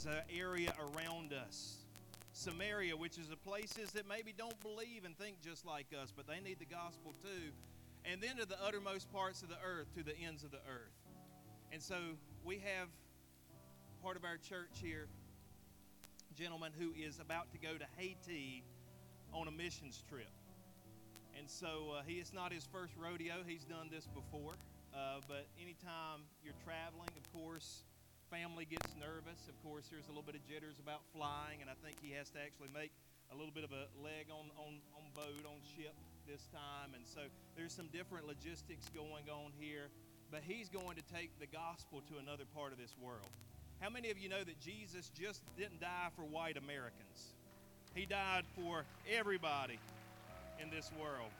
is 0.00 0.06
an 0.06 0.22
area 0.34 0.72
around 0.78 1.34
us. 1.34 1.76
Samaria, 2.32 2.96
which 2.96 3.18
is 3.18 3.28
the 3.28 3.36
places 3.36 3.90
that 3.90 4.08
maybe 4.08 4.32
don't 4.32 4.58
believe 4.62 5.04
and 5.04 5.14
think 5.18 5.42
just 5.42 5.66
like 5.66 5.88
us, 6.00 6.10
but 6.14 6.26
they 6.26 6.40
need 6.40 6.58
the 6.58 6.64
gospel 6.64 7.14
too. 7.22 7.52
And 8.10 8.22
then 8.22 8.38
to 8.38 8.46
the 8.46 8.56
uttermost 8.64 9.12
parts 9.12 9.42
of 9.42 9.50
the 9.50 9.58
earth, 9.62 9.94
to 9.96 10.02
the 10.02 10.16
ends 10.16 10.42
of 10.42 10.52
the 10.52 10.60
earth. 10.66 10.96
And 11.70 11.82
so 11.82 11.96
we 12.44 12.54
have 12.54 12.88
part 14.02 14.16
of 14.16 14.24
our 14.24 14.38
church 14.38 14.80
here, 14.80 15.06
gentleman 16.34 16.72
who 16.78 16.92
is 16.98 17.20
about 17.20 17.52
to 17.52 17.58
go 17.58 17.74
to 17.76 17.84
Haiti 17.98 18.64
on 19.34 19.48
a 19.48 19.50
missions 19.50 20.02
trip. 20.08 20.30
And 21.36 21.46
so 21.46 21.96
uh, 21.98 22.02
he 22.06 22.14
is 22.14 22.32
not 22.32 22.54
his 22.54 22.66
first 22.72 22.94
rodeo. 22.96 23.34
He's 23.46 23.64
done 23.64 23.90
this 23.92 24.06
before. 24.06 24.54
Uh, 24.94 25.20
but 25.28 25.46
anytime 25.60 26.24
you're 26.42 26.54
traveling, 26.64 27.10
of 27.18 27.32
course, 27.38 27.84
family 28.30 28.64
gets 28.64 28.94
nervous. 28.94 29.50
Of 29.50 29.58
course, 29.66 29.90
there's 29.90 30.06
a 30.06 30.14
little 30.14 30.24
bit 30.24 30.38
of 30.38 30.46
jitters 30.46 30.78
about 30.78 31.02
flying, 31.10 31.58
and 31.60 31.68
I 31.68 31.74
think 31.82 31.98
he 31.98 32.14
has 32.14 32.30
to 32.30 32.38
actually 32.38 32.70
make 32.70 32.94
a 33.30 33.36
little 33.36 33.50
bit 33.50 33.66
of 33.66 33.74
a 33.74 33.90
leg 33.98 34.30
on, 34.30 34.54
on, 34.54 34.78
on 34.94 35.04
boat, 35.14 35.42
on 35.44 35.58
ship 35.74 35.94
this 36.30 36.46
time. 36.54 36.94
And 36.94 37.02
so 37.02 37.26
there's 37.58 37.74
some 37.74 37.90
different 37.90 38.26
logistics 38.26 38.86
going 38.94 39.26
on 39.26 39.50
here. 39.58 39.90
But 40.30 40.46
he's 40.46 40.70
going 40.70 40.94
to 40.94 41.02
take 41.10 41.34
the 41.42 41.50
gospel 41.50 42.02
to 42.06 42.22
another 42.22 42.46
part 42.54 42.70
of 42.70 42.78
this 42.78 42.94
world. 43.02 43.26
How 43.82 43.90
many 43.90 44.10
of 44.10 44.18
you 44.18 44.28
know 44.28 44.44
that 44.46 44.60
Jesus 44.60 45.10
just 45.10 45.42
didn't 45.58 45.80
die 45.80 46.14
for 46.14 46.22
white 46.22 46.56
Americans? 46.56 47.34
He 47.94 48.06
died 48.06 48.44
for 48.54 48.84
everybody 49.10 49.80
in 50.62 50.70
this 50.70 50.92
world. 51.00 51.34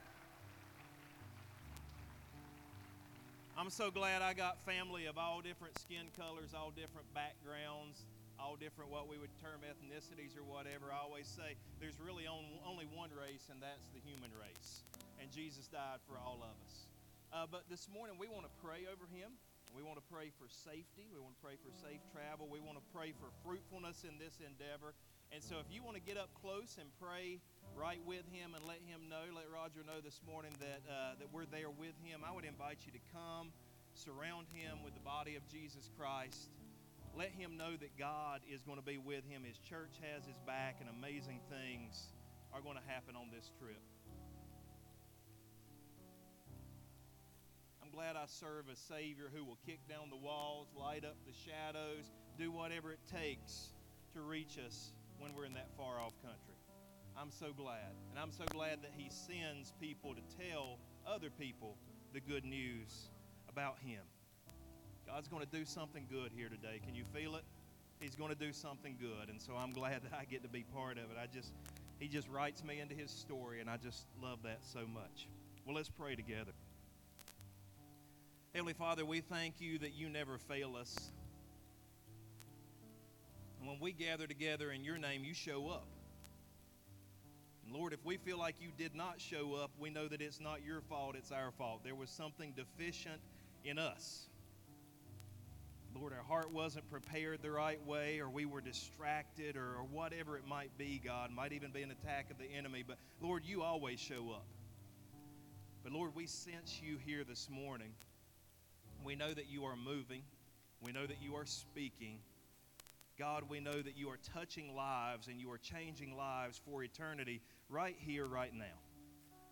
I'm 3.61 3.69
so 3.69 3.93
glad 3.93 4.25
I 4.25 4.33
got 4.33 4.57
family 4.65 5.05
of 5.05 5.21
all 5.21 5.45
different 5.45 5.77
skin 5.77 6.09
colors, 6.17 6.57
all 6.57 6.73
different 6.73 7.05
backgrounds, 7.13 8.09
all 8.41 8.57
different 8.57 8.89
what 8.89 9.05
we 9.05 9.21
would 9.21 9.37
term 9.37 9.61
ethnicities 9.61 10.33
or 10.33 10.49
whatever. 10.49 10.89
I 10.89 11.05
always 11.05 11.29
say 11.29 11.61
there's 11.77 12.01
really 12.01 12.25
only 12.25 12.89
one 12.89 13.13
race, 13.13 13.53
and 13.53 13.61
that's 13.61 13.85
the 13.93 14.01
human 14.01 14.33
race. 14.33 14.81
And 15.21 15.29
Jesus 15.29 15.69
died 15.69 16.01
for 16.09 16.17
all 16.17 16.41
of 16.41 16.57
us. 16.65 16.89
Uh, 17.37 17.45
but 17.45 17.69
this 17.69 17.85
morning 17.93 18.17
we 18.17 18.33
want 18.33 18.49
to 18.49 18.55
pray 18.65 18.89
over 18.89 19.05
him. 19.13 19.37
We 19.77 19.85
want 19.85 20.01
to 20.01 20.07
pray 20.09 20.33
for 20.41 20.49
safety. 20.49 21.13
We 21.13 21.21
want 21.21 21.37
to 21.37 21.43
pray 21.45 21.61
for 21.61 21.69
safe 21.85 22.01
travel. 22.17 22.49
We 22.49 22.65
want 22.65 22.81
to 22.81 22.87
pray 22.97 23.13
for 23.13 23.29
fruitfulness 23.45 24.09
in 24.09 24.17
this 24.17 24.41
endeavor. 24.41 24.97
And 25.33 25.43
so 25.43 25.63
if 25.63 25.71
you 25.71 25.83
want 25.83 25.95
to 25.95 26.03
get 26.03 26.19
up 26.19 26.35
close 26.35 26.77
and 26.81 26.91
pray 26.99 27.39
right 27.79 28.03
with 28.05 28.27
him 28.35 28.55
and 28.59 28.67
let 28.67 28.83
him 28.83 29.07
know, 29.07 29.31
let 29.31 29.47
Roger 29.47 29.87
know 29.87 30.03
this 30.03 30.19
morning 30.27 30.51
that, 30.59 30.83
uh, 30.91 31.15
that 31.23 31.31
we're 31.31 31.47
there 31.47 31.71
with 31.71 31.95
him. 32.03 32.27
I 32.27 32.35
would 32.35 32.45
invite 32.45 32.83
you 32.83 32.91
to 32.91 33.03
come, 33.15 33.55
surround 33.95 34.51
him 34.51 34.83
with 34.83 34.95
the 34.95 35.07
body 35.07 35.37
of 35.37 35.47
Jesus 35.47 35.89
Christ. 35.97 36.51
Let 37.15 37.31
him 37.31 37.57
know 37.57 37.79
that 37.79 37.95
God 37.97 38.43
is 38.51 38.63
going 38.63 38.79
to 38.79 38.85
be 38.85 38.99
with 38.99 39.23
him. 39.25 39.43
His 39.47 39.59
church 39.59 40.03
has 40.03 40.27
his 40.27 40.39
back, 40.47 40.79
and 40.81 40.91
amazing 40.91 41.41
things 41.47 42.11
are 42.53 42.61
going 42.61 42.77
to 42.77 42.87
happen 42.91 43.15
on 43.15 43.31
this 43.31 43.51
trip. 43.59 43.83
I'm 47.83 47.91
glad 47.91 48.17
I 48.17 48.27
serve 48.27 48.67
a 48.67 48.77
Savior 48.77 49.31
who 49.35 49.45
will 49.45 49.59
kick 49.67 49.79
down 49.89 50.11
the 50.11 50.19
walls, 50.19 50.69
light 50.75 51.05
up 51.05 51.17
the 51.27 51.33
shadows, 51.33 52.11
do 52.39 52.51
whatever 52.51 52.93
it 52.93 53.01
takes 53.11 53.71
to 54.15 54.21
reach 54.21 54.59
us 54.59 54.93
when 55.21 55.35
we're 55.37 55.45
in 55.45 55.55
that 55.55 55.69
far 55.77 56.01
off 56.01 56.13
country. 56.23 56.57
I'm 57.17 57.31
so 57.31 57.53
glad. 57.57 57.93
And 58.11 58.19
I'm 58.19 58.33
so 58.33 58.45
glad 58.51 58.83
that 58.83 58.93
He 58.97 59.11
sends 59.11 59.73
people 59.81 60.15
to 60.15 60.23
tell 60.49 60.79
other 61.07 61.29
people 61.31 61.77
the 62.13 62.21
good 62.21 62.45
news 62.45 63.11
about 63.49 63.77
Him. 63.85 64.01
God's 65.07 65.29
going 65.29 65.45
to 65.45 65.59
do 65.59 65.65
something 65.65 66.07
good 66.11 66.33
here 66.35 66.49
today. 66.49 66.81
Can 66.85 66.95
you 66.95 67.05
feel 67.15 67.37
it? 67.37 67.45
He's 67.99 68.15
going 68.15 68.31
to 68.31 68.39
do 68.39 68.53
something 68.53 68.97
good. 68.99 69.29
And 69.29 69.41
so 69.41 69.53
I'm 69.55 69.71
glad 69.81 70.03
that 70.05 70.19
I 70.19 70.25
get 70.25 70.43
to 70.43 70.49
be 70.49 70.65
part 70.75 70.93
of 70.93 71.05
it. 71.05 71.17
I 71.23 71.27
just, 71.27 71.53
He 71.99 72.09
just 72.09 72.29
writes 72.29 72.65
me 72.65 72.81
into 72.81 72.95
His 72.95 73.11
story, 73.11 73.61
and 73.61 73.69
I 73.69 73.77
just 73.77 74.07
love 74.23 74.39
that 74.45 74.61
so 74.63 74.81
much. 74.93 75.29
Well, 75.67 75.77
let's 75.77 75.91
pray 75.91 76.17
together. 76.17 76.53
Heavenly 78.55 78.73
Father, 78.73 79.05
we 79.05 79.21
thank 79.21 79.61
you 79.61 79.79
that 79.79 79.93
you 79.93 80.09
never 80.09 80.39
fail 80.39 80.75
us. 80.75 81.13
And 83.61 83.69
when 83.69 83.79
we 83.79 83.93
gather 83.93 84.27
together 84.27 84.73
in 84.73 84.83
your 84.83 84.99
name, 84.99 85.23
you 85.23 85.35
show 85.35 85.69
up. 85.69 85.87
Lord, 87.73 87.93
if 87.93 88.05
we 88.05 88.17
feel 88.17 88.39
like 88.39 88.57
you 88.61 88.71
did 88.77 88.97
not 88.97 89.21
show 89.21 89.55
up, 89.55 89.71
we 89.79 89.91
know 89.91 90.09
that 90.09 90.21
it's 90.21 90.41
not 90.41 90.65
your 90.65 90.81
fault, 90.81 91.15
it's 91.17 91.31
our 91.31 91.53
fault. 91.53 91.85
There 91.85 91.95
was 91.95 92.11
something 92.11 92.53
deficient 92.57 93.21
in 93.65 93.79
us. 93.79 94.27
Lord, 95.95 96.13
our 96.13 96.23
heart 96.23 96.51
wasn't 96.53 96.89
prepared 96.91 97.43
the 97.43 97.51
right 97.51 97.85
way, 97.87 98.21
or 98.21 98.29
we 98.31 98.45
were 98.45 98.61
distracted, 98.61 99.57
or, 99.57 99.77
or 99.77 99.85
whatever 99.91 100.37
it 100.37 100.47
might 100.47 100.77
be, 100.79 101.01
God. 101.05 101.31
Might 101.31 101.53
even 101.53 101.71
be 101.71 101.83
an 101.83 101.91
attack 101.91 102.31
of 102.31 102.39
the 102.39 102.47
enemy. 102.47 102.83
But 102.87 102.97
Lord, 103.21 103.45
you 103.45 103.63
always 103.63 104.01
show 104.01 104.31
up. 104.31 104.47
But 105.83 105.93
Lord, 105.93 106.15
we 106.15 106.27
sense 106.27 106.81
you 106.83 106.99
here 107.05 107.25
this 107.25 107.49
morning. 107.51 107.93
We 109.05 109.15
know 109.15 109.33
that 109.33 109.49
you 109.49 109.65
are 109.65 109.77
moving, 109.77 110.23
we 110.83 110.93
know 110.93 111.07
that 111.07 111.23
you 111.23 111.37
are 111.37 111.47
speaking. 111.47 112.19
God, 113.21 113.45
we 113.51 113.61
know 113.61 113.83
that 113.83 113.99
you 113.99 114.09
are 114.09 114.19
touching 114.33 114.75
lives 114.75 115.29
and 115.29 115.39
you 115.39 115.51
are 115.51 115.59
changing 115.59 116.17
lives 116.17 116.59
for 116.65 116.83
eternity 116.83 117.43
right 117.69 117.95
here, 117.99 118.27
right 118.27 118.55
now. 118.55 118.81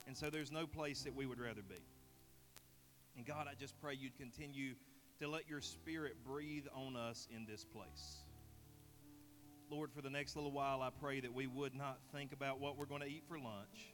And 0.07 0.17
so 0.17 0.31
there's 0.31 0.51
no 0.51 0.67
place 0.67 1.03
that 1.03 1.15
we 1.15 1.27
would 1.27 1.39
rather 1.39 1.61
be. 1.61 1.85
And 3.15 3.27
God, 3.27 3.47
I 3.47 3.53
just 3.61 3.79
pray 3.79 3.93
you'd 3.93 4.17
continue 4.17 4.73
to 5.21 5.29
let 5.29 5.51
your 5.51 5.61
spirit 5.61 6.17
breathe 6.25 6.65
on 6.75 6.97
us 6.97 7.29
in 7.31 7.45
this 7.45 7.63
place. 7.63 8.23
Lord, 9.71 9.93
for 9.93 10.01
the 10.01 10.09
next 10.09 10.35
little 10.35 10.51
while, 10.51 10.81
I 10.81 10.89
pray 10.89 11.21
that 11.21 11.35
we 11.35 11.47
would 11.47 11.75
not 11.75 11.99
think 12.11 12.33
about 12.33 12.61
what 12.61 12.79
we're 12.79 12.87
going 12.87 13.03
to 13.03 13.07
eat 13.07 13.25
for 13.29 13.39
lunch 13.39 13.93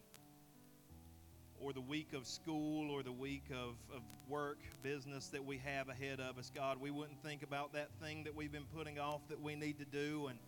or 1.65 1.73
the 1.73 1.81
week 1.81 2.13
of 2.13 2.27
school 2.27 2.91
or 2.91 3.03
the 3.03 3.13
week 3.13 3.45
of, 3.51 3.77
of 3.95 4.03
work, 4.29 4.59
business 4.83 5.29
that 5.29 5.43
we 5.43 5.57
have 5.59 5.89
ahead 5.89 6.21
of 6.21 6.37
us, 6.37 6.51
God, 6.55 6.79
we 6.79 6.91
wouldn't 6.91 7.23
think 7.23 7.43
about 7.43 7.73
that 7.73 7.89
thing 8.03 8.25
that 8.25 8.35
we've 8.35 8.53
been 8.53 8.67
putting 8.77 8.99
off 8.99 9.23
that 9.31 9.41
we 9.41 9.55
need 9.55 9.79
to 9.79 9.87
do. 9.87 10.27
And 10.29 10.39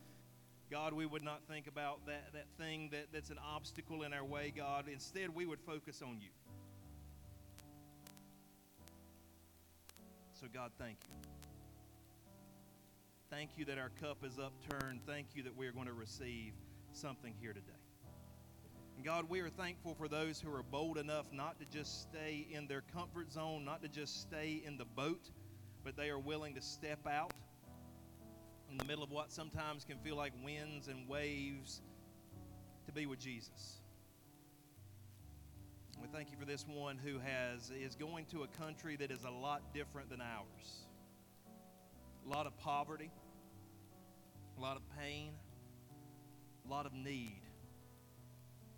God, 0.71 0.93
we 0.93 1.07
would 1.07 1.23
not 1.23 1.41
think 1.49 1.69
about 1.69 2.05
that, 2.07 2.33
that 2.35 2.47
thing 2.59 2.91
that, 2.93 3.07
that's 3.15 3.31
an 3.31 3.39
obstacle 3.43 4.03
in 4.03 4.13
our 4.13 4.25
way, 4.25 4.53
God. 4.55 4.87
Instead, 4.93 5.35
we 5.35 5.47
would 5.47 5.61
focus 5.61 6.03
on 6.03 6.19
you. 6.21 6.29
So, 10.39 10.47
God, 10.53 10.71
thank 10.79 10.99
you. 11.09 11.15
Thank 13.31 13.51
you 13.57 13.65
that 13.65 13.79
our 13.79 13.91
cup 14.01 14.19
is 14.23 14.39
upturned. 14.39 15.01
Thank 15.07 15.29
you 15.35 15.43
that 15.45 15.57
we 15.57 15.67
are 15.67 15.73
going 15.73 15.87
to 15.87 15.95
receive 15.95 16.53
something 16.93 17.33
here 17.41 17.55
today. 17.55 17.73
And 18.97 19.05
God, 19.05 19.29
we 19.29 19.41
are 19.41 19.51
thankful 19.51 19.95
for 19.95 20.09
those 20.09 20.41
who 20.41 20.53
are 20.53 20.63
bold 20.63 20.97
enough 20.97 21.27
not 21.31 21.59
to 21.61 21.67
just 21.67 22.03
stay 22.03 22.47
in 22.51 22.67
their 22.67 22.83
comfort 22.95 23.31
zone, 23.31 23.65
not 23.65 23.83
to 23.83 23.89
just 23.89 24.23
stay 24.23 24.63
in 24.65 24.79
the 24.79 24.87
boat, 24.87 25.31
but 25.85 25.97
they 25.97 26.09
are 26.09 26.19
willing 26.19 26.55
to 26.55 26.63
step 26.63 27.07
out 27.07 27.35
in 28.71 28.79
the 28.79 28.85
middle 28.85 29.05
of 29.05 29.11
what 29.11 29.31
sometimes 29.31 29.85
can 29.85 29.99
feel 29.99 30.17
like 30.17 30.33
winds 30.43 30.89
and 30.89 31.07
waves 31.07 31.83
to 32.87 32.93
be 32.93 33.05
with 33.05 33.19
Jesus. 33.19 33.81
We 36.01 36.09
thank 36.09 36.31
you 36.31 36.39
for 36.39 36.47
this 36.47 36.67
one 36.67 36.99
who 36.99 37.19
has 37.19 37.71
is 37.71 37.95
going 37.95 38.25
to 38.27 38.45
a 38.45 38.49
country 38.49 38.97
that 38.97 39.11
is 39.11 39.25
a 39.25 39.31
lot 39.31 39.63
different 39.75 40.09
than 40.09 40.21
ours. 40.21 40.87
A 42.27 42.29
lot 42.29 42.47
of 42.47 42.57
poverty, 42.59 43.11
a 44.57 44.61
lot 44.61 44.77
of 44.77 44.83
pain, 44.99 45.33
a 46.67 46.71
lot 46.71 46.87
of 46.87 46.93
need. 46.93 47.46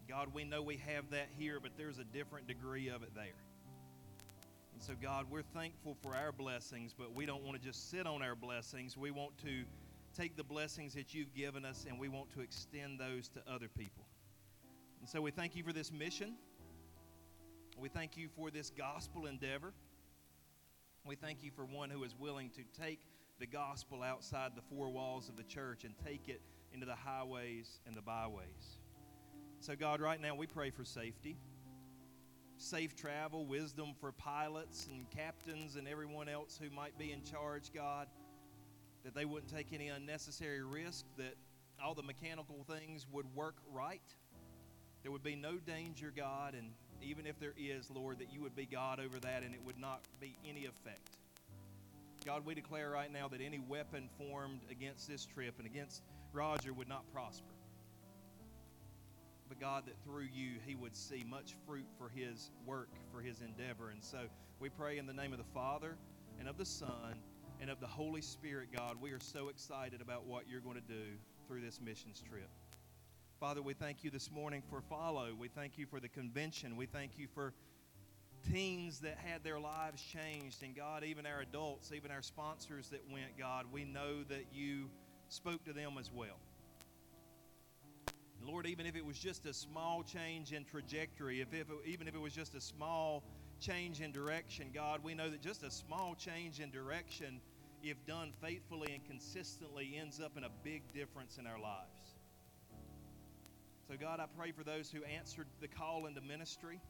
God, 0.08 0.28
we 0.32 0.42
know 0.42 0.62
we 0.62 0.78
have 0.78 1.10
that 1.10 1.28
here, 1.36 1.60
but 1.60 1.72
there's 1.76 1.98
a 1.98 2.04
different 2.04 2.46
degree 2.46 2.88
of 2.88 3.02
it 3.02 3.14
there. 3.14 3.44
And 4.72 4.82
so, 4.82 4.94
God, 5.02 5.26
we're 5.30 5.42
thankful 5.42 5.98
for 6.02 6.16
our 6.16 6.32
blessings, 6.32 6.94
but 6.96 7.14
we 7.14 7.26
don't 7.26 7.42
want 7.42 7.60
to 7.60 7.62
just 7.62 7.90
sit 7.90 8.06
on 8.06 8.22
our 8.22 8.34
blessings. 8.34 8.96
We 8.96 9.10
want 9.10 9.36
to 9.38 9.64
take 10.16 10.34
the 10.34 10.44
blessings 10.44 10.94
that 10.94 11.12
you've 11.12 11.34
given 11.34 11.66
us 11.66 11.84
and 11.86 11.98
we 11.98 12.08
want 12.08 12.30
to 12.30 12.40
extend 12.40 12.98
those 12.98 13.28
to 13.28 13.40
other 13.46 13.68
people. 13.68 14.06
And 15.00 15.08
so, 15.08 15.20
we 15.20 15.30
thank 15.30 15.54
you 15.54 15.62
for 15.62 15.74
this 15.74 15.92
mission. 15.92 16.36
We 17.76 17.90
thank 17.90 18.16
you 18.16 18.28
for 18.34 18.50
this 18.50 18.70
gospel 18.70 19.26
endeavor. 19.26 19.74
We 21.04 21.16
thank 21.16 21.44
you 21.44 21.50
for 21.50 21.66
one 21.66 21.90
who 21.90 22.02
is 22.02 22.14
willing 22.18 22.48
to 22.50 22.62
take 22.80 23.00
the 23.38 23.46
gospel 23.46 24.02
outside 24.02 24.52
the 24.56 24.62
four 24.74 24.88
walls 24.88 25.28
of 25.28 25.36
the 25.36 25.42
church 25.42 25.84
and 25.84 25.92
take 26.02 26.28
it 26.28 26.40
into 26.72 26.86
the 26.86 26.94
highways 26.94 27.80
and 27.86 27.94
the 27.94 28.02
byways. 28.02 28.77
So, 29.60 29.74
God, 29.74 30.00
right 30.00 30.20
now 30.20 30.36
we 30.36 30.46
pray 30.46 30.70
for 30.70 30.84
safety, 30.84 31.36
safe 32.58 32.94
travel, 32.94 33.44
wisdom 33.44 33.92
for 34.00 34.12
pilots 34.12 34.86
and 34.88 35.10
captains 35.10 35.74
and 35.74 35.88
everyone 35.88 36.28
else 36.28 36.58
who 36.62 36.70
might 36.74 36.96
be 36.96 37.10
in 37.12 37.24
charge, 37.24 37.72
God, 37.74 38.06
that 39.04 39.14
they 39.14 39.24
wouldn't 39.24 39.52
take 39.52 39.72
any 39.72 39.88
unnecessary 39.88 40.62
risk, 40.62 41.06
that 41.16 41.34
all 41.82 41.94
the 41.94 42.04
mechanical 42.04 42.64
things 42.68 43.06
would 43.10 43.26
work 43.34 43.56
right. 43.72 44.14
There 45.02 45.10
would 45.10 45.24
be 45.24 45.36
no 45.36 45.56
danger, 45.56 46.12
God, 46.16 46.54
and 46.54 46.70
even 47.02 47.26
if 47.26 47.38
there 47.40 47.54
is, 47.58 47.90
Lord, 47.90 48.20
that 48.20 48.32
you 48.32 48.40
would 48.42 48.54
be 48.54 48.66
God 48.66 49.00
over 49.00 49.18
that 49.20 49.42
and 49.42 49.54
it 49.54 49.60
would 49.64 49.78
not 49.78 50.02
be 50.20 50.36
any 50.48 50.66
effect. 50.66 51.18
God, 52.24 52.44
we 52.46 52.54
declare 52.54 52.90
right 52.90 53.12
now 53.12 53.26
that 53.28 53.40
any 53.40 53.58
weapon 53.58 54.08
formed 54.18 54.60
against 54.70 55.08
this 55.08 55.24
trip 55.24 55.54
and 55.58 55.66
against 55.66 56.02
Roger 56.32 56.72
would 56.72 56.88
not 56.88 57.10
prosper. 57.12 57.57
But 59.48 59.60
God, 59.60 59.86
that 59.86 59.94
through 60.04 60.28
you 60.32 60.56
he 60.66 60.74
would 60.74 60.96
see 60.96 61.24
much 61.28 61.54
fruit 61.66 61.86
for 61.96 62.08
his 62.08 62.50
work, 62.66 62.90
for 63.12 63.20
his 63.20 63.40
endeavor. 63.40 63.90
And 63.90 64.02
so 64.02 64.18
we 64.60 64.68
pray 64.68 64.98
in 64.98 65.06
the 65.06 65.12
name 65.12 65.32
of 65.32 65.38
the 65.38 65.52
Father 65.54 65.96
and 66.38 66.48
of 66.48 66.58
the 66.58 66.66
Son 66.66 67.14
and 67.60 67.70
of 67.70 67.80
the 67.80 67.86
Holy 67.86 68.20
Spirit, 68.20 68.68
God. 68.76 68.96
We 69.00 69.10
are 69.12 69.20
so 69.20 69.48
excited 69.48 70.00
about 70.00 70.26
what 70.26 70.44
you're 70.48 70.60
going 70.60 70.76
to 70.76 70.80
do 70.80 71.16
through 71.46 71.62
this 71.62 71.80
missions 71.80 72.22
trip. 72.28 72.48
Father, 73.40 73.62
we 73.62 73.72
thank 73.72 74.04
you 74.04 74.10
this 74.10 74.30
morning 74.30 74.62
for 74.68 74.80
Follow. 74.80 75.34
We 75.38 75.48
thank 75.48 75.78
you 75.78 75.86
for 75.86 76.00
the 76.00 76.08
convention. 76.08 76.76
We 76.76 76.86
thank 76.86 77.12
you 77.18 77.28
for 77.34 77.54
teens 78.52 79.00
that 79.00 79.16
had 79.24 79.44
their 79.44 79.58
lives 79.58 80.02
changed. 80.02 80.62
And 80.62 80.74
God, 80.74 81.04
even 81.04 81.24
our 81.24 81.40
adults, 81.40 81.92
even 81.92 82.10
our 82.10 82.22
sponsors 82.22 82.88
that 82.90 83.02
went, 83.10 83.38
God, 83.38 83.66
we 83.72 83.84
know 83.84 84.24
that 84.28 84.46
you 84.52 84.90
spoke 85.28 85.64
to 85.64 85.72
them 85.72 85.96
as 85.98 86.10
well. 86.12 86.38
Lord, 88.44 88.66
even 88.66 88.86
if 88.86 88.96
it 88.96 89.04
was 89.04 89.18
just 89.18 89.46
a 89.46 89.52
small 89.52 90.02
change 90.02 90.52
in 90.52 90.64
trajectory, 90.64 91.40
if, 91.40 91.52
if 91.52 91.66
even 91.86 92.08
if 92.08 92.14
it 92.14 92.20
was 92.20 92.32
just 92.32 92.54
a 92.54 92.60
small 92.60 93.22
change 93.60 94.00
in 94.00 94.12
direction, 94.12 94.70
God, 94.72 95.00
we 95.02 95.14
know 95.14 95.28
that 95.28 95.42
just 95.42 95.62
a 95.64 95.70
small 95.70 96.14
change 96.14 96.60
in 96.60 96.70
direction, 96.70 97.40
if 97.82 97.96
done 98.06 98.32
faithfully 98.40 98.92
and 98.94 99.04
consistently, 99.04 99.96
ends 100.00 100.20
up 100.20 100.36
in 100.36 100.44
a 100.44 100.50
big 100.62 100.82
difference 100.92 101.38
in 101.38 101.46
our 101.46 101.58
lives. 101.60 102.16
So, 103.88 103.94
God, 103.98 104.20
I 104.20 104.26
pray 104.36 104.52
for 104.52 104.64
those 104.64 104.90
who 104.90 105.02
answered 105.04 105.46
the 105.60 105.68
call 105.68 106.06
into 106.06 106.20
ministry. 106.20 106.80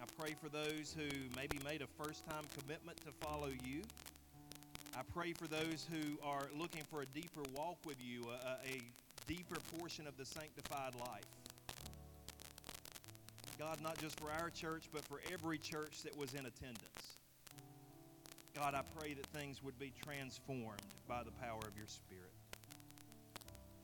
I 0.00 0.04
pray 0.20 0.34
for 0.40 0.48
those 0.48 0.94
who 0.96 1.08
maybe 1.36 1.58
made 1.64 1.82
a 1.82 1.86
first 2.02 2.24
time 2.28 2.44
commitment 2.58 2.98
to 3.02 3.12
follow 3.26 3.50
you. 3.64 3.82
I 4.96 5.02
pray 5.14 5.32
for 5.32 5.46
those 5.46 5.86
who 5.90 6.18
are 6.24 6.48
looking 6.56 6.82
for 6.90 7.02
a 7.02 7.06
deeper 7.06 7.42
walk 7.54 7.78
with 7.84 7.98
you, 8.00 8.24
a, 8.28 8.68
a 8.68 8.80
deeper 9.28 9.56
portion 9.78 10.06
of 10.06 10.16
the 10.16 10.24
sanctified 10.24 10.94
life. 10.98 11.26
God, 13.58 13.78
not 13.82 13.98
just 13.98 14.18
for 14.18 14.30
our 14.30 14.48
church, 14.48 14.84
but 14.92 15.04
for 15.04 15.20
every 15.30 15.58
church 15.58 16.02
that 16.02 16.16
was 16.16 16.32
in 16.32 16.46
attendance. 16.46 17.18
God, 18.56 18.74
I 18.74 18.80
pray 18.98 19.14
that 19.14 19.26
things 19.26 19.62
would 19.62 19.78
be 19.78 19.92
transformed 20.02 20.80
by 21.06 21.22
the 21.22 21.30
power 21.32 21.60
of 21.60 21.76
your 21.76 21.86
Spirit. 21.86 22.32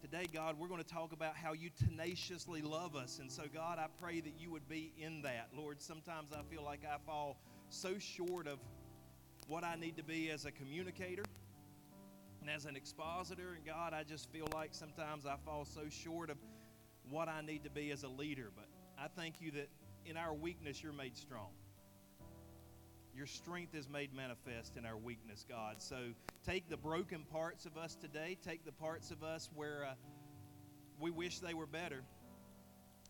Today, 0.01 0.27
God, 0.33 0.57
we're 0.59 0.69
going 0.69 0.83
to 0.83 0.89
talk 0.89 1.13
about 1.13 1.37
how 1.37 1.53
you 1.53 1.71
tenaciously 1.89 2.63
love 2.63 2.97
us. 2.97 3.19
And 3.21 3.31
so, 3.31 3.43
God, 3.53 3.79
I 3.79 3.87
pray 4.01 4.21
that 4.21 4.33
you 4.39 4.51
would 4.51 4.69
be 4.69 4.93
in 4.99 5.23
that. 5.23 5.49
Lord, 5.57 5.81
sometimes 5.81 6.31
I 6.33 6.43
feel 6.51 6.65
like 6.65 6.81
I 6.85 6.97
fall 7.05 7.37
so 7.69 7.99
short 7.99 8.47
of 8.47 8.59
what 9.49 9.65
I 9.65 9.75
need 9.77 9.97
to 9.97 10.05
be 10.05 10.31
as 10.31 10.47
a 10.47 10.51
communicator 10.51 11.25
and 12.45 12.55
as 12.55 12.67
an 12.67 12.77
expositor. 12.77 13.55
And 13.57 13.65
God, 13.65 13.95
I 13.95 14.03
just 14.03 14.31
feel 14.31 14.47
like 14.53 14.75
sometimes 14.75 15.25
I 15.25 15.37
fall 15.47 15.65
so 15.65 15.89
short 15.89 16.29
of 16.29 16.37
what 17.09 17.27
I 17.27 17.41
need 17.41 17.65
to 17.65 17.71
be 17.71 17.91
as 17.91 18.03
a 18.03 18.09
leader. 18.09 18.51
But 18.55 18.67
I 18.99 19.09
thank 19.09 19.41
you 19.41 19.51
that 19.53 19.69
in 20.05 20.19
our 20.19 20.35
weakness, 20.35 20.83
you're 20.83 20.93
made 20.93 21.17
strong. 21.17 21.49
Your 23.17 23.27
strength 23.27 23.75
is 23.75 23.89
made 23.89 24.13
manifest 24.13 24.77
in 24.77 24.85
our 24.85 24.99
weakness, 24.99 25.47
God. 25.49 25.77
So 25.79 25.97
take 26.45 26.69
the 26.69 26.77
broken 26.77 27.25
parts 27.33 27.65
of 27.65 27.79
us 27.79 27.95
today, 27.95 28.37
take 28.45 28.67
the 28.67 28.73
parts 28.73 29.11
of 29.11 29.23
us 29.23 29.49
where 29.55 29.87
uh, 29.91 29.95
we 31.01 31.11
wish 31.11 31.39
they 31.39 31.55
were 31.55 31.67
better, 31.67 32.03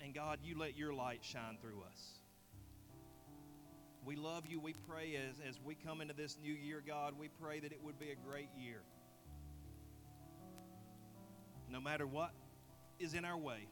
and 0.00 0.14
God, 0.14 0.38
you 0.44 0.56
let 0.56 0.76
your 0.76 0.92
light 0.92 1.20
shine 1.24 1.56
through 1.60 1.82
us. 1.90 2.20
We 4.04 4.16
love 4.16 4.44
you. 4.46 4.60
We 4.60 4.74
pray 4.86 5.16
as, 5.16 5.40
as 5.48 5.58
we 5.64 5.74
come 5.74 6.02
into 6.02 6.14
this 6.14 6.36
new 6.40 6.52
year, 6.52 6.82
God, 6.86 7.14
we 7.18 7.28
pray 7.40 7.58
that 7.60 7.72
it 7.72 7.82
would 7.82 7.98
be 7.98 8.10
a 8.10 8.16
great 8.28 8.50
year. 8.60 8.82
No 11.74 11.80
matter 11.80 12.06
what 12.06 12.30
is 13.00 13.14
in 13.14 13.24
our 13.24 13.36
way, 13.36 13.66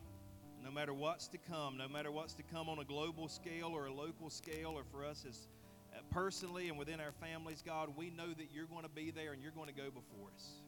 no 0.64 0.72
matter 0.72 0.92
what's 0.92 1.28
to 1.28 1.38
come, 1.38 1.76
no 1.78 1.86
matter 1.86 2.10
what's 2.10 2.34
to 2.34 2.42
come 2.42 2.68
on 2.68 2.80
a 2.80 2.84
global 2.84 3.28
scale 3.28 3.70
or 3.72 3.86
a 3.86 3.92
local 3.92 4.28
scale, 4.28 4.74
or 4.76 4.82
for 4.82 5.04
us 5.04 5.24
as 5.24 5.46
uh, 5.94 6.00
personally 6.10 6.68
and 6.68 6.76
within 6.76 6.98
our 6.98 7.12
families, 7.12 7.62
God, 7.64 7.90
we 7.96 8.10
know 8.10 8.26
that 8.26 8.48
you're 8.52 8.66
going 8.66 8.82
to 8.82 8.88
be 8.88 9.12
there 9.12 9.32
and 9.32 9.40
you're 9.40 9.52
going 9.52 9.68
to 9.68 9.72
go 9.74 9.84
before 9.84 10.32
us. 10.34 10.62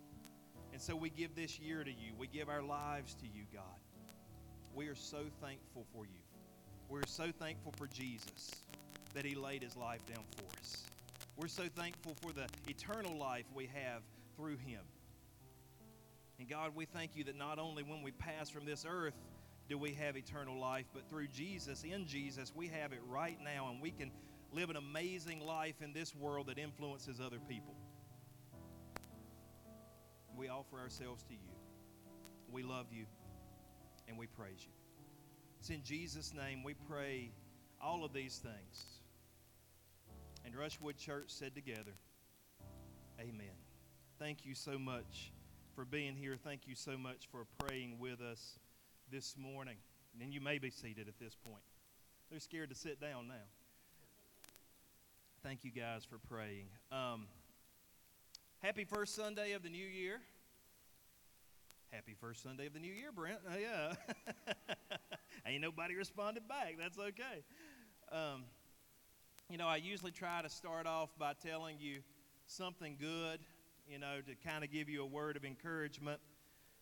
And 0.72 0.80
so 0.80 0.94
we 0.94 1.10
give 1.10 1.34
this 1.34 1.58
year 1.58 1.82
to 1.82 1.90
you. 1.90 2.12
We 2.16 2.28
give 2.28 2.48
our 2.48 2.62
lives 2.62 3.14
to 3.14 3.24
you, 3.26 3.42
God. 3.52 3.80
We 4.72 4.86
are 4.86 4.94
so 4.94 5.24
thankful 5.42 5.86
for 5.92 6.04
you. 6.04 6.20
We're 6.88 7.04
so 7.04 7.32
thankful 7.36 7.74
for 7.76 7.88
Jesus 7.88 8.62
that 9.12 9.24
he 9.24 9.34
laid 9.34 9.64
his 9.64 9.76
life 9.76 10.06
down 10.06 10.22
for 10.36 10.44
us. 10.60 10.84
We're 11.36 11.48
so 11.48 11.64
thankful 11.74 12.14
for 12.22 12.32
the 12.32 12.46
eternal 12.68 13.18
life 13.18 13.46
we 13.52 13.68
have 13.74 14.02
through 14.36 14.58
him. 14.58 14.82
And 16.44 16.50
God, 16.50 16.72
we 16.76 16.84
thank 16.84 17.16
you 17.16 17.24
that 17.24 17.38
not 17.38 17.58
only 17.58 17.82
when 17.82 18.02
we 18.02 18.10
pass 18.10 18.50
from 18.50 18.66
this 18.66 18.84
earth 18.86 19.14
do 19.66 19.78
we 19.78 19.94
have 19.94 20.14
eternal 20.14 20.60
life, 20.60 20.84
but 20.92 21.08
through 21.08 21.28
Jesus, 21.28 21.84
in 21.84 22.06
Jesus, 22.06 22.52
we 22.54 22.68
have 22.68 22.92
it 22.92 23.00
right 23.08 23.38
now, 23.42 23.70
and 23.70 23.80
we 23.80 23.90
can 23.90 24.10
live 24.52 24.68
an 24.68 24.76
amazing 24.76 25.40
life 25.40 25.80
in 25.80 25.94
this 25.94 26.14
world 26.14 26.48
that 26.48 26.58
influences 26.58 27.18
other 27.18 27.38
people. 27.48 27.74
We 30.36 30.50
offer 30.50 30.78
ourselves 30.78 31.22
to 31.22 31.32
you. 31.32 31.54
We 32.52 32.62
love 32.62 32.88
you, 32.92 33.06
and 34.06 34.18
we 34.18 34.26
praise 34.26 34.60
you. 34.60 34.72
It's 35.60 35.70
in 35.70 35.82
Jesus' 35.82 36.34
name 36.34 36.62
we 36.62 36.74
pray 36.74 37.32
all 37.82 38.04
of 38.04 38.12
these 38.12 38.36
things. 38.36 38.84
And 40.44 40.54
Rushwood 40.54 40.98
Church 40.98 41.28
said 41.30 41.54
together, 41.54 41.94
Amen. 43.18 43.56
Thank 44.18 44.44
you 44.44 44.54
so 44.54 44.78
much 44.78 45.32
for 45.74 45.84
being 45.84 46.14
here. 46.14 46.36
Thank 46.36 46.66
you 46.66 46.74
so 46.74 46.96
much 46.96 47.28
for 47.30 47.46
praying 47.58 47.98
with 47.98 48.20
us 48.20 48.58
this 49.10 49.36
morning. 49.36 49.76
And 50.20 50.32
you 50.32 50.40
may 50.40 50.58
be 50.58 50.70
seated 50.70 51.08
at 51.08 51.18
this 51.18 51.34
point. 51.34 51.62
They're 52.30 52.40
scared 52.40 52.70
to 52.70 52.76
sit 52.76 53.00
down 53.00 53.26
now. 53.26 53.34
Thank 55.42 55.64
you 55.64 55.72
guys 55.72 56.04
for 56.04 56.18
praying. 56.18 56.66
Um, 56.92 57.26
happy 58.62 58.84
first 58.84 59.14
Sunday 59.14 59.52
of 59.52 59.62
the 59.62 59.68
new 59.68 59.84
year. 59.84 60.20
Happy 61.90 62.14
first 62.20 62.42
Sunday 62.42 62.66
of 62.66 62.72
the 62.72 62.80
new 62.80 62.92
year, 62.92 63.10
Brent. 63.12 63.38
Uh, 63.46 63.56
yeah. 63.60 64.54
Ain't 65.46 65.60
nobody 65.60 65.94
responded 65.96 66.48
back. 66.48 66.76
That's 66.78 66.98
okay. 66.98 67.44
Um, 68.12 68.44
you 69.50 69.58
know, 69.58 69.66
I 69.66 69.76
usually 69.76 70.12
try 70.12 70.40
to 70.40 70.48
start 70.48 70.86
off 70.86 71.10
by 71.18 71.32
telling 71.44 71.76
you 71.78 72.00
something 72.46 72.96
good, 72.98 73.40
you 73.88 73.98
know, 73.98 74.20
to 74.26 74.48
kind 74.48 74.64
of 74.64 74.70
give 74.70 74.88
you 74.88 75.02
a 75.02 75.06
word 75.06 75.36
of 75.36 75.44
encouragement. 75.44 76.20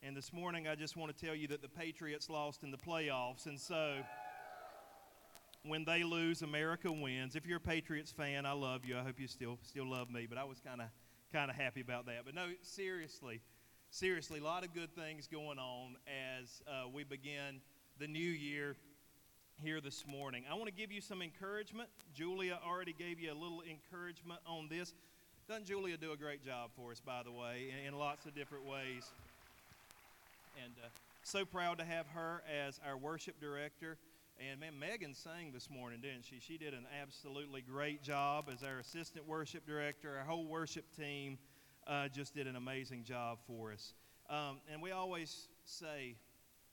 And 0.03 0.17
this 0.17 0.33
morning, 0.33 0.69
I 0.69 0.75
just 0.75 0.97
want 0.97 1.17
to 1.17 1.27
tell 1.27 1.35
you 1.35 1.49
that 1.49 1.63
the 1.63 1.69
Patriots 1.69 2.29
lost 2.29 2.63
in 2.63 2.71
the 2.71 2.79
playoffs. 2.79 3.47
And 3.47 3.59
so, 3.59 3.97
when 5.65 5.85
they 5.85 6.03
lose, 6.03 6.43
America 6.43 6.91
wins. 6.91 7.37
If 7.37 7.47
you're 7.47 7.59
a 7.59 7.61
Patriots 7.61 8.13
fan, 8.13 8.47
I 8.47 8.53
love 8.53 8.85
you. 8.85 8.97
I 8.97 9.03
hope 9.03 9.21
you 9.21 9.29
still 9.29 9.59
still 9.63 9.89
love 9.89 10.11
me. 10.11 10.27
But 10.29 10.39
I 10.39 10.45
was 10.45 10.61
kind 10.61 10.81
of 10.81 10.89
kind 11.33 11.51
of 11.51 11.57
happy 11.57 11.81
about 11.81 12.07
that. 12.07 12.25
But 12.25 12.35
no, 12.35 12.49
seriously, 12.63 13.41
seriously, 13.91 14.41
a 14.41 14.45
lot 14.45 14.65
of 14.65 14.75
good 14.75 14.95
things 14.95 15.27
going 15.27 15.59
on 15.59 15.97
as 16.41 16.63
uh, 16.67 16.89
we 16.93 17.05
begin 17.05 17.61
the 17.99 18.07
new 18.07 18.19
year 18.19 18.77
here 19.63 19.81
this 19.81 20.05
morning. 20.07 20.45
I 20.51 20.55
want 20.55 20.67
to 20.67 20.73
give 20.73 20.91
you 20.91 21.01
some 21.01 21.23
encouragement. 21.23 21.89
Julia 22.13 22.59
already 22.67 22.93
gave 22.93 23.21
you 23.21 23.33
a 23.33 23.35
little 23.35 23.63
encouragement 23.63 24.41
on 24.47 24.69
this. 24.69 24.95
Doesn't 25.49 25.67
Julia 25.67 25.97
do 25.97 26.13
a 26.13 26.17
great 26.17 26.45
job 26.45 26.71
for 26.77 26.93
us, 26.93 27.01
by 27.01 27.23
the 27.25 27.33
way, 27.33 27.73
in, 27.73 27.89
in 27.89 27.99
lots 27.99 28.27
of 28.27 28.35
different 28.35 28.65
ways? 28.65 29.11
And 30.63 30.73
uh, 30.83 30.89
so 31.25 31.45
proud 31.45 31.79
to 31.79 31.85
have 31.85 32.07
her 32.15 32.43
as 32.49 32.79
our 32.87 32.97
worship 32.97 33.41
director. 33.41 33.97
And 34.39 34.61
man, 34.61 34.79
Megan 34.79 35.15
sang 35.15 35.51
this 35.53 35.69
morning, 35.69 36.01
didn't 36.01 36.25
she? 36.25 36.39
She 36.41 36.59
did 36.59 36.75
an 36.75 36.87
absolutely 37.01 37.61
great 37.61 38.03
job 38.03 38.49
as 38.53 38.63
our 38.63 38.79
assistant 38.79 39.27
worship 39.27 39.67
director. 39.67 40.17
Our 40.17 40.25
whole 40.25 40.47
worship 40.47 40.85
team 40.97 41.39
uh, 41.89 42.09
just 42.09 42.35
did 42.35 42.47
an 42.47 42.55
amazing 42.55 43.03
job 43.03 43.39
for 43.47 43.73
us. 43.73 43.95
Um, 44.31 44.61
and 44.73 44.81
we 44.81 44.93
always 44.93 45.49
say 45.65 46.15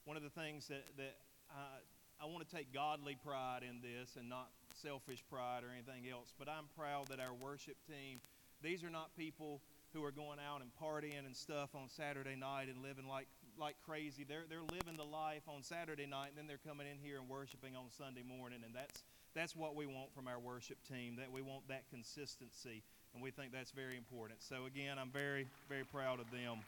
one 0.06 0.16
of 0.16 0.24
the 0.24 0.30
things 0.30 0.68
that, 0.68 0.86
that 0.98 1.16
uh, 1.52 2.22
I 2.22 2.26
want 2.28 2.48
to 2.48 2.56
take 2.56 2.72
godly 2.72 3.18
pride 3.26 3.62
in 3.68 3.82
this 3.82 4.16
and 4.16 4.30
not 4.30 4.50
selfish 4.82 5.24
pride 5.30 5.64
or 5.64 5.72
anything 5.74 6.10
else, 6.10 6.34
but 6.38 6.48
I'm 6.48 6.66
proud 6.78 7.08
that 7.08 7.20
our 7.20 7.34
worship 7.34 7.76
team, 7.88 8.20
these 8.62 8.84
are 8.84 8.89
not 8.89 9.16
people 9.18 9.62
who 9.94 10.04
are 10.04 10.12
going 10.12 10.38
out 10.39 10.62
and 10.62 10.70
partying 10.82 11.25
and 11.25 11.36
stuff 11.36 11.70
on 11.74 11.89
Saturday 11.89 12.36
night 12.36 12.68
and 12.68 12.84
living 12.84 13.08
like 13.08 13.28
like 13.60 13.75
crazy. 13.86 14.25
They're, 14.28 14.46
they're 14.50 14.63
living 14.63 14.98
the 14.98 15.04
life 15.04 15.44
on 15.48 15.62
Saturday 15.63 16.06
night, 16.06 16.30
and 16.30 16.38
then 16.38 16.48
they're 16.48 16.63
coming 16.66 16.88
in 16.88 16.98
here 16.98 17.20
and 17.20 17.28
worshiping 17.28 17.75
on 17.75 17.92
Sunday 17.96 18.24
morning. 18.24 18.60
And 18.66 18.74
that's, 18.74 19.04
that's 19.36 19.56
what 19.56 19.75
we 19.75 19.86
want 19.86 20.13
from 20.16 20.28
our 20.28 20.39
worship 20.39 20.78
team, 20.88 21.18
that 21.18 21.32
we 21.32 21.42
want 21.42 21.68
that 21.68 21.84
consistency. 21.89 22.84
And 23.13 23.22
we 23.22 23.32
think 23.32 23.51
that's 23.51 23.72
very 23.72 23.98
important. 23.98 24.42
So, 24.42 24.66
again, 24.66 24.98
I'm 24.98 25.10
very, 25.12 25.48
very 25.68 25.84
proud 25.84 26.20
of 26.20 26.32
them. 26.32 26.60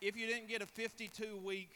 If 0.00 0.16
you 0.16 0.26
didn't 0.26 0.48
get 0.48 0.62
a 0.62 0.66
52 0.66 1.38
week 1.44 1.70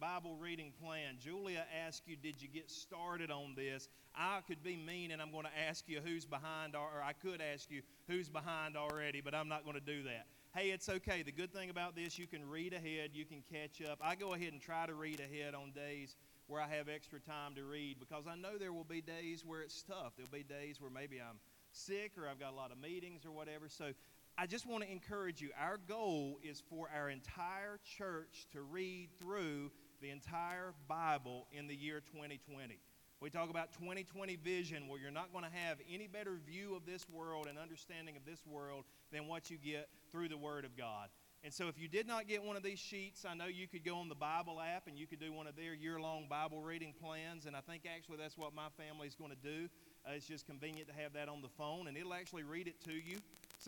Bible 0.00 0.36
reading 0.40 0.72
plan. 0.80 1.16
Julia 1.18 1.64
asked 1.86 2.02
you, 2.06 2.16
Did 2.16 2.40
you 2.40 2.48
get 2.48 2.70
started 2.70 3.30
on 3.30 3.54
this? 3.56 3.88
I 4.14 4.40
could 4.46 4.62
be 4.62 4.76
mean 4.76 5.10
and 5.10 5.20
I'm 5.20 5.32
going 5.32 5.44
to 5.44 5.58
ask 5.68 5.88
you 5.88 6.00
who's 6.04 6.24
behind, 6.24 6.76
or 6.76 7.02
I 7.04 7.12
could 7.12 7.40
ask 7.40 7.70
you 7.70 7.82
who's 8.06 8.28
behind 8.28 8.76
already, 8.76 9.20
but 9.20 9.34
I'm 9.34 9.48
not 9.48 9.64
going 9.64 9.74
to 9.74 9.84
do 9.84 10.04
that. 10.04 10.26
Hey, 10.54 10.70
it's 10.70 10.88
okay. 10.88 11.22
The 11.22 11.32
good 11.32 11.52
thing 11.52 11.70
about 11.70 11.96
this, 11.96 12.18
you 12.18 12.26
can 12.26 12.48
read 12.48 12.72
ahead, 12.72 13.10
you 13.12 13.24
can 13.24 13.42
catch 13.52 13.82
up. 13.82 13.98
I 14.00 14.14
go 14.14 14.34
ahead 14.34 14.52
and 14.52 14.62
try 14.62 14.86
to 14.86 14.94
read 14.94 15.20
ahead 15.20 15.54
on 15.54 15.72
days 15.72 16.16
where 16.46 16.60
I 16.62 16.68
have 16.68 16.88
extra 16.88 17.20
time 17.20 17.54
to 17.56 17.64
read 17.64 17.98
because 17.98 18.24
I 18.26 18.36
know 18.36 18.56
there 18.56 18.72
will 18.72 18.84
be 18.84 19.00
days 19.00 19.44
where 19.44 19.62
it's 19.62 19.82
tough. 19.82 20.12
There'll 20.16 20.32
be 20.32 20.42
days 20.42 20.80
where 20.80 20.90
maybe 20.90 21.20
I'm 21.20 21.38
sick 21.72 22.12
or 22.16 22.28
I've 22.28 22.40
got 22.40 22.52
a 22.52 22.56
lot 22.56 22.72
of 22.72 22.78
meetings 22.78 23.26
or 23.26 23.30
whatever. 23.30 23.68
So 23.68 23.92
I 24.38 24.46
just 24.46 24.66
want 24.66 24.84
to 24.84 24.90
encourage 24.90 25.40
you. 25.40 25.50
Our 25.60 25.78
goal 25.88 26.38
is 26.42 26.62
for 26.70 26.88
our 26.96 27.10
entire 27.10 27.80
church 27.98 28.46
to 28.52 28.62
read 28.62 29.08
through 29.18 29.70
the 30.00 30.10
entire 30.10 30.74
Bible 30.88 31.46
in 31.52 31.66
the 31.66 31.74
year 31.74 32.00
2020. 32.00 32.78
We 33.20 33.30
talk 33.30 33.50
about 33.50 33.72
2020 33.72 34.36
vision 34.36 34.86
where 34.86 35.00
you're 35.00 35.10
not 35.10 35.32
going 35.32 35.44
to 35.44 35.50
have 35.50 35.78
any 35.92 36.06
better 36.06 36.38
view 36.46 36.76
of 36.76 36.86
this 36.86 37.08
world 37.08 37.46
and 37.48 37.58
understanding 37.58 38.16
of 38.16 38.24
this 38.24 38.46
world 38.46 38.84
than 39.10 39.26
what 39.26 39.50
you 39.50 39.58
get 39.58 39.88
through 40.12 40.28
the 40.28 40.36
Word 40.36 40.64
of 40.64 40.76
God. 40.76 41.08
And 41.44 41.52
so, 41.52 41.68
if 41.68 41.78
you 41.78 41.88
did 41.88 42.06
not 42.06 42.26
get 42.26 42.42
one 42.42 42.56
of 42.56 42.62
these 42.62 42.78
sheets, 42.78 43.24
I 43.24 43.34
know 43.34 43.46
you 43.46 43.68
could 43.68 43.84
go 43.84 43.96
on 43.96 44.08
the 44.08 44.14
Bible 44.14 44.60
app 44.60 44.86
and 44.86 44.98
you 44.98 45.06
could 45.06 45.20
do 45.20 45.32
one 45.32 45.46
of 45.46 45.56
their 45.56 45.74
year 45.74 46.00
long 46.00 46.26
Bible 46.28 46.60
reading 46.60 46.94
plans. 47.00 47.46
And 47.46 47.56
I 47.56 47.60
think 47.60 47.84
actually 47.92 48.18
that's 48.18 48.36
what 48.36 48.54
my 48.54 48.68
family 48.76 49.06
is 49.06 49.14
going 49.14 49.30
to 49.30 49.36
do. 49.36 49.68
Uh, 50.06 50.12
it's 50.14 50.26
just 50.26 50.46
convenient 50.46 50.88
to 50.88 50.94
have 50.94 51.12
that 51.14 51.28
on 51.28 51.42
the 51.42 51.48
phone, 51.48 51.86
and 51.86 51.96
it'll 51.96 52.14
actually 52.14 52.42
read 52.42 52.66
it 52.66 52.82
to 52.84 52.92
you. 52.92 53.18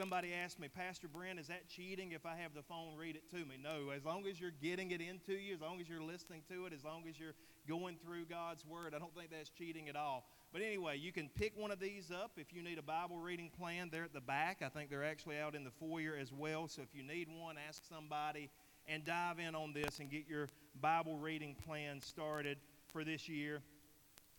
Somebody 0.00 0.32
asked 0.32 0.58
me, 0.58 0.66
Pastor 0.66 1.08
Brent, 1.08 1.38
is 1.38 1.48
that 1.48 1.68
cheating 1.68 2.12
if 2.12 2.24
I 2.24 2.34
have 2.36 2.54
the 2.54 2.62
phone 2.62 2.96
read 2.96 3.16
it 3.16 3.30
to 3.32 3.44
me? 3.44 3.56
No, 3.62 3.90
as 3.90 4.02
long 4.02 4.26
as 4.26 4.40
you're 4.40 4.54
getting 4.62 4.92
it 4.92 5.02
into 5.02 5.34
you, 5.34 5.52
as 5.52 5.60
long 5.60 5.78
as 5.78 5.90
you're 5.90 6.02
listening 6.02 6.40
to 6.50 6.64
it, 6.64 6.72
as 6.72 6.84
long 6.84 7.02
as 7.06 7.20
you're 7.20 7.34
going 7.68 7.96
through 8.02 8.24
God's 8.24 8.64
Word, 8.64 8.94
I 8.96 8.98
don't 8.98 9.14
think 9.14 9.30
that's 9.30 9.50
cheating 9.50 9.90
at 9.90 9.96
all. 9.96 10.24
But 10.54 10.62
anyway, 10.62 10.96
you 10.96 11.12
can 11.12 11.28
pick 11.28 11.52
one 11.54 11.70
of 11.70 11.80
these 11.80 12.10
up 12.10 12.30
if 12.38 12.50
you 12.50 12.62
need 12.62 12.78
a 12.78 12.82
Bible 12.82 13.18
reading 13.18 13.50
plan. 13.50 13.90
They're 13.92 14.04
at 14.04 14.14
the 14.14 14.22
back. 14.22 14.62
I 14.64 14.70
think 14.70 14.88
they're 14.88 15.04
actually 15.04 15.38
out 15.38 15.54
in 15.54 15.64
the 15.64 15.70
foyer 15.70 16.16
as 16.18 16.32
well. 16.32 16.66
So 16.66 16.80
if 16.80 16.94
you 16.94 17.02
need 17.02 17.28
one, 17.28 17.56
ask 17.68 17.82
somebody 17.84 18.48
and 18.88 19.04
dive 19.04 19.38
in 19.38 19.54
on 19.54 19.74
this 19.74 19.98
and 19.98 20.10
get 20.10 20.26
your 20.26 20.48
Bible 20.80 21.18
reading 21.18 21.54
plan 21.66 22.00
started 22.00 22.56
for 22.90 23.04
this 23.04 23.28
year. 23.28 23.60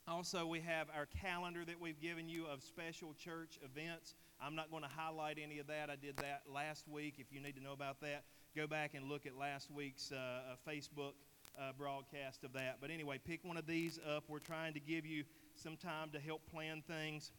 Also, 0.08 0.48
we 0.48 0.60
have 0.62 0.88
our 0.98 1.06
calendar 1.06 1.64
that 1.64 1.80
we've 1.80 2.02
given 2.02 2.28
you 2.28 2.48
of 2.48 2.64
special 2.64 3.14
church 3.14 3.60
events. 3.64 4.16
I'm 4.44 4.56
not 4.56 4.72
going 4.72 4.82
to 4.82 4.90
highlight 4.90 5.38
any 5.42 5.60
of 5.60 5.68
that. 5.68 5.92
I 5.92 5.96
did 5.96 6.18
that 6.18 6.42
last 6.52 6.88
week. 6.88 7.16
If 7.20 7.28
you 7.32 7.40
need 7.40 7.56
to 7.58 7.64
know 7.64 7.74
about 7.74 8.02
that, 8.02 8.24
go 8.56 8.66
back 8.66 8.96
and 8.96 9.08
look 9.08 9.28
at 9.28 9.38
last 9.38 9.70
week's 9.70 10.12
uh, 10.12 10.16
uh, 10.16 10.56
Facebook 10.68 11.14
uh, 11.60 11.74
broadcast 11.78 12.44
of 12.44 12.52
that. 12.54 12.78
But 12.82 12.90
anyway, 12.90 13.20
pick 13.24 13.44
one 13.44 13.56
of 13.56 13.68
these 13.68 14.00
up. 14.00 14.24
We're 14.28 14.40
trying 14.40 14.74
to 14.74 14.80
give 14.80 15.06
you 15.06 15.26
some 15.54 15.78
time 15.78 16.10
to 16.14 16.20
help 16.20 16.42
plan 16.50 16.82
things. 16.88 17.32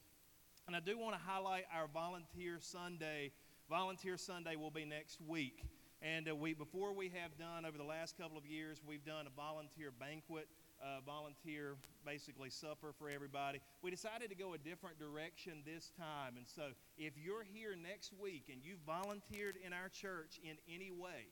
And 0.68 0.76
I 0.76 0.80
do 0.80 0.96
want 0.96 1.16
to 1.16 1.20
highlight 1.20 1.64
our 1.76 1.88
Volunteer 1.92 2.58
Sunday. 2.60 3.32
Volunteer 3.68 4.16
Sunday 4.16 4.54
will 4.54 4.70
be 4.70 4.84
next 4.84 5.20
week. 5.26 5.64
And 6.02 6.28
uh, 6.28 6.36
we, 6.36 6.54
before 6.54 6.92
we 6.92 7.10
have 7.20 7.36
done, 7.36 7.64
over 7.64 7.78
the 7.78 7.84
last 7.84 8.16
couple 8.16 8.38
of 8.38 8.46
years, 8.46 8.80
we've 8.86 9.04
done 9.04 9.26
a 9.26 9.30
volunteer 9.30 9.90
banquet 9.90 10.46
uh, 10.82 11.00
volunteer, 11.06 11.76
basically 12.04 12.50
supper 12.50 12.92
for 12.98 13.08
everybody. 13.08 13.60
We 13.82 13.90
decided 13.90 14.28
to 14.30 14.36
go 14.36 14.54
a 14.54 14.58
different 14.58 14.98
direction 14.98 15.62
this 15.64 15.90
time. 15.96 16.34
And 16.36 16.46
so 16.46 16.74
if 16.98 17.14
you're 17.16 17.46
here 17.46 17.76
next 17.78 18.12
week 18.18 18.50
and 18.50 18.60
you've 18.62 18.82
volunteered 18.84 19.56
in 19.64 19.72
our 19.72 19.88
church 19.88 20.42
in 20.42 20.58
any 20.66 20.90
way, 20.90 21.30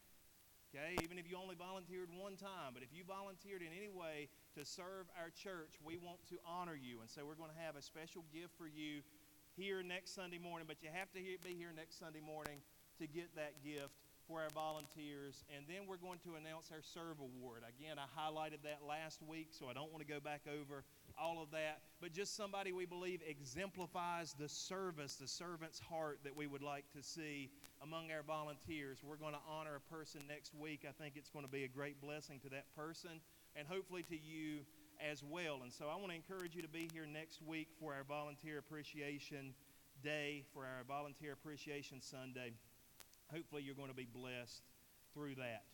okay, 0.71 0.95
even 1.03 1.19
if 1.19 1.29
you 1.29 1.37
only 1.37 1.59
volunteered 1.59 2.09
one 2.15 2.37
time, 2.37 2.71
but 2.73 2.83
if 2.83 2.95
you 2.95 3.03
volunteered 3.03 3.63
in 3.63 3.75
any 3.75 3.91
way 3.91 4.31
to 4.55 4.65
serve 4.65 5.11
our 5.19 5.31
church, 5.35 5.75
we 5.83 5.99
want 5.99 6.23
to 6.31 6.39
honor 6.47 6.79
you. 6.79 7.01
And 7.01 7.11
so 7.11 7.27
we're 7.27 7.39
going 7.39 7.51
to 7.51 7.63
have 7.67 7.75
a 7.75 7.83
special 7.83 8.25
gift 8.33 8.55
for 8.57 8.71
you 8.71 9.03
here 9.59 9.83
next 9.83 10.15
Sunday 10.15 10.39
morning, 10.39 10.71
but 10.71 10.83
you 10.83 10.89
have 10.95 11.11
to 11.13 11.19
be 11.19 11.55
here 11.59 11.75
next 11.75 11.99
Sunday 11.99 12.23
morning 12.23 12.63
to 13.03 13.07
get 13.07 13.35
that 13.35 13.59
gift 13.67 13.99
for 14.31 14.41
our 14.41 14.55
volunteers. 14.55 15.43
And 15.55 15.67
then 15.67 15.89
we're 15.89 15.99
going 15.99 16.21
to 16.23 16.39
announce 16.39 16.71
our 16.71 16.83
Serve 16.83 17.19
Award. 17.19 17.63
Again, 17.67 17.97
I 17.99 18.07
highlighted 18.07 18.63
that 18.63 18.79
last 18.87 19.19
week, 19.27 19.49
so 19.51 19.67
I 19.69 19.75
don't 19.75 19.91
want 19.91 20.07
to 20.07 20.11
go 20.11 20.21
back 20.21 20.43
over 20.47 20.85
all 21.19 21.43
of 21.43 21.51
that. 21.51 21.83
But 22.01 22.13
just 22.13 22.37
somebody 22.37 22.71
we 22.71 22.87
believe 22.87 23.21
exemplifies 23.27 24.35
the 24.39 24.49
service, 24.49 25.17
the 25.17 25.27
servant's 25.27 25.81
heart 25.81 26.21
that 26.23 26.37
we 26.37 26.47
would 26.47 26.63
like 26.63 26.85
to 26.95 27.03
see 27.03 27.51
among 27.83 28.13
our 28.13 28.23
volunteers. 28.23 29.03
We're 29.03 29.17
going 29.17 29.35
to 29.35 29.43
honor 29.51 29.75
a 29.75 29.93
person 29.93 30.21
next 30.29 30.55
week. 30.55 30.87
I 30.89 30.93
think 30.93 31.17
it's 31.17 31.31
going 31.31 31.45
to 31.45 31.51
be 31.51 31.65
a 31.65 31.69
great 31.69 32.01
blessing 32.01 32.39
to 32.45 32.49
that 32.51 32.73
person 32.77 33.19
and 33.57 33.67
hopefully 33.67 34.05
to 34.05 34.17
you 34.17 34.61
as 35.03 35.25
well. 35.25 35.61
And 35.65 35.73
so 35.73 35.87
I 35.91 35.97
want 35.97 36.11
to 36.11 36.17
encourage 36.17 36.55
you 36.55 36.63
to 36.63 36.69
be 36.69 36.89
here 36.93 37.07
next 37.07 37.43
week 37.43 37.69
for 37.81 37.95
our 37.95 38.05
Volunteer 38.05 38.59
Appreciation 38.59 39.55
Day, 40.05 40.45
for 40.55 40.63
our 40.63 40.85
Volunteer 40.87 41.33
Appreciation 41.33 42.01
Sunday 42.01 42.53
hopefully 43.33 43.63
you're 43.63 43.75
going 43.75 43.91
to 43.91 43.95
be 43.95 44.09
blessed 44.13 44.63
through 45.15 45.37
that. 45.37 45.65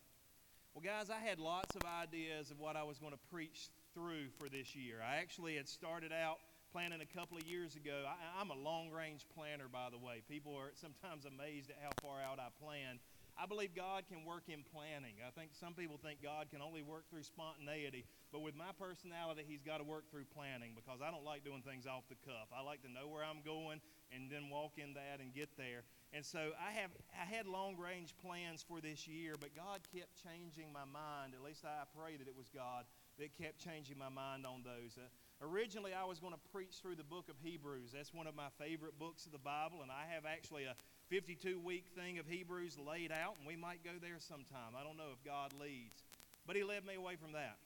Well, 0.75 0.85
guys, 0.85 1.09
I 1.09 1.19
had 1.19 1.39
lots 1.39 1.75
of 1.75 1.85
ideas 1.85 2.51
of 2.51 2.59
what 2.59 2.77
I 2.77 2.83
was 2.83 2.99
going 2.99 3.13
to 3.13 3.25
preach 3.33 3.71
through 3.95 4.29
for 4.39 4.49
this 4.49 4.77
year. 4.77 5.01
I 5.01 5.17
actually 5.17 5.57
had 5.57 5.69
started 5.69 6.13
out 6.13 6.37
planning 6.71 7.01
a 7.01 7.09
couple 7.17 7.39
of 7.39 7.45
years 7.45 7.77
ago. 7.77 8.05
I, 8.05 8.41
am 8.41 8.51
a 8.51 8.61
long 8.61 8.91
range 8.91 9.25
planner, 9.35 9.73
by 9.73 9.89
the 9.91 9.97
way. 9.97 10.21
People 10.29 10.55
are 10.55 10.77
sometimes 10.77 11.25
amazed 11.25 11.71
at 11.71 11.77
how 11.81 11.97
far 12.03 12.21
out 12.21 12.39
I 12.39 12.53
plan. 12.63 13.01
I 13.37 13.45
believe 13.45 13.77
God 13.77 14.05
can 14.09 14.25
work 14.25 14.49
in 14.49 14.65
planning. 14.65 15.21
I 15.21 15.29
think 15.31 15.53
some 15.53 15.75
people 15.75 16.01
think 16.01 16.25
God 16.25 16.49
can 16.49 16.65
only 16.65 16.81
work 16.81 17.05
through 17.11 17.23
spontaneity, 17.23 18.09
but 18.33 18.41
with 18.41 18.57
my 18.57 18.73
personality, 18.81 19.45
He's 19.47 19.63
got 19.63 19.79
to 19.79 19.85
work 19.85 20.09
through 20.11 20.25
planning 20.33 20.73
because 20.73 21.05
I 21.05 21.11
don't 21.13 21.25
like 21.25 21.45
doing 21.45 21.61
things 21.61 21.87
off 21.87 22.09
the 22.09 22.17
cuff. 22.25 22.49
I 22.49 22.65
like 22.65 22.81
to 22.83 22.91
know 22.91 23.09
where 23.09 23.23
I'm 23.23 23.45
going 23.45 23.81
and 24.09 24.31
then 24.31 24.49
walk 24.49 24.81
in 24.81 24.95
that 24.95 25.21
and 25.21 25.35
get 25.35 25.53
there. 25.57 25.85
And 26.13 26.25
so 26.25 26.57
I 26.57 26.73
have 26.81 26.91
I 27.13 27.29
had 27.29 27.47
long 27.47 27.77
range 27.77 28.15
plans 28.17 28.65
for 28.65 28.81
this 28.81 29.07
year, 29.07 29.35
but 29.39 29.53
God 29.55 29.85
kept 29.93 30.17
changing 30.17 30.73
my 30.73 30.89
mind. 30.89 31.37
At 31.37 31.45
least 31.45 31.65
I 31.65 31.85
pray 31.93 32.17
that 32.17 32.29
it 32.29 32.37
was 32.37 32.49
God 32.49 32.89
that 33.19 33.37
kept 33.37 33.59
changing 33.59 33.99
my 33.99 34.09
mind 34.09 34.47
on 34.47 34.63
those. 34.65 34.97
Uh, 34.97 35.09
originally, 35.45 35.93
I 35.93 36.05
was 36.05 36.21
going 36.21 36.33
to 36.33 36.45
preach 36.53 36.81
through 36.81 36.97
the 36.97 37.05
book 37.05 37.29
of 37.29 37.37
Hebrews. 37.43 37.93
That's 37.93 38.13
one 38.13 38.27
of 38.27 38.35
my 38.35 38.49
favorite 38.59 38.99
books 38.99 39.27
of 39.27 39.33
the 39.33 39.43
Bible, 39.43 39.83
and 39.83 39.91
I 39.91 40.05
have 40.13 40.25
actually 40.25 40.65
a 40.65 40.77
52 41.09 41.61
week 41.61 41.85
thing 41.95 42.19
of 42.19 42.27
Hebrews 42.27 42.77
laid 42.79 43.13
out, 43.13 43.37
and 43.39 43.47
we 43.47 43.57
might 43.57 43.85
go 43.85 43.93
there 44.01 44.19
sometime. 44.19 44.75
I 44.79 44.83
don't 44.83 44.97
know 44.97 45.15
if 45.15 45.23
God 45.25 45.53
leads, 45.61 46.03
but 46.47 46.57
He 46.57 46.65
led 46.65 46.85
me 46.85 46.95
away 46.95 47.17
from 47.17 47.33
that. 47.33 47.57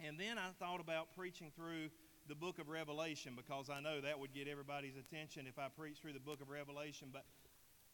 And 0.00 0.18
then 0.18 0.36
I 0.36 0.50
thought 0.58 0.80
about 0.80 1.14
preaching 1.16 1.50
through 1.56 1.88
the 2.28 2.34
book 2.34 2.58
of 2.58 2.68
Revelation 2.68 3.32
because 3.36 3.70
I 3.70 3.80
know 3.80 4.00
that 4.00 4.18
would 4.18 4.34
get 4.34 4.48
everybody's 4.48 4.96
attention 4.96 5.46
if 5.46 5.58
I 5.58 5.68
preach 5.68 5.98
through 5.98 6.12
the 6.12 6.20
book 6.20 6.40
of 6.40 6.50
Revelation. 6.50 7.08
But 7.12 7.24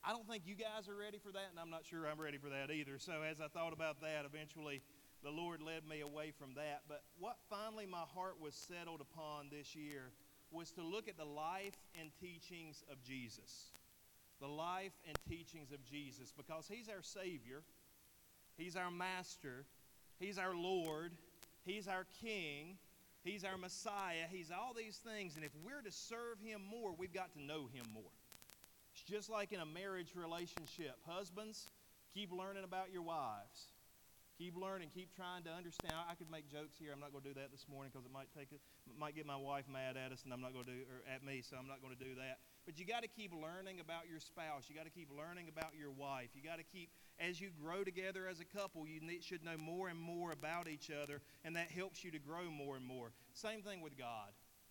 I 0.04 0.10
don't 0.10 0.26
think 0.26 0.44
you 0.46 0.54
guys 0.54 0.88
are 0.88 0.96
ready 0.96 1.18
for 1.18 1.32
that, 1.32 1.48
and 1.50 1.58
I'm 1.60 1.70
not 1.70 1.84
sure 1.84 2.06
I'm 2.06 2.20
ready 2.20 2.38
for 2.38 2.48
that 2.50 2.70
either. 2.70 2.98
So 2.98 3.22
as 3.22 3.40
I 3.40 3.48
thought 3.48 3.72
about 3.72 4.00
that, 4.00 4.24
eventually 4.26 4.82
the 5.22 5.30
Lord 5.30 5.60
led 5.60 5.86
me 5.86 6.00
away 6.00 6.32
from 6.36 6.54
that. 6.54 6.82
But 6.88 7.02
what 7.18 7.36
finally 7.48 7.86
my 7.86 8.04
heart 8.14 8.40
was 8.40 8.54
settled 8.54 9.00
upon 9.00 9.48
this 9.50 9.74
year 9.74 10.10
was 10.50 10.70
to 10.72 10.82
look 10.82 11.08
at 11.08 11.16
the 11.16 11.24
life 11.24 11.76
and 11.98 12.10
teachings 12.20 12.82
of 12.90 13.02
Jesus. 13.02 13.77
The 14.40 14.46
life 14.46 14.92
and 15.06 15.16
teachings 15.28 15.72
of 15.72 15.84
Jesus 15.84 16.32
because 16.36 16.68
He's 16.68 16.88
our 16.88 17.02
Savior, 17.02 17.62
He's 18.56 18.76
our 18.76 18.90
Master, 18.90 19.64
He's 20.18 20.38
our 20.38 20.54
Lord, 20.54 21.12
He's 21.64 21.88
our 21.88 22.06
King, 22.20 22.78
He's 23.24 23.44
our 23.44 23.56
Messiah. 23.56 24.24
He's 24.30 24.50
all 24.50 24.72
these 24.74 24.96
things. 24.96 25.36
And 25.36 25.44
if 25.44 25.52
we're 25.64 25.82
to 25.82 25.92
serve 25.92 26.38
Him 26.42 26.62
more, 26.70 26.94
we've 26.96 27.12
got 27.12 27.32
to 27.32 27.42
know 27.42 27.68
Him 27.72 27.84
more. 27.92 28.12
It's 28.94 29.02
just 29.02 29.30
like 29.30 29.52
in 29.52 29.60
a 29.60 29.66
marriage 29.66 30.12
relationship. 30.14 30.96
Husbands, 31.06 31.68
keep 32.14 32.32
learning 32.32 32.64
about 32.64 32.92
your 32.92 33.02
wives. 33.02 33.66
Keep 34.38 34.54
learning, 34.54 34.94
keep 34.94 35.10
trying 35.18 35.42
to 35.42 35.50
understand. 35.50 35.98
I 36.06 36.14
could 36.14 36.30
make 36.30 36.46
jokes 36.46 36.78
here. 36.78 36.94
I'm 36.94 37.02
not 37.02 37.10
going 37.10 37.26
to 37.26 37.34
do 37.34 37.40
that 37.42 37.50
this 37.50 37.66
morning 37.66 37.90
because 37.92 38.06
it 38.06 38.14
might 38.14 38.30
take 38.30 38.54
it 38.54 38.62
might 38.94 39.18
get 39.18 39.26
my 39.26 39.34
wife 39.36 39.66
mad 39.66 39.98
at 39.98 40.12
us, 40.14 40.22
and 40.22 40.32
I'm 40.32 40.40
not 40.40 40.54
going 40.54 40.64
to 40.64 40.70
do 40.70 40.78
or 40.86 41.02
at 41.10 41.26
me, 41.26 41.42
so 41.42 41.56
I'm 41.58 41.66
not 41.66 41.82
going 41.82 41.90
to 41.90 41.98
do 41.98 42.14
that. 42.14 42.38
But 42.62 42.78
you 42.78 42.86
got 42.86 43.02
to 43.02 43.10
keep 43.10 43.34
learning 43.34 43.80
about 43.82 44.06
your 44.08 44.20
spouse. 44.20 44.70
You 44.70 44.78
got 44.78 44.86
to 44.86 44.94
keep 44.94 45.10
learning 45.10 45.50
about 45.50 45.74
your 45.74 45.90
wife. 45.90 46.30
You 46.38 46.42
got 46.46 46.62
to 46.62 46.68
keep 46.70 46.94
as 47.18 47.40
you 47.40 47.50
grow 47.50 47.82
together 47.82 48.30
as 48.30 48.38
a 48.38 48.46
couple. 48.46 48.86
You 48.86 49.02
need, 49.02 49.24
should 49.24 49.42
know 49.42 49.58
more 49.58 49.88
and 49.88 49.98
more 49.98 50.30
about 50.30 50.68
each 50.68 50.86
other, 50.86 51.20
and 51.42 51.56
that 51.56 51.74
helps 51.74 52.04
you 52.04 52.12
to 52.12 52.20
grow 52.20 52.46
more 52.46 52.76
and 52.76 52.86
more. 52.86 53.10
Same 53.34 53.62
thing 53.62 53.82
with 53.82 53.98
God 53.98 54.30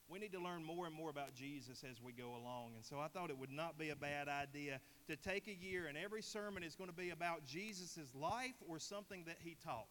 we 0.10 0.20
need 0.20 0.32
to 0.32 0.40
learn 0.40 0.64
more 0.64 0.86
and 0.86 0.96
more 0.96 1.10
about 1.10 1.34
Jesus 1.36 1.84
as 1.90 2.02
we 2.02 2.14
go 2.14 2.30
along. 2.30 2.72
And 2.76 2.86
so 2.86 3.00
I 3.00 3.08
thought 3.08 3.30
it 3.30 3.38
would 3.38 3.52
not 3.52 3.78
be 3.78 3.90
a 3.90 3.96
bad 3.96 4.28
idea 4.28 4.80
to 5.08 5.16
take 5.16 5.48
a 5.48 5.54
year 5.54 5.88
and 5.88 5.98
every 5.98 6.22
sermon 6.22 6.64
is 6.64 6.76
going 6.76 6.90
to 6.90 6.96
be 6.96 7.10
about 7.10 7.46
Jesus' 7.46 8.14
life 8.16 8.56
or 8.68 8.80
something 8.80 9.24
that 9.26 9.38
he 9.40 9.58
taught. 9.64 9.88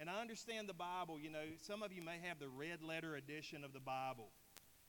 And 0.00 0.08
I 0.08 0.20
understand 0.20 0.68
the 0.68 0.74
Bible, 0.74 1.18
you 1.20 1.30
know, 1.30 1.44
some 1.60 1.82
of 1.82 1.92
you 1.92 2.02
may 2.02 2.18
have 2.22 2.38
the 2.38 2.48
red 2.48 2.82
letter 2.82 3.16
edition 3.16 3.64
of 3.64 3.72
the 3.72 3.80
Bible. 3.80 4.28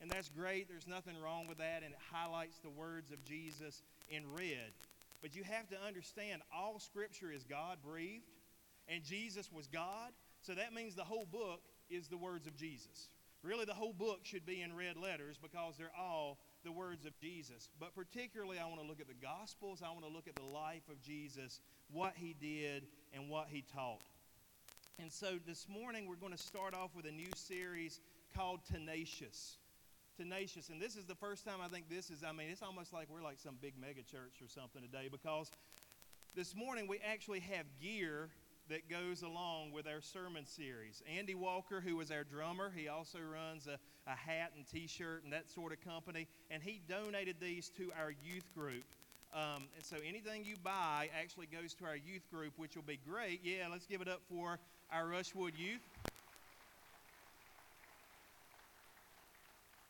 And 0.00 0.10
that's 0.10 0.28
great. 0.28 0.68
There's 0.68 0.86
nothing 0.86 1.20
wrong 1.22 1.46
with 1.46 1.58
that. 1.58 1.82
And 1.82 1.92
it 1.92 1.98
highlights 2.10 2.58
the 2.58 2.70
words 2.70 3.10
of 3.10 3.22
Jesus 3.24 3.82
in 4.08 4.22
red. 4.32 4.72
But 5.20 5.34
you 5.34 5.42
have 5.42 5.68
to 5.68 5.76
understand 5.86 6.42
all 6.56 6.78
Scripture 6.78 7.30
is 7.30 7.44
God 7.44 7.78
breathed. 7.84 8.24
And 8.88 9.04
Jesus 9.04 9.50
was 9.52 9.66
God. 9.66 10.12
So 10.42 10.54
that 10.54 10.72
means 10.72 10.94
the 10.94 11.04
whole 11.04 11.26
book 11.26 11.60
is 11.90 12.08
the 12.08 12.16
words 12.16 12.46
of 12.46 12.56
Jesus. 12.56 13.08
Really, 13.42 13.64
the 13.64 13.74
whole 13.74 13.94
book 13.94 14.20
should 14.22 14.44
be 14.44 14.60
in 14.60 14.76
red 14.76 14.96
letters 14.96 15.38
because 15.40 15.76
they're 15.78 15.92
all 15.98 16.38
the 16.62 16.72
words 16.72 17.06
of 17.06 17.18
Jesus. 17.18 17.70
But 17.78 17.94
particularly, 17.94 18.58
I 18.58 18.66
want 18.66 18.80
to 18.80 18.86
look 18.86 19.00
at 19.00 19.08
the 19.08 19.14
Gospels. 19.14 19.82
I 19.82 19.88
want 19.90 20.04
to 20.04 20.12
look 20.12 20.28
at 20.28 20.34
the 20.34 20.44
life 20.44 20.86
of 20.90 21.00
Jesus, 21.00 21.60
what 21.90 22.12
he 22.16 22.36
did, 22.38 22.86
and 23.14 23.30
what 23.30 23.46
he 23.48 23.64
taught. 23.74 24.02
And 24.98 25.10
so 25.10 25.38
this 25.46 25.66
morning, 25.68 26.06
we're 26.06 26.16
going 26.16 26.32
to 26.32 26.42
start 26.42 26.74
off 26.74 26.90
with 26.94 27.06
a 27.06 27.10
new 27.10 27.30
series 27.34 28.00
called 28.36 28.60
Tenacious. 28.70 29.56
Tenacious. 30.18 30.68
And 30.68 30.80
this 30.80 30.96
is 30.96 31.06
the 31.06 31.14
first 31.14 31.46
time 31.46 31.60
I 31.64 31.68
think 31.68 31.88
this 31.88 32.10
is, 32.10 32.22
I 32.22 32.32
mean, 32.32 32.48
it's 32.50 32.62
almost 32.62 32.92
like 32.92 33.08
we're 33.08 33.22
like 33.22 33.38
some 33.38 33.56
big 33.62 33.72
mega 33.80 34.02
church 34.02 34.42
or 34.42 34.48
something 34.48 34.82
today 34.82 35.08
because 35.10 35.50
this 36.34 36.54
morning 36.54 36.86
we 36.86 36.98
actually 36.98 37.40
have 37.40 37.64
gear 37.80 38.28
that 38.70 38.88
goes 38.88 39.22
along 39.22 39.72
with 39.72 39.88
our 39.88 40.00
sermon 40.00 40.46
series. 40.46 41.02
Andy 41.18 41.34
Walker, 41.34 41.80
who 41.80 42.00
is 42.00 42.12
our 42.12 42.22
drummer, 42.22 42.72
he 42.74 42.88
also 42.88 43.18
runs 43.18 43.66
a, 43.66 43.78
a 44.08 44.14
hat 44.14 44.52
and 44.56 44.64
t 44.66 44.86
shirt 44.86 45.24
and 45.24 45.32
that 45.32 45.50
sort 45.50 45.72
of 45.72 45.80
company, 45.80 46.28
and 46.50 46.62
he 46.62 46.80
donated 46.88 47.36
these 47.40 47.68
to 47.70 47.90
our 48.00 48.12
youth 48.24 48.48
group. 48.54 48.84
Um, 49.34 49.64
and 49.76 49.84
so 49.84 49.96
anything 50.06 50.44
you 50.44 50.54
buy 50.62 51.08
actually 51.20 51.46
goes 51.46 51.74
to 51.74 51.84
our 51.84 51.96
youth 51.96 52.22
group, 52.32 52.52
which 52.56 52.76
will 52.76 52.84
be 52.84 52.98
great. 53.08 53.40
Yeah, 53.44 53.66
let's 53.70 53.86
give 53.86 54.00
it 54.00 54.08
up 54.08 54.22
for 54.28 54.58
our 54.92 55.04
Rushwood 55.04 55.58
youth. 55.58 55.82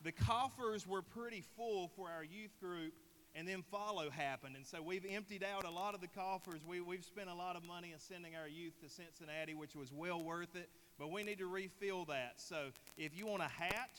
The 0.03 0.11
coffers 0.11 0.87
were 0.87 1.03
pretty 1.03 1.43
full 1.55 1.89
for 1.95 2.09
our 2.09 2.23
youth 2.23 2.59
group 2.59 2.93
and 3.35 3.47
then 3.47 3.63
follow 3.71 4.09
happened. 4.09 4.55
And 4.55 4.65
so 4.65 4.81
we've 4.81 5.05
emptied 5.05 5.43
out 5.43 5.65
a 5.65 5.69
lot 5.69 5.95
of 5.95 6.01
the 6.01 6.07
coffers. 6.07 6.61
We, 6.67 6.81
we've 6.81 7.05
spent 7.05 7.29
a 7.29 7.33
lot 7.33 7.55
of 7.55 7.63
money 7.63 7.91
in 7.93 7.99
sending 7.99 8.35
our 8.35 8.47
youth 8.47 8.79
to 8.81 8.89
Cincinnati, 8.89 9.53
which 9.53 9.75
was 9.75 9.91
well 9.93 10.21
worth 10.21 10.55
it, 10.55 10.69
but 10.99 11.11
we 11.11 11.23
need 11.23 11.39
to 11.39 11.47
refill 11.47 12.05
that. 12.05 12.33
So 12.37 12.67
if 12.97 13.17
you 13.17 13.27
want 13.27 13.41
a 13.41 13.47
hat 13.47 13.91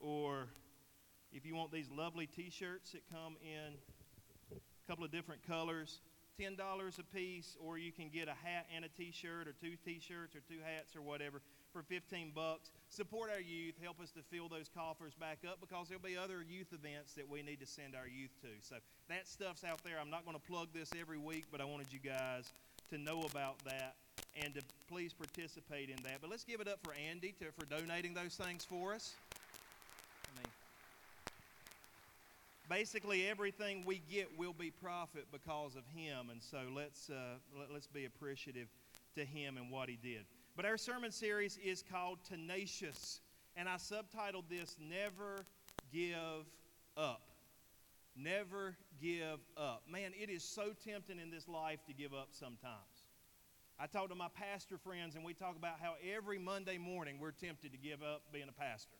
or 0.00 0.46
if 1.32 1.44
you 1.44 1.56
want 1.56 1.72
these 1.72 1.90
lovely 1.90 2.26
t 2.26 2.50
shirts 2.50 2.92
that 2.92 3.02
come 3.10 3.36
in 3.42 3.74
a 4.52 4.90
couple 4.90 5.04
of 5.04 5.10
different 5.10 5.44
colors, 5.46 6.00
$10 6.40 6.58
a 6.98 7.02
piece, 7.14 7.56
or 7.60 7.78
you 7.78 7.92
can 7.92 8.08
get 8.08 8.28
a 8.28 8.34
hat 8.34 8.66
and 8.74 8.84
a 8.84 8.88
t 8.88 9.12
shirt, 9.12 9.48
or 9.48 9.52
two 9.52 9.74
t 9.84 10.00
shirts, 10.00 10.34
or 10.34 10.40
two 10.48 10.58
hats, 10.64 10.94
or 10.96 11.02
whatever 11.02 11.40
for 11.74 11.82
15 11.82 12.30
bucks. 12.32 12.70
Support 12.88 13.30
our 13.34 13.40
youth. 13.40 13.74
Help 13.82 14.00
us 14.00 14.12
to 14.12 14.22
fill 14.22 14.48
those 14.48 14.70
coffers 14.72 15.12
back 15.18 15.38
up 15.44 15.58
because 15.60 15.88
there'll 15.88 16.02
be 16.02 16.16
other 16.16 16.38
youth 16.48 16.72
events 16.72 17.14
that 17.14 17.28
we 17.28 17.42
need 17.42 17.58
to 17.58 17.66
send 17.66 17.96
our 17.96 18.06
youth 18.06 18.30
to. 18.42 18.48
So 18.62 18.76
that 19.08 19.26
stuff's 19.26 19.64
out 19.64 19.82
there. 19.82 19.96
I'm 20.00 20.10
not 20.10 20.24
going 20.24 20.38
to 20.38 20.46
plug 20.48 20.68
this 20.72 20.90
every 20.98 21.18
week, 21.18 21.46
but 21.50 21.60
I 21.60 21.64
wanted 21.64 21.92
you 21.92 21.98
guys 21.98 22.52
to 22.90 22.98
know 22.98 23.22
about 23.22 23.58
that 23.64 23.96
and 24.40 24.54
to 24.54 24.62
please 24.88 25.12
participate 25.12 25.90
in 25.90 25.96
that. 26.04 26.20
But 26.20 26.30
let's 26.30 26.44
give 26.44 26.60
it 26.60 26.68
up 26.68 26.78
for 26.84 26.94
Andy 26.94 27.34
to, 27.40 27.46
for 27.58 27.66
donating 27.66 28.14
those 28.14 28.36
things 28.36 28.64
for 28.64 28.94
us. 28.94 29.14
I 30.24 30.38
mean, 30.38 30.52
basically 32.68 33.26
everything 33.26 33.82
we 33.84 34.00
get 34.10 34.28
will 34.38 34.52
be 34.52 34.70
profit 34.70 35.26
because 35.32 35.74
of 35.74 35.82
him, 35.96 36.30
and 36.30 36.40
so 36.40 36.58
let's 36.74 37.10
uh, 37.10 37.14
let, 37.58 37.72
let's 37.72 37.88
be 37.88 38.04
appreciative 38.04 38.68
to 39.16 39.24
him 39.24 39.56
and 39.56 39.70
what 39.70 39.88
he 39.88 39.98
did. 40.00 40.24
But 40.56 40.66
our 40.66 40.76
sermon 40.76 41.10
series 41.10 41.58
is 41.64 41.82
called 41.82 42.18
Tenacious, 42.22 43.20
and 43.56 43.68
I 43.68 43.74
subtitled 43.74 44.44
this 44.48 44.76
Never 44.78 45.46
Give 45.92 46.46
Up. 46.96 47.22
Never 48.16 48.76
give 49.02 49.40
up. 49.56 49.82
Man, 49.90 50.12
it 50.16 50.30
is 50.30 50.44
so 50.44 50.72
tempting 50.84 51.18
in 51.18 51.32
this 51.32 51.48
life 51.48 51.80
to 51.88 51.92
give 51.92 52.14
up 52.14 52.28
sometimes. 52.30 53.08
I 53.80 53.88
talk 53.88 54.10
to 54.10 54.14
my 54.14 54.28
pastor 54.32 54.78
friends, 54.78 55.16
and 55.16 55.24
we 55.24 55.34
talk 55.34 55.56
about 55.56 55.80
how 55.80 55.94
every 56.14 56.38
Monday 56.38 56.78
morning 56.78 57.18
we're 57.20 57.32
tempted 57.32 57.72
to 57.72 57.78
give 57.78 58.04
up 58.04 58.22
being 58.32 58.48
a 58.48 58.52
pastor. 58.52 58.94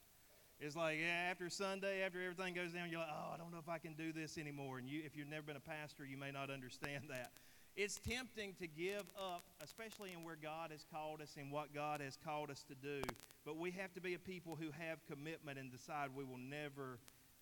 It's 0.59 0.75
like 0.75 0.99
yeah, 0.99 1.31
after 1.31 1.49
Sunday, 1.49 2.03
after 2.03 2.21
everything 2.21 2.55
goes 2.55 2.73
down, 2.73 2.91
you're 2.91 2.99
like, 2.99 3.11
oh, 3.13 3.33
I 3.33 3.37
don't 3.37 3.53
know 3.53 3.61
if 3.61 3.69
I 3.69 3.79
can 3.79 3.93
do 3.95 4.13
this 4.13 4.39
anymore. 4.39 4.79
And 4.79 4.89
you, 4.89 5.03
if 5.07 5.17
you've 5.17 5.29
never 5.29 5.43
been 5.43 5.57
a 5.57 5.61
pastor, 5.61 6.05
you 6.05 6.17
may 6.17 6.33
not 6.33 6.51
understand 6.51 7.05
that. 7.11 7.31
It's 7.77 7.99
tempting 7.99 8.55
to 8.61 8.69
give 8.69 9.05
up, 9.19 9.43
especially 9.61 10.13
in 10.13 10.23
where 10.23 10.37
God 10.41 10.71
has 10.71 10.85
called 10.93 11.21
us 11.21 11.35
and 11.37 11.51
what 11.51 11.75
God 11.75 12.01
has 12.01 12.17
called 12.25 12.51
us 12.51 12.65
to 12.69 12.75
do. 12.75 13.03
But 13.45 13.57
we 13.57 13.73
have 13.73 13.93
to 13.95 14.01
be 14.01 14.15
a 14.15 14.19
people 14.19 14.57
who 14.57 14.71
have 14.79 15.05
commitment 15.11 15.59
and 15.59 15.73
decide 15.73 16.11
we 16.15 16.25
will 16.25 16.39
never 16.39 17.01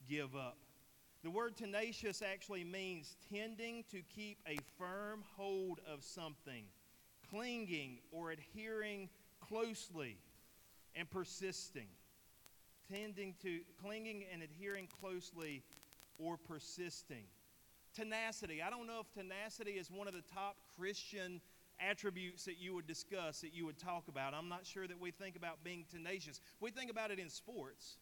give 0.08 0.34
up. 0.34 0.56
The 1.22 1.30
word 1.30 1.56
tenacious 1.56 2.22
actually 2.22 2.64
means 2.64 3.16
tending 3.32 3.84
to 3.90 4.00
keep 4.14 4.38
a 4.48 4.62
firm 4.78 5.22
hold 5.36 5.80
of 5.86 6.02
something, 6.02 6.64
clinging 7.30 7.98
or 8.10 8.30
adhering 8.32 9.10
closely 9.40 10.16
and 10.96 11.08
persisting. 11.10 11.88
Tending 12.90 13.34
to 13.42 13.60
clinging 13.82 14.24
and 14.32 14.42
adhering 14.42 14.88
closely 15.00 15.62
or 16.18 16.36
persisting. 16.36 17.24
Tenacity. 17.94 18.62
I 18.62 18.70
don't 18.70 18.86
know 18.86 19.00
if 19.00 19.12
tenacity 19.12 19.72
is 19.72 19.90
one 19.90 20.08
of 20.08 20.14
the 20.14 20.22
top 20.34 20.56
Christian 20.76 21.40
attributes 21.80 22.44
that 22.44 22.58
you 22.58 22.74
would 22.74 22.86
discuss, 22.86 23.40
that 23.40 23.54
you 23.54 23.66
would 23.66 23.78
talk 23.78 24.08
about. 24.08 24.34
I'm 24.34 24.48
not 24.48 24.64
sure 24.64 24.86
that 24.86 25.00
we 25.00 25.10
think 25.10 25.36
about 25.36 25.64
being 25.64 25.84
tenacious. 25.90 26.40
We 26.60 26.70
think 26.70 26.90
about 26.90 27.10
it 27.10 27.18
in 27.18 27.28
sports. 27.28 27.96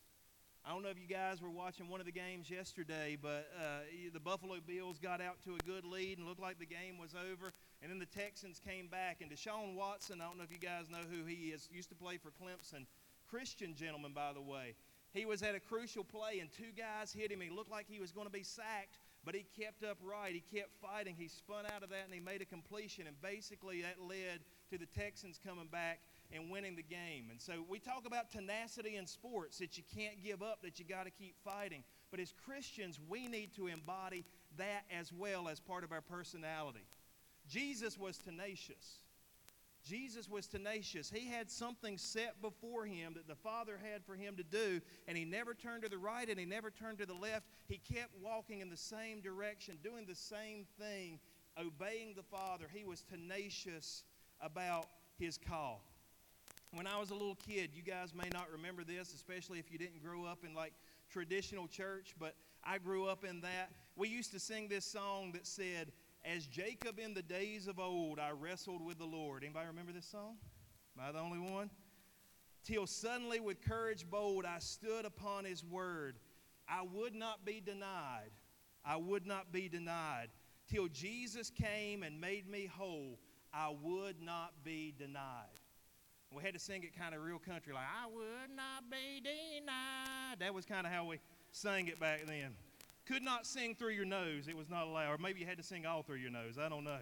I 0.65 0.73
don't 0.73 0.83
know 0.83 0.91
if 0.91 0.99
you 1.01 1.09
guys 1.09 1.41
were 1.41 1.51
watching 1.51 1.89
one 1.89 2.01
of 2.01 2.07
the 2.07 2.13
games 2.13 2.51
yesterday, 2.51 3.17
but 3.21 3.49
uh, 3.59 3.81
the 4.13 4.21
Buffalo 4.21 4.57
Bills 4.65 4.99
got 4.99 5.23
out 5.23 5.43
to 5.45 5.55
a 5.55 5.67
good 5.67 5.85
lead 5.85 6.19
and 6.19 6.27
looked 6.27 6.41
like 6.41 6.59
the 6.59 6.67
game 6.67 6.99
was 7.01 7.15
over. 7.15 7.53
And 7.81 7.91
then 7.91 7.99
the 7.99 8.07
Texans 8.07 8.61
came 8.61 8.87
back. 8.89 9.23
And 9.23 9.31
Deshaun 9.31 9.75
Watson, 9.75 10.21
I 10.21 10.27
don't 10.27 10.37
know 10.37 10.45
if 10.45 10.53
you 10.53 10.59
guys 10.59 10.91
know 10.91 11.01
who 11.11 11.25
he 11.25 11.49
is, 11.49 11.69
used 11.73 11.89
to 11.89 11.95
play 11.95 12.19
for 12.19 12.29
Clemson. 12.29 12.85
Christian 13.31 13.75
gentleman, 13.75 14.13
by 14.13 14.33
the 14.35 14.43
way. 14.43 14.75
He 15.13 15.25
was 15.25 15.43
at 15.43 15.55
a 15.55 15.61
crucial 15.61 16.05
play, 16.05 16.41
and 16.41 16.51
two 16.53 16.73
guys 16.77 17.13
hit 17.13 17.33
him. 17.33 17.41
He 17.41 17.51
looked 17.51 17.71
like 17.71 17.87
he 17.89 17.99
was 17.99 18.13
going 18.13 18.27
to 18.27 18.33
be 18.33 18.43
sacked. 18.43 18.99
But 19.25 19.35
he 19.35 19.45
kept 19.61 19.85
upright. 19.85 20.35
He 20.35 20.57
kept 20.57 20.71
fighting. 20.81 21.15
He 21.19 21.29
spun 21.29 21.67
out 21.67 21.83
of 21.83 21.91
that 21.91 22.05
and 22.05 22.15
he 22.15 22.21
made 22.21 22.41
a 22.41 22.47
completion. 22.47 23.07
And 23.07 23.21
basically, 23.21 23.83
that 23.83 23.97
led 24.01 24.41
to 24.71 24.79
the 24.79 24.87
Texans 24.87 25.39
coming 25.45 25.67
back 25.67 26.01
and 26.33 26.51
winning 26.51 26.77
the 26.77 26.83
game. 26.83 27.27
And 27.31 27.41
so 27.41 27.65
we 27.69 27.79
talk 27.79 28.07
about 28.07 28.31
tenacity 28.31 28.97
in 28.97 29.07
sports 29.07 29.59
that 29.59 29.77
you 29.77 29.85
can't 29.95 30.23
give 30.23 30.43
up, 30.43 30.63
that 30.63 30.79
you 30.79 30.85
got 30.85 31.05
to 31.05 31.11
keep 31.11 31.35
fighting. 31.45 31.85
But 32.11 32.21
as 32.21 32.33
Christians, 32.45 32.99
we 33.09 33.29
need 33.29 33.55
to 33.57 33.67
embody 33.67 34.25
that 34.57 34.85
as 34.91 35.13
well 35.13 35.49
as 35.49 35.61
part 35.61 35.85
of 35.85 35.93
our 35.93 36.01
personality. 36.01 36.87
Jesus 37.49 37.99
was 37.99 38.19
tenacious. 38.19 39.01
Jesus 39.83 40.29
was 40.29 40.47
tenacious. 40.47 41.11
He 41.11 41.29
had 41.29 41.51
something 41.51 41.97
set 41.97 42.41
before 42.43 42.85
him 42.85 43.15
that 43.15 43.27
the 43.27 43.35
Father 43.35 43.79
had 43.83 44.05
for 44.05 44.15
him 44.15 44.37
to 44.37 44.43
do, 44.43 44.81
and 45.09 45.17
he 45.17 45.25
never 45.25 45.55
turned 45.55 45.83
to 45.83 45.89
the 45.89 45.99
right 45.99 46.29
and 46.29 46.39
he 46.39 46.45
never 46.45 46.71
turned 46.71 46.99
to 46.99 47.07
the 47.07 47.15
left. 47.15 47.47
He 47.67 47.79
kept 47.79 48.11
walking 48.23 48.61
in 48.61 48.69
the 48.69 48.77
same 48.77 49.21
direction, 49.21 49.79
doing 49.83 50.05
the 50.07 50.15
same 50.15 50.67
thing, 50.79 51.19
obeying 51.59 52.15
the 52.15 52.23
Father. 52.23 52.67
He 52.73 52.85
was 52.85 53.03
tenacious 53.03 54.05
about 54.41 54.87
his 55.19 55.39
call. 55.39 55.83
When 56.73 56.87
I 56.87 56.99
was 56.99 57.11
a 57.11 57.15
little 57.15 57.35
kid, 57.35 57.71
you 57.75 57.83
guys 57.83 58.15
may 58.15 58.29
not 58.33 58.51
remember 58.53 58.85
this, 58.85 59.13
especially 59.15 59.59
if 59.59 59.73
you 59.73 59.79
didn't 59.79 60.03
grow 60.05 60.25
up 60.25 60.45
in 60.45 60.55
like 60.55 60.73
traditional 61.11 61.67
church, 61.67 62.15
but 62.19 62.35
I 62.63 62.79
grew 62.79 63.07
up 63.07 63.25
in 63.25 63.41
that. 63.41 63.73
We 63.97 64.09
used 64.09 64.33
to 64.33 64.39
sing 64.39 64.69
this 64.69 64.85
song 64.85 65.33
that 65.33 65.47
said, 65.47 65.91
as 66.25 66.47
Jacob 66.47 66.99
in 66.99 67.15
the 67.15 67.23
days 67.23 67.67
of 67.67 67.79
old, 67.79 68.19
I 68.19 68.31
wrestled 68.31 68.85
with 68.85 68.99
the 68.99 69.07
Lord. 69.07 69.43
Anybody 69.43 69.67
remember 69.67 69.93
this 69.93 70.07
song? 70.07 70.37
Am 70.97 71.09
I 71.09 71.13
the 71.13 71.19
only 71.19 71.39
one? 71.39 71.71
Till 72.65 72.87
suddenly, 72.87 73.41
with 73.41 73.63
courage 73.63 74.05
bold, 74.11 74.45
I 74.45 74.59
stood 74.59 75.07
upon 75.07 75.45
his 75.45 75.65
word. 75.65 76.17
I 76.69 76.83
would 76.83 77.15
not 77.15 77.45
be 77.45 77.61
denied. 77.65 78.31
I 78.85 78.97
would 78.97 79.27
not 79.27 79.51
be 79.51 79.69
denied. 79.69 80.29
Till 80.69 80.89
Jesus 80.89 81.51
came 81.51 82.03
and 82.03 82.21
made 82.21 82.49
me 82.49 82.67
whole, 82.67 83.19
I 83.53 83.75
would 83.83 84.23
not 84.23 84.53
be 84.63 84.95
denied. 84.97 85.59
We 86.31 86.43
had 86.45 86.55
to 86.55 86.61
sing 86.61 86.85
it 86.85 86.97
kind 86.97 87.15
of 87.15 87.23
real 87.23 87.41
country, 87.41 87.73
like, 87.73 87.83
I 87.83 88.07
would 88.07 88.55
not 88.55 88.89
be 88.89 89.21
denied. 89.21 90.39
That 90.39 90.55
was 90.55 90.65
kind 90.65 90.87
of 90.87 90.93
how 90.93 91.07
we 91.07 91.19
sang 91.51 91.89
it 91.89 91.99
back 91.99 92.25
then 92.27 92.55
could 93.11 93.23
not 93.23 93.47
sing 93.47 93.75
through 93.75 93.91
your 93.91 94.05
nose, 94.05 94.47
it 94.47 94.57
was 94.57 94.69
not 94.69 94.87
allowed. 94.87 95.13
Or 95.13 95.19
maybe 95.19 95.41
you 95.41 95.47
had 95.47 95.59
to 95.59 95.65
sing 95.65 95.85
all 95.85 96.03
through 96.03 96.17
your 96.17 96.31
nose. 96.31 96.59
I 96.59 96.69
don't 96.69 96.85
know. 96.85 97.01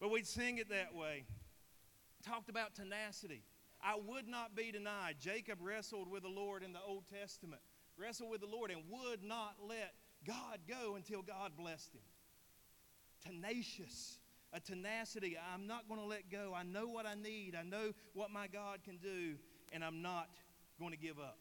But 0.00 0.10
we'd 0.10 0.26
sing 0.26 0.58
it 0.58 0.68
that 0.70 0.94
way. 0.94 1.24
Talked 2.26 2.48
about 2.48 2.74
tenacity. 2.74 3.44
I 3.82 3.96
would 4.08 4.26
not 4.26 4.56
be 4.56 4.72
denied. 4.72 5.16
Jacob 5.20 5.58
wrestled 5.60 6.10
with 6.10 6.22
the 6.22 6.28
Lord 6.28 6.62
in 6.62 6.72
the 6.72 6.80
Old 6.86 7.04
Testament, 7.12 7.62
wrestled 7.96 8.30
with 8.30 8.40
the 8.40 8.46
Lord 8.46 8.70
and 8.70 8.80
would 8.90 9.22
not 9.22 9.54
let 9.68 9.94
God 10.26 10.58
go 10.68 10.96
until 10.96 11.22
God 11.22 11.52
blessed 11.56 11.94
him. 11.94 12.00
Tenacious, 13.24 14.18
a 14.52 14.60
tenacity. 14.60 15.36
I'm 15.54 15.66
not 15.66 15.88
going 15.88 16.00
to 16.00 16.06
let 16.06 16.30
go. 16.30 16.52
I 16.56 16.64
know 16.64 16.86
what 16.86 17.06
I 17.06 17.14
need, 17.14 17.56
I 17.58 17.62
know 17.62 17.92
what 18.14 18.30
my 18.30 18.48
God 18.48 18.80
can 18.84 18.98
do, 18.98 19.36
and 19.72 19.84
I'm 19.84 20.02
not 20.02 20.28
going 20.78 20.92
to 20.92 20.98
give 20.98 21.18
up. 21.18 21.38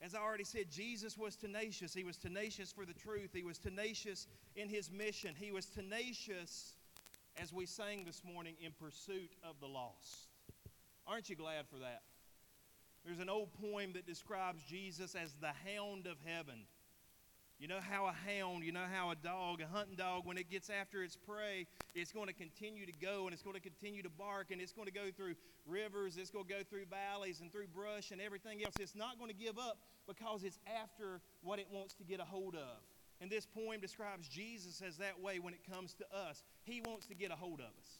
As 0.00 0.14
I 0.14 0.18
already 0.18 0.44
said, 0.44 0.70
Jesus 0.70 1.18
was 1.18 1.36
tenacious. 1.36 1.92
He 1.92 2.04
was 2.04 2.16
tenacious 2.16 2.72
for 2.72 2.86
the 2.86 2.94
truth. 2.94 3.30
He 3.32 3.42
was 3.42 3.58
tenacious 3.58 4.26
in 4.56 4.68
his 4.68 4.90
mission. 4.90 5.34
He 5.38 5.50
was 5.50 5.66
tenacious, 5.66 6.74
as 7.36 7.52
we 7.52 7.66
sang 7.66 8.04
this 8.04 8.22
morning, 8.24 8.54
in 8.64 8.72
pursuit 8.72 9.32
of 9.42 9.60
the 9.60 9.66
lost. 9.66 10.28
Aren't 11.06 11.28
you 11.28 11.36
glad 11.36 11.66
for 11.68 11.78
that? 11.78 12.02
There's 13.04 13.20
an 13.20 13.28
old 13.28 13.52
poem 13.54 13.92
that 13.94 14.06
describes 14.06 14.62
Jesus 14.62 15.14
as 15.14 15.32
the 15.40 15.52
hound 15.64 16.06
of 16.06 16.16
heaven. 16.24 16.66
You 17.58 17.66
know 17.66 17.80
how 17.80 18.06
a 18.06 18.12
hound, 18.12 18.62
you 18.62 18.70
know 18.70 18.86
how 18.92 19.10
a 19.10 19.16
dog, 19.16 19.60
a 19.60 19.66
hunting 19.66 19.96
dog, 19.96 20.22
when 20.24 20.38
it 20.38 20.48
gets 20.48 20.70
after 20.70 21.02
its 21.02 21.16
prey, 21.16 21.66
it's 21.92 22.12
going 22.12 22.28
to 22.28 22.32
continue 22.32 22.86
to 22.86 22.92
go 22.92 23.24
and 23.24 23.32
it's 23.32 23.42
going 23.42 23.56
to 23.56 23.60
continue 23.60 24.00
to 24.02 24.08
bark 24.08 24.52
and 24.52 24.60
it's 24.60 24.72
going 24.72 24.86
to 24.86 24.92
go 24.92 25.10
through 25.16 25.34
rivers, 25.66 26.16
it's 26.16 26.30
going 26.30 26.46
to 26.46 26.54
go 26.54 26.62
through 26.62 26.84
valleys 26.86 27.40
and 27.40 27.50
through 27.50 27.66
brush 27.66 28.12
and 28.12 28.20
everything 28.20 28.62
else. 28.64 28.78
It's 28.78 28.94
not 28.94 29.18
going 29.18 29.30
to 29.30 29.36
give 29.36 29.58
up 29.58 29.78
because 30.06 30.44
it's 30.44 30.60
after 30.82 31.20
what 31.42 31.58
it 31.58 31.66
wants 31.72 31.94
to 31.94 32.04
get 32.04 32.20
a 32.20 32.24
hold 32.24 32.54
of. 32.54 32.78
And 33.20 33.28
this 33.28 33.44
poem 33.44 33.80
describes 33.80 34.28
Jesus 34.28 34.80
as 34.80 34.98
that 34.98 35.20
way 35.20 35.40
when 35.40 35.52
it 35.52 35.60
comes 35.68 35.94
to 35.94 36.04
us. 36.16 36.44
He 36.62 36.80
wants 36.80 37.06
to 37.06 37.16
get 37.16 37.32
a 37.32 37.36
hold 37.36 37.58
of 37.58 37.66
us. 37.66 37.98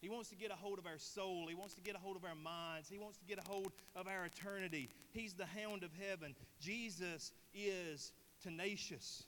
He 0.00 0.08
wants 0.08 0.30
to 0.30 0.36
get 0.36 0.50
a 0.50 0.54
hold 0.54 0.78
of 0.78 0.86
our 0.86 0.98
soul. 0.98 1.46
He 1.48 1.54
wants 1.54 1.74
to 1.74 1.80
get 1.80 1.96
a 1.96 1.98
hold 1.98 2.16
of 2.16 2.24
our 2.24 2.34
minds. 2.34 2.88
He 2.88 2.98
wants 2.98 3.18
to 3.18 3.24
get 3.24 3.38
a 3.38 3.48
hold 3.48 3.72
of 3.96 4.06
our 4.06 4.26
eternity. 4.26 4.90
He's 5.12 5.34
the 5.34 5.46
hound 5.46 5.82
of 5.82 5.90
heaven. 6.08 6.34
Jesus 6.60 7.32
is 7.52 8.12
tenacious. 8.42 9.24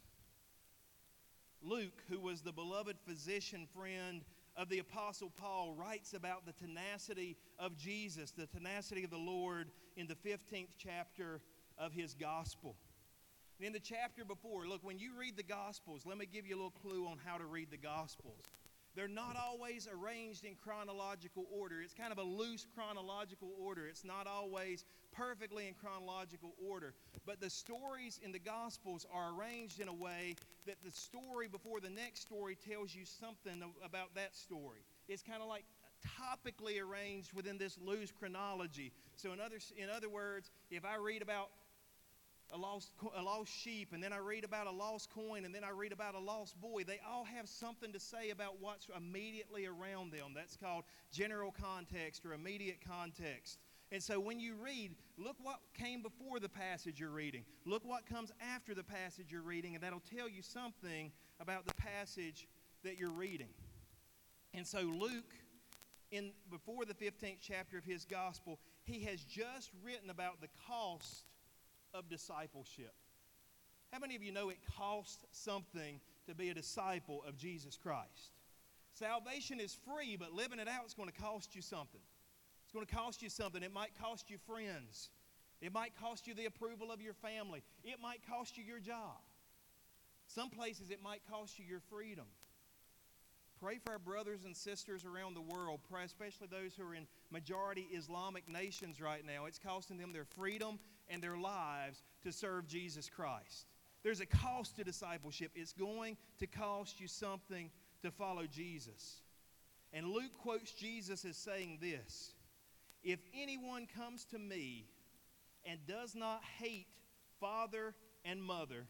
Luke, 1.62 2.02
who 2.08 2.20
was 2.20 2.40
the 2.40 2.52
beloved 2.52 2.96
physician 3.06 3.66
friend 3.74 4.22
of 4.56 4.68
the 4.68 4.78
Apostle 4.78 5.30
Paul, 5.30 5.74
writes 5.74 6.14
about 6.14 6.46
the 6.46 6.52
tenacity 6.52 7.36
of 7.58 7.76
Jesus, 7.76 8.30
the 8.30 8.46
tenacity 8.46 9.04
of 9.04 9.10
the 9.10 9.18
Lord, 9.18 9.70
in 9.96 10.06
the 10.06 10.14
15th 10.14 10.70
chapter 10.78 11.40
of 11.78 11.92
his 11.92 12.14
gospel. 12.14 12.76
in 13.60 13.72
the 13.74 13.80
chapter 13.80 14.24
before, 14.24 14.66
look, 14.66 14.82
when 14.82 14.98
you 14.98 15.12
read 15.18 15.36
the 15.36 15.42
Gospels, 15.42 16.06
let 16.06 16.16
me 16.16 16.24
give 16.24 16.46
you 16.46 16.54
a 16.54 16.56
little 16.56 16.70
clue 16.70 17.06
on 17.06 17.18
how 17.24 17.36
to 17.36 17.44
read 17.44 17.70
the 17.70 17.76
Gospels. 17.76 18.40
They're 18.96 19.08
not 19.08 19.36
always 19.36 19.88
arranged 19.92 20.44
in 20.44 20.56
chronological 20.56 21.46
order. 21.50 21.80
It's 21.80 21.94
kind 21.94 22.12
of 22.12 22.18
a 22.18 22.22
loose 22.22 22.66
chronological 22.74 23.50
order. 23.58 23.86
It's 23.86 24.04
not 24.04 24.26
always 24.26 24.84
perfectly 25.12 25.68
in 25.68 25.74
chronological 25.74 26.54
order. 26.62 26.94
But 27.26 27.40
the 27.40 27.50
stories 27.50 28.18
in 28.22 28.32
the 28.32 28.38
Gospels 28.38 29.06
are 29.12 29.32
arranged 29.34 29.80
in 29.80 29.88
a 29.88 29.94
way 29.94 30.36
that 30.66 30.76
the 30.84 30.90
story 30.90 31.48
before 31.48 31.80
the 31.80 31.90
next 31.90 32.20
story 32.20 32.56
tells 32.56 32.94
you 32.94 33.04
something 33.04 33.62
about 33.84 34.14
that 34.14 34.34
story. 34.34 34.80
It's 35.08 35.22
kind 35.22 35.42
of 35.42 35.48
like 35.48 35.64
topically 36.18 36.82
arranged 36.82 37.32
within 37.32 37.58
this 37.58 37.78
loose 37.78 38.10
chronology. 38.10 38.92
So, 39.16 39.32
in 39.32 39.40
other, 39.40 39.58
in 39.76 39.90
other 39.90 40.08
words, 40.08 40.50
if 40.70 40.84
I 40.84 40.96
read 40.96 41.22
about 41.22 41.50
a 42.52 42.58
lost, 42.58 42.92
a 43.16 43.22
lost 43.22 43.52
sheep, 43.52 43.92
and 43.92 44.02
then 44.02 44.12
I 44.12 44.18
read 44.18 44.44
about 44.44 44.66
a 44.66 44.70
lost 44.70 45.10
coin, 45.10 45.44
and 45.44 45.54
then 45.54 45.64
I 45.64 45.70
read 45.70 45.92
about 45.92 46.14
a 46.14 46.18
lost 46.18 46.60
boy. 46.60 46.84
They 46.84 47.00
all 47.08 47.24
have 47.24 47.48
something 47.48 47.92
to 47.92 48.00
say 48.00 48.30
about 48.30 48.60
what's 48.60 48.86
immediately 48.96 49.66
around 49.66 50.12
them. 50.12 50.32
That's 50.34 50.56
called 50.56 50.84
general 51.12 51.52
context 51.52 52.24
or 52.24 52.32
immediate 52.32 52.78
context. 52.86 53.58
And 53.92 54.02
so 54.02 54.20
when 54.20 54.38
you 54.38 54.54
read, 54.54 54.94
look 55.18 55.36
what 55.42 55.58
came 55.74 56.02
before 56.02 56.38
the 56.38 56.48
passage 56.48 57.00
you're 57.00 57.10
reading. 57.10 57.44
Look 57.64 57.84
what 57.84 58.06
comes 58.06 58.30
after 58.54 58.74
the 58.74 58.84
passage 58.84 59.26
you're 59.30 59.42
reading, 59.42 59.74
and 59.74 59.82
that'll 59.82 60.02
tell 60.16 60.28
you 60.28 60.42
something 60.42 61.10
about 61.40 61.66
the 61.66 61.74
passage 61.74 62.46
that 62.84 62.98
you're 62.98 63.10
reading. 63.10 63.48
And 64.54 64.66
so 64.66 64.80
Luke, 64.80 65.34
in 66.12 66.30
before 66.50 66.84
the 66.84 66.94
15th 66.94 67.38
chapter 67.40 67.78
of 67.78 67.84
his 67.84 68.04
gospel, 68.04 68.58
he 68.84 69.04
has 69.04 69.22
just 69.24 69.70
written 69.84 70.10
about 70.10 70.40
the 70.40 70.48
cost 70.66 71.24
of 71.94 72.08
discipleship. 72.08 72.94
How 73.92 73.98
many 73.98 74.16
of 74.16 74.22
you 74.22 74.32
know 74.32 74.50
it 74.50 74.58
costs 74.78 75.24
something 75.32 76.00
to 76.26 76.34
be 76.34 76.48
a 76.48 76.54
disciple 76.54 77.24
of 77.26 77.36
Jesus 77.36 77.76
Christ? 77.76 78.32
Salvation 78.94 79.60
is 79.60 79.76
free, 79.86 80.16
but 80.16 80.32
living 80.32 80.58
it 80.58 80.68
out 80.68 80.86
is 80.86 80.94
going 80.94 81.08
to 81.08 81.20
cost 81.20 81.54
you 81.54 81.62
something. 81.62 82.00
It's 82.64 82.72
going 82.72 82.86
to 82.86 82.94
cost 82.94 83.22
you 83.22 83.28
something. 83.28 83.62
It 83.62 83.72
might 83.72 83.90
cost 84.00 84.30
you 84.30 84.38
friends. 84.46 85.10
It 85.60 85.72
might 85.72 85.92
cost 86.00 86.26
you 86.26 86.34
the 86.34 86.46
approval 86.46 86.92
of 86.92 87.00
your 87.00 87.14
family. 87.14 87.62
It 87.84 87.96
might 88.00 88.20
cost 88.28 88.56
you 88.56 88.64
your 88.64 88.78
job. 88.78 89.18
Some 90.26 90.50
places 90.50 90.90
it 90.90 91.02
might 91.02 91.22
cost 91.28 91.58
you 91.58 91.64
your 91.68 91.80
freedom. 91.90 92.26
Pray 93.60 93.78
for 93.84 93.92
our 93.92 93.98
brothers 93.98 94.44
and 94.46 94.56
sisters 94.56 95.04
around 95.04 95.34
the 95.34 95.40
world, 95.40 95.80
Pray 95.90 96.02
especially 96.02 96.46
those 96.50 96.72
who 96.74 96.84
are 96.84 96.94
in 96.94 97.06
majority 97.30 97.86
Islamic 97.92 98.48
nations 98.48 99.00
right 99.00 99.22
now. 99.26 99.44
It's 99.44 99.58
costing 99.58 99.98
them 99.98 100.12
their 100.12 100.24
freedom 100.24 100.78
and 101.10 101.22
their 101.22 101.36
lives 101.36 102.02
to 102.22 102.32
serve 102.32 102.66
Jesus 102.66 103.08
Christ. 103.08 103.66
There's 104.02 104.20
a 104.20 104.26
cost 104.26 104.76
to 104.76 104.84
discipleship. 104.84 105.50
It's 105.54 105.72
going 105.72 106.16
to 106.38 106.46
cost 106.46 107.00
you 107.00 107.08
something 107.08 107.70
to 108.02 108.10
follow 108.10 108.46
Jesus. 108.46 109.20
And 109.92 110.06
Luke 110.06 110.32
quotes 110.38 110.72
Jesus 110.72 111.24
as 111.24 111.36
saying 111.36 111.78
this 111.80 112.32
If 113.02 113.20
anyone 113.34 113.86
comes 113.94 114.24
to 114.26 114.38
me 114.38 114.86
and 115.66 115.78
does 115.86 116.14
not 116.14 116.42
hate 116.58 116.86
father 117.40 117.94
and 118.24 118.42
mother, 118.42 118.86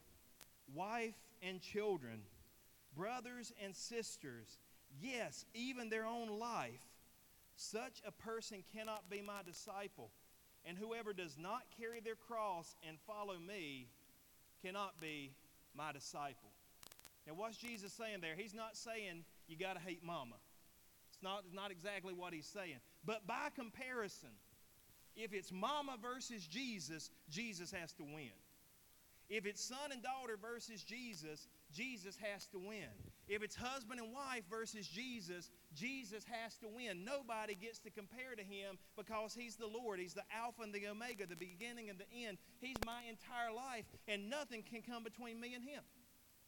wife 0.73 1.15
and 1.41 1.59
children, 1.59 2.21
brothers 2.95 3.51
and 3.63 3.75
sisters, 3.75 4.59
yes, 5.01 5.45
even 5.53 5.89
their 5.89 6.05
own 6.05 6.39
life, 6.39 6.81
such 7.55 8.01
a 8.05 8.11
person 8.11 8.63
cannot 8.73 9.09
be 9.09 9.21
my 9.21 9.41
disciple. 9.45 10.11
And 10.65 10.77
whoever 10.77 11.13
does 11.13 11.37
not 11.37 11.61
carry 11.79 11.99
their 11.99 12.15
cross 12.15 12.75
and 12.87 12.97
follow 13.07 13.35
me 13.37 13.87
cannot 14.63 14.99
be 15.01 15.31
my 15.75 15.91
disciple. 15.91 16.51
Now, 17.27 17.33
what's 17.35 17.57
Jesus 17.57 17.93
saying 17.93 18.21
there? 18.21 18.35
He's 18.35 18.53
not 18.53 18.75
saying 18.75 19.23
you 19.47 19.57
got 19.57 19.73
to 19.73 19.79
hate 19.79 20.03
mama. 20.03 20.35
It's 21.09 21.21
not, 21.23 21.43
not 21.53 21.71
exactly 21.71 22.13
what 22.13 22.33
he's 22.33 22.45
saying. 22.45 22.77
But 23.05 23.25
by 23.27 23.49
comparison, 23.55 24.29
if 25.15 25.33
it's 25.33 25.51
mama 25.51 25.97
versus 26.01 26.45
Jesus, 26.45 27.09
Jesus 27.29 27.71
has 27.71 27.91
to 27.93 28.03
win. 28.03 28.31
If 29.29 29.45
it's 29.45 29.63
son 29.63 29.91
and 29.91 30.01
daughter 30.03 30.37
versus 30.41 30.83
Jesus, 30.83 31.47
Jesus 31.73 32.17
has 32.21 32.47
to 32.47 32.59
win. 32.59 32.89
If 33.27 33.43
it's 33.43 33.55
husband 33.55 33.99
and 33.99 34.13
wife 34.13 34.43
versus 34.49 34.87
Jesus, 34.87 35.49
Jesus 35.73 36.25
has 36.29 36.57
to 36.57 36.67
win. 36.67 37.05
Nobody 37.05 37.55
gets 37.55 37.79
to 37.79 37.89
compare 37.89 38.35
to 38.35 38.43
him 38.43 38.77
because 38.97 39.33
he's 39.33 39.55
the 39.55 39.67
Lord. 39.67 39.99
He's 39.99 40.13
the 40.13 40.23
Alpha 40.35 40.63
and 40.63 40.73
the 40.73 40.87
Omega, 40.87 41.25
the 41.25 41.35
beginning 41.35 41.89
and 41.89 41.97
the 41.99 42.27
end. 42.27 42.37
He's 42.59 42.81
my 42.81 43.03
entire 43.07 43.53
life, 43.55 43.85
and 44.07 44.29
nothing 44.29 44.63
can 44.63 44.81
come 44.81 45.03
between 45.03 45.39
me 45.39 45.53
and 45.53 45.63
him. 45.63 45.81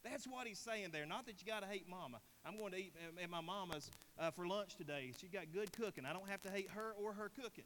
That's 0.04 0.26
what 0.26 0.46
he's 0.46 0.58
saying 0.58 0.88
there. 0.92 1.06
Not 1.06 1.24
that 1.26 1.40
you 1.40 1.46
got 1.46 1.62
to 1.62 1.66
hate 1.66 1.88
mama. 1.88 2.18
I'm 2.44 2.58
going 2.58 2.72
to 2.72 2.78
eat 2.78 2.92
at 3.22 3.30
my 3.30 3.40
mama's 3.40 3.90
uh, 4.18 4.30
for 4.30 4.46
lunch 4.46 4.76
today. 4.76 5.12
She 5.18 5.28
got 5.28 5.44
good 5.52 5.72
cooking. 5.72 6.04
I 6.04 6.12
don't 6.12 6.28
have 6.28 6.42
to 6.42 6.50
hate 6.50 6.68
her 6.70 6.94
or 7.00 7.14
her 7.14 7.30
cooking. 7.30 7.64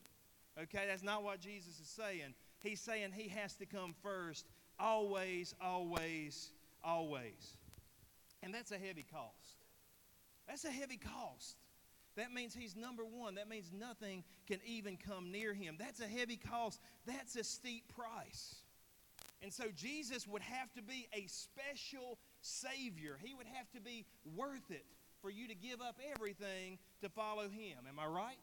Okay, 0.62 0.84
that's 0.88 1.02
not 1.02 1.24
what 1.24 1.40
Jesus 1.40 1.80
is 1.80 1.88
saying. 1.88 2.34
He's 2.60 2.80
saying 2.80 3.12
he 3.12 3.28
has 3.28 3.54
to 3.54 3.66
come 3.66 3.94
first, 4.02 4.46
always, 4.78 5.54
always, 5.60 6.52
always. 6.84 7.56
And 8.42 8.54
that's 8.54 8.70
a 8.70 8.78
heavy 8.78 9.04
cost. 9.10 9.64
That's 10.46 10.64
a 10.64 10.70
heavy 10.70 10.96
cost. 10.96 11.56
That 12.16 12.32
means 12.32 12.54
he's 12.54 12.74
number 12.74 13.04
one. 13.04 13.36
That 13.36 13.48
means 13.48 13.70
nothing 13.72 14.24
can 14.48 14.58
even 14.66 14.96
come 14.96 15.30
near 15.30 15.54
him. 15.54 15.76
That's 15.78 16.00
a 16.00 16.06
heavy 16.06 16.36
cost. 16.36 16.80
That's 17.06 17.36
a 17.36 17.44
steep 17.44 17.84
price. 17.94 18.56
And 19.40 19.52
so 19.52 19.64
Jesus 19.76 20.26
would 20.26 20.42
have 20.42 20.72
to 20.74 20.82
be 20.82 21.06
a 21.12 21.26
special 21.28 22.18
Savior. 22.40 23.18
He 23.22 23.34
would 23.34 23.46
have 23.54 23.70
to 23.72 23.80
be 23.80 24.04
worth 24.34 24.70
it 24.70 24.84
for 25.22 25.30
you 25.30 25.46
to 25.48 25.54
give 25.54 25.80
up 25.80 26.00
everything 26.14 26.78
to 27.02 27.08
follow 27.08 27.44
him. 27.44 27.78
Am 27.88 27.98
I 27.98 28.06
right? 28.06 28.38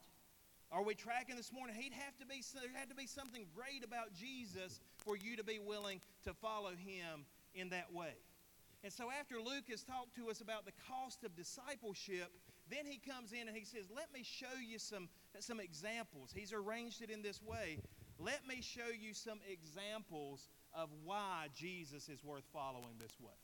Are 0.72 0.82
we 0.82 0.94
tracking 0.94 1.36
this 1.36 1.52
morning? 1.52 1.76
He'd 1.76 1.92
have 1.92 2.16
to 2.18 2.26
be 2.26 2.42
there 2.54 2.70
had 2.74 2.88
to 2.88 2.94
be 2.94 3.06
something 3.06 3.46
great 3.54 3.84
about 3.84 4.14
Jesus 4.14 4.80
for 5.04 5.16
you 5.16 5.36
to 5.36 5.44
be 5.44 5.58
willing 5.58 6.00
to 6.24 6.34
follow 6.34 6.70
him 6.70 7.24
in 7.54 7.70
that 7.70 7.92
way. 7.92 8.14
And 8.86 8.92
so 8.92 9.10
after 9.18 9.40
Luke 9.40 9.64
has 9.70 9.82
talked 9.82 10.14
to 10.14 10.30
us 10.30 10.40
about 10.40 10.64
the 10.64 10.70
cost 10.86 11.24
of 11.24 11.34
discipleship, 11.34 12.30
then 12.70 12.86
he 12.86 12.98
comes 12.98 13.32
in 13.32 13.48
and 13.48 13.56
he 13.56 13.64
says, 13.64 13.86
Let 13.92 14.12
me 14.14 14.22
show 14.22 14.60
you 14.64 14.78
some, 14.78 15.08
some 15.40 15.58
examples. 15.58 16.32
He's 16.32 16.52
arranged 16.52 17.02
it 17.02 17.10
in 17.10 17.20
this 17.20 17.42
way. 17.42 17.80
Let 18.20 18.46
me 18.46 18.62
show 18.62 18.86
you 18.96 19.12
some 19.12 19.40
examples 19.50 20.48
of 20.72 20.90
why 21.04 21.48
Jesus 21.52 22.08
is 22.08 22.22
worth 22.22 22.44
following 22.52 22.94
this 23.00 23.18
way, 23.18 23.34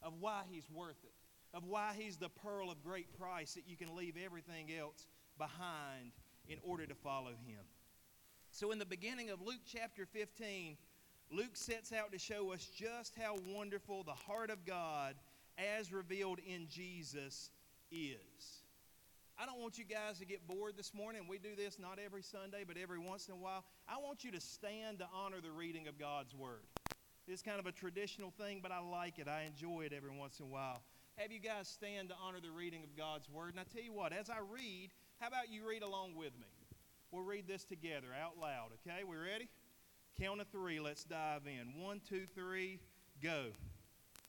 of 0.00 0.12
why 0.20 0.42
he's 0.48 0.70
worth 0.70 1.02
it, 1.02 1.56
of 1.56 1.64
why 1.64 1.94
he's 1.98 2.16
the 2.16 2.28
pearl 2.28 2.70
of 2.70 2.80
great 2.84 3.18
price 3.18 3.54
that 3.54 3.66
you 3.66 3.76
can 3.76 3.96
leave 3.96 4.14
everything 4.24 4.68
else 4.78 5.08
behind 5.38 6.12
in 6.48 6.58
order 6.62 6.86
to 6.86 6.94
follow 6.94 7.30
him. 7.30 7.64
So, 8.52 8.70
in 8.70 8.78
the 8.78 8.86
beginning 8.86 9.30
of 9.30 9.40
Luke 9.40 9.62
chapter 9.66 10.06
15, 10.06 10.76
Luke 11.30 11.54
sets 11.56 11.92
out 11.92 12.12
to 12.12 12.18
show 12.18 12.52
us 12.52 12.68
just 12.74 13.14
how 13.20 13.36
wonderful 13.46 14.02
the 14.02 14.12
heart 14.12 14.50
of 14.50 14.64
God, 14.64 15.14
as 15.76 15.92
revealed 15.92 16.38
in 16.46 16.68
Jesus, 16.68 17.50
is. 17.90 18.62
I 19.40 19.46
don't 19.46 19.60
want 19.60 19.78
you 19.78 19.84
guys 19.84 20.18
to 20.18 20.24
get 20.24 20.48
bored 20.48 20.74
this 20.76 20.92
morning. 20.94 21.26
We 21.28 21.38
do 21.38 21.54
this 21.54 21.78
not 21.78 21.98
every 22.04 22.22
Sunday, 22.22 22.64
but 22.66 22.76
every 22.76 22.98
once 22.98 23.28
in 23.28 23.34
a 23.34 23.36
while. 23.36 23.64
I 23.88 23.98
want 23.98 24.24
you 24.24 24.32
to 24.32 24.40
stand 24.40 24.98
to 24.98 25.06
honor 25.14 25.40
the 25.40 25.52
reading 25.52 25.86
of 25.86 25.98
God's 25.98 26.34
Word. 26.34 26.64
It's 27.28 27.42
kind 27.42 27.60
of 27.60 27.66
a 27.66 27.72
traditional 27.72 28.30
thing, 28.30 28.60
but 28.62 28.72
I 28.72 28.80
like 28.80 29.18
it. 29.18 29.28
I 29.28 29.42
enjoy 29.42 29.82
it 29.82 29.92
every 29.92 30.10
once 30.10 30.40
in 30.40 30.46
a 30.46 30.48
while. 30.48 30.82
Have 31.16 31.30
you 31.30 31.40
guys 31.40 31.68
stand 31.68 32.08
to 32.08 32.14
honor 32.24 32.40
the 32.40 32.50
reading 32.50 32.82
of 32.84 32.96
God's 32.96 33.28
Word? 33.28 33.50
And 33.50 33.60
I 33.60 33.64
tell 33.72 33.82
you 33.82 33.92
what, 33.92 34.12
as 34.12 34.30
I 34.30 34.38
read, 34.50 34.90
how 35.20 35.28
about 35.28 35.52
you 35.52 35.68
read 35.68 35.82
along 35.82 36.14
with 36.16 36.32
me? 36.40 36.46
We'll 37.12 37.22
read 37.22 37.46
this 37.46 37.64
together 37.64 38.08
out 38.18 38.38
loud, 38.40 38.70
okay? 38.80 39.04
We 39.04 39.16
ready? 39.16 39.48
Count 40.20 40.40
of 40.40 40.48
three, 40.48 40.80
let's 40.80 41.04
dive 41.04 41.42
in. 41.46 41.80
One, 41.80 42.00
two, 42.08 42.26
three, 42.34 42.80
go. 43.22 43.46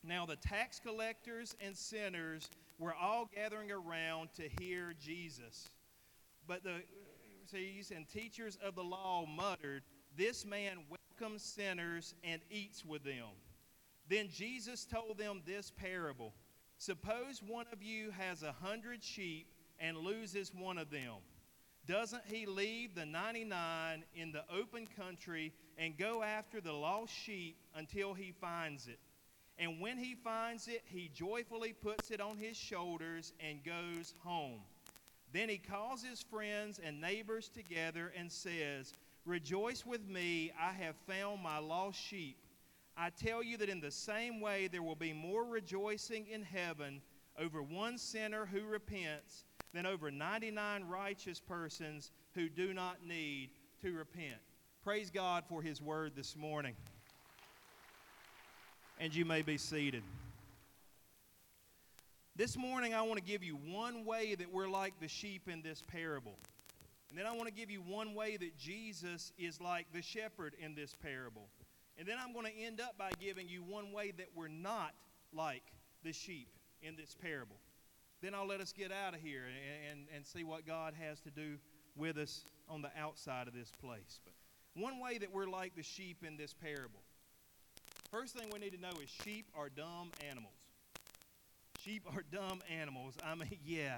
Now 0.04 0.26
the 0.26 0.36
tax 0.36 0.80
collectors 0.80 1.56
and 1.60 1.76
sinners 1.76 2.52
were 2.78 2.94
all 2.94 3.30
gathering 3.34 3.72
around 3.72 4.30
to 4.36 4.44
hear 4.60 4.94
Jesus. 5.00 5.70
But 6.48 6.64
the 6.64 6.82
Pharisees 7.50 7.92
and 7.96 8.08
teachers 8.08 8.58
of 8.64 8.76
the 8.76 8.84
law 8.84 9.26
muttered, 9.26 9.84
This 10.16 10.46
man 10.46 10.78
welcomes 10.90 11.44
sinners 11.44 12.14
and 12.24 12.42
eats 12.52 12.86
with 12.86 13.04
them. 13.04 13.26
Then 14.08 14.30
Jesus 14.30 14.86
told 14.86 15.18
them 15.18 15.42
this 15.46 15.72
parable 15.72 16.34
Suppose 16.78 17.42
one 17.46 17.66
of 17.74 17.84
you 17.84 18.12
has 18.12 18.44
a 18.44 18.52
hundred 18.52 19.04
sheep 19.04 19.48
and 19.80 19.98
loses 19.98 20.54
one 20.54 20.78
of 20.78 20.90
them. 20.90 21.16
Doesn't 21.88 22.24
he 22.26 22.46
leave 22.46 22.94
the 22.94 23.06
99 23.06 24.04
in 24.16 24.32
the 24.32 24.44
open 24.54 24.88
country 24.96 25.52
and 25.80 25.98
go 25.98 26.22
after 26.22 26.62
the 26.62 26.74
lost 26.74 27.14
sheep 27.14 27.56
until 27.74 28.14
he 28.14 28.32
finds 28.40 28.88
it? 28.88 29.00
And 29.58 29.82
when 29.82 29.98
he 29.98 30.14
finds 30.14 30.68
it, 30.68 30.84
he 30.86 31.10
joyfully 31.14 31.74
puts 31.74 32.12
it 32.12 32.22
on 32.22 32.38
his 32.38 32.56
shoulders 32.56 33.34
and 33.40 33.64
goes 33.64 34.14
home. 34.20 34.60
Then 35.34 35.50
he 35.50 35.58
calls 35.58 36.04
his 36.04 36.22
friends 36.22 36.80
and 36.84 37.02
neighbors 37.02 37.50
together 37.50 38.12
and 38.18 38.32
says, 38.32 38.94
Rejoice 39.26 39.86
with 39.86 40.08
me, 40.08 40.52
I 40.60 40.72
have 40.74 40.96
found 41.08 41.42
my 41.42 41.60
lost 41.60 42.00
sheep. 42.00 42.38
I 42.98 43.10
tell 43.10 43.42
you 43.42 43.58
that 43.58 43.70
in 43.70 43.80
the 43.80 43.92
same 43.92 44.42
way 44.42 44.68
there 44.68 44.84
will 44.84 44.96
be 44.96 45.14
more 45.14 45.46
rejoicing 45.46 46.28
in 46.28 46.42
heaven 46.42 47.02
over 47.38 47.62
one 47.62 47.98
sinner 47.98 48.46
who 48.46 48.66
repents 48.66 49.46
than 49.74 49.86
over 49.86 50.12
99 50.12 50.84
righteous 50.86 51.40
persons 51.40 52.12
who 52.34 52.50
do 52.50 52.74
not 52.74 53.06
need 53.06 53.52
to 53.82 53.94
repent. 53.94 54.42
Praise 54.90 55.12
God 55.12 55.44
for 55.48 55.62
his 55.62 55.80
word 55.80 56.14
this 56.16 56.36
morning. 56.36 56.74
And 59.00 59.14
you 59.14 59.24
may 59.24 59.44
be 59.44 59.56
seated. 59.56 60.02
This 62.36 62.58
morning, 62.58 62.96
I 62.96 63.04
want 63.04 63.18
to 63.18 63.24
give 63.24 63.44
you 63.44 63.54
one 63.54 64.04
way 64.04 64.34
that 64.34 64.52
we're 64.52 64.68
like 64.68 65.00
the 65.00 65.08
sheep 65.08 65.48
in 65.48 65.62
this 65.62 65.84
parable. 65.92 66.40
And 67.12 67.20
then 67.20 67.28
I 67.28 67.34
want 67.34 67.46
to 67.46 67.54
give 67.54 67.70
you 67.70 67.84
one 67.84 68.16
way 68.16 68.36
that 68.38 68.58
Jesus 68.58 69.32
is 69.38 69.62
like 69.62 69.86
the 69.94 70.02
shepherd 70.02 70.56
in 70.60 70.74
this 70.74 70.96
parable. 70.96 71.50
And 72.00 72.08
then 72.08 72.18
I'm 72.20 72.34
going 72.34 72.48
to 72.48 72.60
end 72.60 72.82
up 72.82 72.98
by 72.98 73.12
giving 73.20 73.48
you 73.48 73.62
one 73.62 73.92
way 73.92 74.12
that 74.18 74.30
we're 74.34 74.48
not 74.48 74.96
like 75.32 75.72
the 76.04 76.14
sheep 76.14 76.48
in 76.82 76.96
this 76.96 77.16
parable. 77.22 77.58
Then 78.24 78.34
I'll 78.34 78.48
let 78.48 78.60
us 78.60 78.74
get 78.74 78.92
out 78.92 79.14
of 79.14 79.22
here 79.22 79.44
and, 79.44 80.00
and, 80.00 80.08
and 80.16 80.26
see 80.26 80.44
what 80.44 80.66
God 80.66 80.96
has 81.00 81.20
to 81.20 81.30
do 81.30 81.58
with 81.96 82.18
us 82.18 82.46
on 82.68 82.82
the 82.82 82.90
outside 83.00 83.48
of 83.48 83.54
this 83.54 83.72
place. 83.80 84.20
But 84.26 84.34
one 84.76 85.00
way 85.00 85.18
that 85.18 85.32
we're 85.34 85.48
like 85.48 85.76
the 85.76 85.84
sheep 85.84 86.24
in 86.26 86.38
this 86.38 86.54
parable. 86.54 87.02
First 88.12 88.36
thing 88.36 88.50
we 88.52 88.60
need 88.60 88.74
to 88.74 88.82
know 88.82 88.92
is 89.04 89.10
sheep 89.24 89.46
are 89.56 89.70
dumb 89.70 90.12
animals. 90.28 90.54
Sheep 91.84 92.04
are 92.14 92.24
dumb 92.32 92.62
animals. 92.70 93.16
I 93.24 93.36
mean, 93.36 93.58
yeah. 93.66 93.98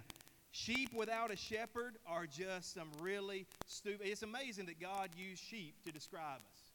Sheep 0.51 0.93
without 0.93 1.31
a 1.31 1.38
shepherd 1.38 1.95
are 2.05 2.25
just 2.25 2.73
some 2.73 2.89
really 2.99 3.47
stupid. 3.67 4.05
It's 4.05 4.21
amazing 4.21 4.65
that 4.65 4.81
God 4.81 5.10
used 5.15 5.41
sheep 5.41 5.75
to 5.86 5.91
describe 5.91 6.39
us. 6.39 6.71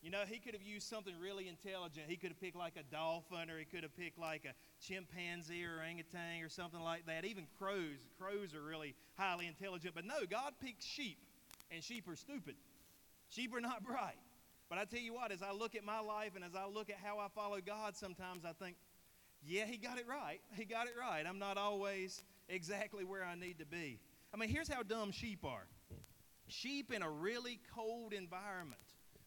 You 0.00 0.12
know, 0.12 0.22
he 0.28 0.38
could 0.38 0.52
have 0.52 0.62
used 0.62 0.86
something 0.88 1.14
really 1.20 1.48
intelligent. 1.48 2.06
He 2.08 2.16
could 2.16 2.28
have 2.28 2.40
picked 2.40 2.54
like 2.54 2.74
a 2.76 2.84
dolphin 2.94 3.50
or 3.50 3.58
he 3.58 3.64
could 3.64 3.82
have 3.82 3.96
picked 3.96 4.20
like 4.20 4.44
a 4.44 4.54
chimpanzee 4.80 5.64
or 5.64 5.78
orangutan 5.78 6.44
or 6.44 6.48
something 6.48 6.80
like 6.80 7.06
that. 7.06 7.24
Even 7.24 7.46
crows. 7.58 7.98
Crows 8.16 8.54
are 8.54 8.62
really 8.62 8.94
highly 9.18 9.48
intelligent. 9.48 9.96
But 9.96 10.04
no, 10.04 10.24
God 10.30 10.52
picked 10.62 10.84
sheep, 10.84 11.18
and 11.72 11.82
sheep 11.82 12.06
are 12.06 12.14
stupid. 12.14 12.54
Sheep 13.28 13.54
are 13.54 13.60
not 13.60 13.84
bright. 13.86 14.18
But 14.68 14.78
I 14.78 14.84
tell 14.84 15.00
you 15.00 15.14
what, 15.14 15.30
as 15.30 15.42
I 15.42 15.52
look 15.52 15.76
at 15.76 15.84
my 15.84 16.00
life 16.00 16.32
and 16.34 16.44
as 16.44 16.56
I 16.56 16.66
look 16.66 16.90
at 16.90 16.96
how 17.02 17.18
I 17.18 17.28
follow 17.28 17.58
God, 17.64 17.96
sometimes 17.96 18.44
I 18.44 18.52
think, 18.52 18.76
yeah, 19.44 19.64
he 19.64 19.76
got 19.76 19.98
it 19.98 20.06
right. 20.08 20.40
He 20.54 20.64
got 20.64 20.86
it 20.88 20.94
right. 20.98 21.24
I'm 21.24 21.38
not 21.38 21.56
always 21.56 22.24
exactly 22.48 23.04
where 23.04 23.24
I 23.24 23.36
need 23.36 23.60
to 23.60 23.66
be. 23.66 24.00
I 24.34 24.36
mean, 24.36 24.48
here's 24.48 24.68
how 24.68 24.82
dumb 24.82 25.12
sheep 25.12 25.44
are 25.44 25.66
sheep 26.48 26.92
in 26.92 27.02
a 27.02 27.10
really 27.10 27.60
cold 27.74 28.12
environment 28.12 28.80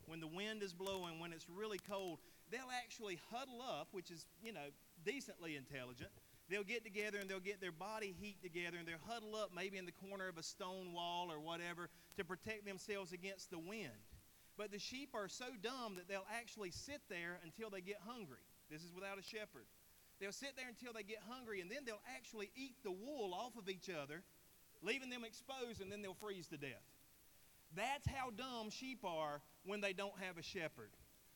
when 0.06 0.20
the 0.20 0.28
wind 0.28 0.64
is 0.64 0.74
blowing, 0.74 1.20
when 1.20 1.32
it's 1.32 1.48
really 1.50 1.78
cold, 1.78 2.20
they'll 2.52 2.72
actually 2.84 3.20
huddle 3.32 3.62
up, 3.62 3.90
which 3.92 4.10
is, 4.10 4.26
you 4.42 4.52
know, 4.52 4.70
decently 5.06 5.56
intelligent. 5.56 6.10
They'll 6.50 6.64
get 6.64 6.84
together 6.84 7.20
and 7.20 7.30
they'll 7.30 7.40
get 7.40 7.62
their 7.62 7.72
body 7.72 8.16
heat 8.20 8.42
together 8.42 8.78
and 8.78 8.88
they'll 8.88 9.06
huddle 9.08 9.36
up 9.36 9.52
maybe 9.56 9.78
in 9.78 9.86
the 9.86 9.92
corner 9.92 10.28
of 10.28 10.38
a 10.38 10.44
stone 10.44 10.94
wall 10.94 11.32
or 11.32 11.40
whatever 11.40 11.90
to 12.18 12.26
protect 12.26 12.66
themselves 12.66 13.14
against 13.14 13.52
the 13.52 13.60
wind. 13.60 14.02
But 14.58 14.72
the 14.72 14.80
sheep 14.80 15.10
are 15.14 15.28
so 15.28 15.46
dumb 15.62 15.96
that 15.96 16.10
they'll 16.10 16.28
actually 16.36 16.72
sit 16.72 17.02
there 17.08 17.40
until 17.44 17.70
they 17.70 17.82
get 17.82 17.98
hungry. 18.06 18.42
This 18.70 18.82
is 18.82 18.92
without 18.94 19.20
a 19.20 19.24
shepherd. 19.24 19.66
They'll 20.20 20.34
sit 20.34 20.58
there 20.58 20.68
until 20.68 20.92
they 20.92 21.04
get 21.04 21.20
hungry 21.30 21.62
and 21.62 21.70
then 21.70 21.86
they'll 21.86 22.02
actually 22.18 22.50
eat 22.56 22.76
the 22.84 22.92
wool 22.92 23.34
off 23.34 23.56
of 23.56 23.70
each 23.70 23.90
other, 23.90 24.24
leaving 24.82 25.10
them 25.10 25.24
exposed, 25.24 25.82
and 25.82 25.92
then 25.92 26.02
they'll 26.02 26.16
freeze 26.16 26.48
to 26.48 26.58
death. 26.58 26.84
That's 27.76 28.08
how 28.08 28.32
dumb 28.32 28.72
sheep 28.72 29.06
are 29.06 29.42
when 29.66 29.82
they 29.82 29.94
don't 29.94 30.18
have 30.20 30.40
a 30.40 30.44
shepherd. 30.44 30.90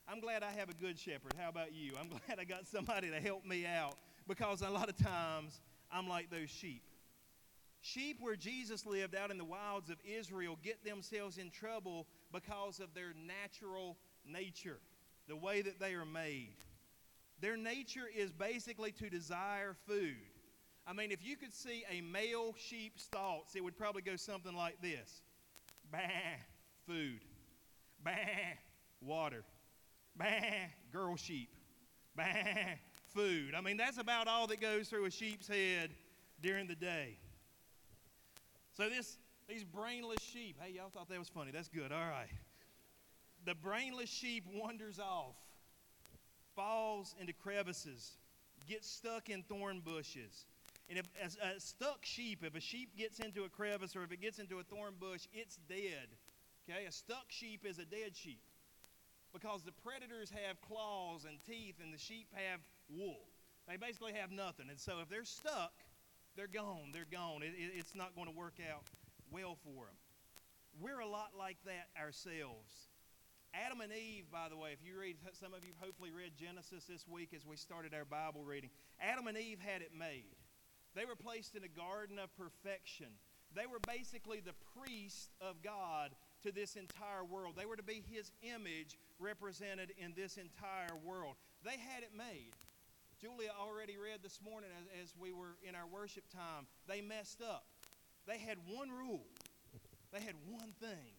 I'm 0.08 0.20
glad 0.20 0.42
I 0.42 0.52
have 0.52 0.70
a 0.70 0.74
good 0.74 0.98
shepherd. 0.98 1.34
How 1.40 1.50
about 1.50 1.72
you? 1.72 1.94
I'm 2.00 2.10
glad 2.28 2.40
I 2.40 2.46
got 2.46 2.68
somebody 2.68 3.12
to 3.12 3.22
help 3.22 3.46
me 3.46 3.66
out 3.66 3.96
because 4.28 4.62
a 4.62 4.70
lot 4.70 4.90
of 4.90 4.98
times 4.98 5.62
I'm 5.92 6.08
like 6.08 6.30
those 6.30 6.50
sheep. 6.50 6.84
Sheep 7.82 8.18
where 8.22 8.36
Jesus 8.36 8.86
lived 8.86 9.14
out 9.14 9.30
in 9.30 9.38
the 9.38 9.44
wilds 9.44 9.90
of 9.90 9.98
Israel 10.06 10.58
get 10.64 10.86
themselves 10.86 11.38
in 11.38 11.50
trouble 11.50 12.08
because 12.32 12.80
of 12.80 12.94
their 12.94 13.14
natural 13.28 13.98
nature, 14.26 14.80
the 15.28 15.36
way 15.36 15.62
that 15.62 15.80
they 15.80 15.94
are 15.94 16.06
made. 16.06 16.56
Their 17.42 17.58
nature 17.58 18.06
is 18.16 18.32
basically 18.32 18.94
to 18.94 19.10
desire 19.10 19.76
food. 19.86 20.16
I 20.88 20.94
mean, 20.94 21.12
if 21.12 21.26
you 21.26 21.36
could 21.36 21.54
see 21.54 21.84
a 21.92 22.02
male 22.02 22.56
sheep's 22.58 23.06
thoughts, 23.06 23.56
it 23.56 23.64
would 23.64 23.78
probably 23.78 24.02
go 24.02 24.16
something 24.16 24.56
like 24.56 24.82
this 24.82 25.22
Bah, 25.92 26.00
food. 26.88 27.20
Bah, 28.04 28.12
water. 29.02 29.44
Bah, 30.16 30.26
girl 30.92 31.18
sheep. 31.18 31.50
Bah, 32.16 32.24
food. 33.14 33.54
I 33.56 33.62
mean, 33.62 33.78
that's 33.78 33.98
about 33.98 34.28
all 34.28 34.48
that 34.48 34.60
goes 34.60 34.90
through 34.90 35.06
a 35.06 35.12
sheep's 35.12 35.48
head 35.48 35.92
during 36.42 36.68
the 36.68 36.76
day. 36.76 37.18
So 38.76 38.90
this 38.90 39.18
these 39.48 39.64
brainless 39.64 40.22
sheep, 40.22 40.58
hey, 40.60 40.74
y'all 40.74 40.90
thought 40.90 41.10
that 41.10 41.20
was 41.20 41.30
funny. 41.30 41.52
That's 41.52 41.68
good. 41.68 41.92
All 41.92 42.00
right. 42.00 42.30
The 43.46 43.56
brainless 43.56 44.10
sheep 44.10 44.46
wanders 44.54 45.00
off, 45.00 45.36
falls 46.56 47.14
into 47.20 47.34
crevices, 47.34 48.14
gets 48.68 48.90
stuck 48.90 49.30
in 49.30 49.44
thorn 49.44 49.82
bushes. 49.82 50.46
And 50.90 50.98
if 50.98 51.06
a, 51.22 51.56
a 51.56 51.60
stuck 51.60 52.00
sheep, 52.04 52.44
if 52.44 52.56
a 52.56 52.60
sheep 52.60 52.98
gets 52.98 53.20
into 53.20 53.44
a 53.44 53.50
crevice 53.50 53.96
or 53.96 54.04
if 54.04 54.12
it 54.12 54.22
gets 54.22 54.40
into 54.40 54.60
a 54.60 54.64
thorn 54.64 54.94
bush, 55.00 55.28
it's 55.34 55.58
dead. 55.68 56.08
Okay? 56.70 56.86
A 56.86 56.92
stuck 56.92 57.26
sheep 57.28 57.66
is 57.66 57.80
a 57.80 57.86
dead 57.86 58.16
sheep 58.16 58.42
because 59.34 59.64
the 59.64 59.72
predators 59.72 60.32
have 60.46 60.62
claws 60.62 61.26
and 61.26 61.38
teeth 61.46 61.76
and 61.84 61.94
the 61.94 61.98
sheep 61.98 62.28
have 62.34 62.60
wool. 62.90 63.30
They 63.68 63.78
basically 63.78 64.14
have 64.14 64.32
nothing. 64.32 64.68
And 64.70 64.80
so 64.80 65.00
if 65.02 65.10
they're 65.10 65.26
stuck, 65.26 65.74
they're 66.36 66.48
gone. 66.48 66.92
They're 66.92 67.10
gone. 67.10 67.44
It, 67.44 67.54
it, 67.56 67.72
it's 67.76 67.96
not 67.96 68.16
going 68.16 68.28
to 68.28 68.36
work 68.36 68.56
out 68.60 68.84
well 69.32 69.58
for 69.64 69.86
them. 69.86 69.96
We're 70.82 71.00
a 71.00 71.08
lot 71.08 71.32
like 71.38 71.58
that 71.66 71.90
ourselves. 72.00 72.90
Adam 73.54 73.82
and 73.82 73.94
Eve, 73.94 74.26
by 74.32 74.50
the 74.50 74.58
way, 74.58 74.74
if 74.74 74.80
you 74.84 74.98
read, 75.00 75.18
some 75.40 75.54
of 75.54 75.64
you 75.64 75.74
hopefully 75.80 76.10
read 76.10 76.34
Genesis 76.36 76.86
this 76.86 77.06
week 77.08 77.30
as 77.36 77.46
we 77.46 77.56
started 77.56 77.94
our 77.94 78.06
Bible 78.06 78.44
reading. 78.44 78.72
Adam 79.00 79.28
and 79.28 79.38
Eve 79.38 79.60
had 79.62 79.82
it 79.84 79.92
made. 79.98 80.36
They 80.96 81.06
were 81.06 81.16
placed 81.16 81.56
in 81.56 81.64
a 81.64 81.68
garden 81.68 82.18
of 82.18 82.36
perfection. 82.36 83.14
They 83.56 83.68
were 83.68 83.80
basically 83.86 84.42
the 84.42 84.58
priest 84.82 85.30
of 85.40 85.62
God 85.62 86.12
to 86.42 86.52
this 86.52 86.76
entire 86.76 87.24
world. 87.24 87.54
They 87.56 87.66
were 87.66 87.76
to 87.76 87.84
be 87.84 88.04
his 88.10 88.32
image 88.42 88.98
represented 89.20 89.94
in 89.98 90.14
this 90.16 90.38
entire 90.38 90.98
world. 91.06 91.36
They 91.64 91.78
had 91.78 92.02
it 92.02 92.12
made. 92.18 92.54
Julia 93.24 93.52
already 93.58 93.96
read 93.96 94.20
this 94.22 94.40
morning 94.44 94.70
as, 94.78 95.02
as 95.02 95.14
we 95.18 95.32
were 95.32 95.56
in 95.64 95.76
our 95.76 95.88
worship 95.88 96.26
time. 96.30 96.68
They 96.90 97.00
messed 97.00 97.42
up. 97.42 97.64
They 98.28 98.38
had 98.38 98.58
one 98.68 98.90
rule, 98.90 99.24
they 100.12 100.20
had 100.20 100.36
one 100.50 100.74
thing, 100.82 101.16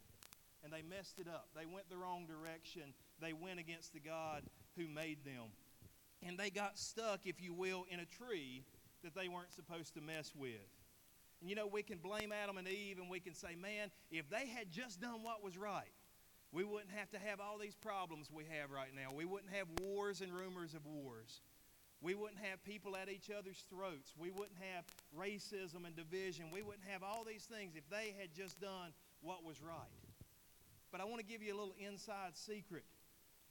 and 0.62 0.70
they 0.70 0.82
messed 0.82 1.18
it 1.18 1.26
up. 1.26 1.48
They 1.56 1.64
went 1.64 1.88
the 1.88 1.96
wrong 1.96 2.26
direction. 2.26 2.92
They 3.22 3.32
went 3.32 3.58
against 3.58 3.94
the 3.94 4.00
God 4.00 4.42
who 4.76 4.86
made 4.86 5.24
them. 5.24 5.48
And 6.22 6.36
they 6.36 6.50
got 6.50 6.78
stuck, 6.78 7.20
if 7.24 7.40
you 7.40 7.54
will, 7.54 7.86
in 7.90 8.00
a 8.00 8.04
tree 8.04 8.64
that 9.02 9.14
they 9.14 9.28
weren't 9.28 9.52
supposed 9.54 9.94
to 9.94 10.02
mess 10.02 10.34
with. 10.36 10.68
And 11.40 11.48
you 11.48 11.56
know, 11.56 11.66
we 11.66 11.82
can 11.82 11.96
blame 11.96 12.32
Adam 12.32 12.58
and 12.58 12.68
Eve 12.68 12.98
and 12.98 13.08
we 13.08 13.20
can 13.20 13.34
say, 13.34 13.54
man, 13.54 13.90
if 14.10 14.28
they 14.28 14.46
had 14.46 14.70
just 14.70 15.00
done 15.00 15.22
what 15.22 15.42
was 15.42 15.56
right, 15.56 15.92
we 16.52 16.64
wouldn't 16.64 16.92
have 16.92 17.10
to 17.12 17.18
have 17.18 17.40
all 17.40 17.56
these 17.58 17.74
problems 17.74 18.30
we 18.30 18.44
have 18.60 18.70
right 18.70 18.94
now. 18.94 19.12
We 19.14 19.24
wouldn't 19.24 19.52
have 19.52 19.68
wars 19.80 20.20
and 20.20 20.32
rumors 20.32 20.74
of 20.74 20.84
wars. 20.84 21.40
We 22.04 22.14
wouldn't 22.14 22.44
have 22.44 22.62
people 22.64 22.96
at 23.00 23.08
each 23.08 23.30
other's 23.32 23.64
throats. 23.72 24.12
We 24.18 24.30
wouldn't 24.30 24.60
have 24.60 24.84
racism 25.16 25.88
and 25.88 25.96
division. 25.96 26.52
We 26.52 26.60
wouldn't 26.60 26.84
have 26.86 27.02
all 27.02 27.24
these 27.24 27.48
things 27.48 27.72
if 27.76 27.88
they 27.88 28.14
had 28.20 28.28
just 28.36 28.60
done 28.60 28.92
what 29.22 29.42
was 29.42 29.62
right. 29.62 29.88
But 30.92 31.00
I 31.00 31.04
want 31.04 31.20
to 31.20 31.24
give 31.24 31.42
you 31.42 31.56
a 31.56 31.58
little 31.58 31.74
inside 31.80 32.36
secret. 32.36 32.84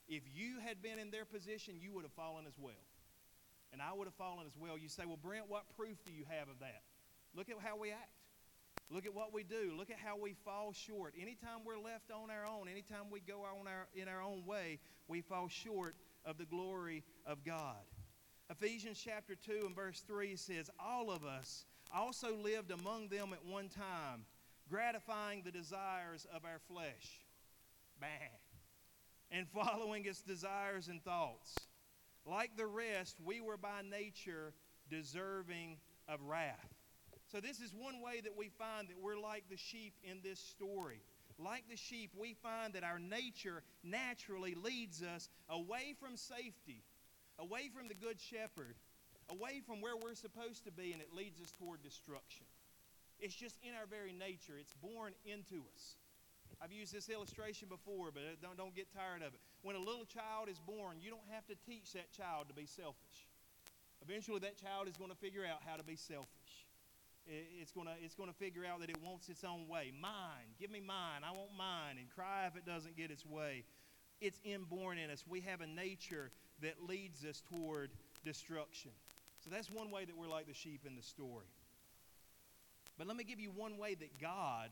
If 0.07 0.21
you 0.35 0.59
had 0.63 0.83
been 0.83 0.99
in 0.99 1.09
their 1.09 1.25
position, 1.25 1.81
you 1.81 1.91
would 1.93 2.03
have 2.03 2.13
fallen 2.13 2.45
as 2.45 2.53
well. 2.59 2.85
And 3.71 3.81
I 3.81 3.91
would 3.91 4.05
have 4.05 4.13
fallen 4.13 4.45
as 4.45 4.53
well. 4.55 4.77
You 4.77 4.87
say, 4.87 5.01
Well, 5.07 5.17
Brent, 5.17 5.49
what 5.49 5.63
proof 5.75 5.97
do 6.05 6.11
you 6.11 6.25
have 6.29 6.47
of 6.47 6.59
that? 6.59 6.83
Look 7.33 7.49
at 7.49 7.55
how 7.59 7.75
we 7.75 7.89
act. 7.89 8.13
Look 8.91 9.07
at 9.07 9.15
what 9.15 9.33
we 9.33 9.41
do. 9.41 9.73
Look 9.75 9.89
at 9.89 9.97
how 9.97 10.15
we 10.15 10.35
fall 10.45 10.73
short. 10.73 11.15
Anytime 11.19 11.65
we're 11.65 11.79
left 11.79 12.11
on 12.11 12.29
our 12.29 12.45
own, 12.45 12.67
anytime 12.69 13.09
we 13.09 13.19
go 13.19 13.41
on 13.41 13.65
our, 13.65 13.87
in 13.95 14.07
our 14.07 14.21
own 14.21 14.45
way, 14.45 14.77
we 15.07 15.21
fall 15.21 15.47
short 15.47 15.95
of 16.23 16.37
the 16.37 16.45
glory 16.45 17.03
of 17.25 17.43
God. 17.43 17.81
Ephesians 18.61 19.01
chapter 19.03 19.33
2 19.33 19.65
and 19.65 19.75
verse 19.75 20.01
3 20.01 20.35
says, 20.35 20.69
All 20.79 21.09
of 21.09 21.25
us 21.25 21.65
also 21.93 22.35
lived 22.35 22.69
among 22.69 23.07
them 23.07 23.33
at 23.33 23.43
one 23.43 23.67
time, 23.67 24.25
gratifying 24.69 25.41
the 25.43 25.51
desires 25.51 26.27
of 26.33 26.45
our 26.45 26.59
flesh. 26.67 27.25
And 29.31 29.47
following 29.49 30.05
its 30.05 30.21
desires 30.21 30.87
and 30.87 31.03
thoughts. 31.03 31.55
Like 32.27 32.55
the 32.55 32.67
rest, 32.67 33.17
we 33.25 33.41
were 33.41 33.57
by 33.57 33.81
nature 33.89 34.53
deserving 34.87 35.77
of 36.07 36.21
wrath. 36.21 36.75
So, 37.31 37.39
this 37.39 37.59
is 37.59 37.73
one 37.73 38.01
way 38.01 38.21
that 38.21 38.37
we 38.37 38.49
find 38.49 38.87
that 38.89 39.01
we're 39.01 39.17
like 39.17 39.45
the 39.49 39.57
sheep 39.57 39.93
in 40.03 40.19
this 40.23 40.39
story. 40.39 41.01
Like 41.39 41.63
the 41.67 41.77
sheep, 41.77 42.11
we 42.15 42.35
find 42.35 42.73
that 42.73 42.83
our 42.83 42.99
nature 42.99 43.63
naturally 43.83 44.53
leads 44.53 45.01
us 45.01 45.29
away 45.49 45.95
from 45.99 46.15
safety, 46.15 46.83
away 47.39 47.69
from 47.73 47.87
the 47.87 47.93
good 47.93 48.19
shepherd, 48.19 48.75
away 49.29 49.61
from 49.65 49.81
where 49.81 49.95
we're 49.95 50.15
supposed 50.15 50.65
to 50.65 50.71
be, 50.71 50.91
and 50.93 51.01
it 51.01 51.13
leads 51.15 51.41
us 51.41 51.51
toward 51.51 51.81
destruction. 51.81 52.45
It's 53.19 53.35
just 53.35 53.57
in 53.63 53.73
our 53.75 53.85
very 53.85 54.11
nature, 54.11 54.57
it's 54.59 54.73
born 54.81 55.13
into 55.25 55.63
us. 55.73 55.95
I've 56.61 56.71
used 56.71 56.93
this 56.93 57.09
illustration 57.09 57.67
before, 57.67 58.11
but 58.13 58.23
don't, 58.41 58.57
don't 58.57 58.75
get 58.75 58.87
tired 58.93 59.21
of 59.21 59.33
it. 59.33 59.39
When 59.63 59.75
a 59.75 59.79
little 59.79 60.05
child 60.05 60.49
is 60.49 60.59
born, 60.59 60.97
you 61.01 61.09
don't 61.09 61.27
have 61.31 61.45
to 61.47 61.55
teach 61.65 61.93
that 61.93 62.11
child 62.11 62.47
to 62.49 62.53
be 62.53 62.65
selfish. 62.65 63.27
Eventually, 64.01 64.39
that 64.39 64.59
child 64.59 64.87
is 64.87 64.97
going 64.97 65.09
to 65.09 65.17
figure 65.17 65.43
out 65.45 65.59
how 65.65 65.77
to 65.77 65.83
be 65.83 65.95
selfish. 65.95 66.67
It's 67.25 67.71
going 67.71 67.87
to, 67.87 67.93
it's 68.03 68.15
going 68.15 68.29
to 68.29 68.35
figure 68.35 68.63
out 68.65 68.81
that 68.81 68.89
it 68.89 68.97
wants 69.01 69.29
its 69.29 69.43
own 69.43 69.67
way. 69.67 69.91
Mine, 69.97 70.51
give 70.59 70.69
me 70.69 70.81
mine, 70.81 71.23
I 71.23 71.31
want 71.31 71.51
mine, 71.57 71.95
and 71.97 72.09
cry 72.13 72.47
if 72.47 72.57
it 72.57 72.65
doesn't 72.65 72.97
get 72.97 73.11
its 73.11 73.25
way. 73.25 73.63
It's 74.19 74.39
inborn 74.43 74.97
in 74.97 75.09
us. 75.09 75.23
We 75.27 75.41
have 75.41 75.61
a 75.61 75.67
nature 75.67 76.31
that 76.63 76.87
leads 76.87 77.23
us 77.25 77.41
toward 77.51 77.91
destruction. 78.25 78.91
So 79.43 79.49
that's 79.49 79.69
one 79.69 79.91
way 79.91 80.05
that 80.05 80.17
we're 80.17 80.27
like 80.27 80.47
the 80.47 80.53
sheep 80.53 80.81
in 80.85 80.95
the 80.95 81.01
story. 81.01 81.47
But 82.97 83.07
let 83.07 83.17
me 83.17 83.23
give 83.23 83.39
you 83.39 83.51
one 83.51 83.77
way 83.77 83.95
that 83.95 84.19
God, 84.19 84.69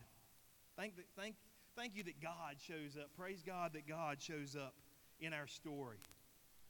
thank, 0.78 0.94
thank, 1.18 1.36
thank 1.76 1.96
you 1.96 2.04
that 2.04 2.22
God 2.22 2.56
shows 2.60 2.98
up. 3.00 3.10
Praise 3.18 3.44
God 3.46 3.74
that 3.74 3.88
God 3.88 4.22
shows 4.22 4.56
up 4.56 4.74
in 5.20 5.34
our 5.34 5.48
story. 5.48 5.98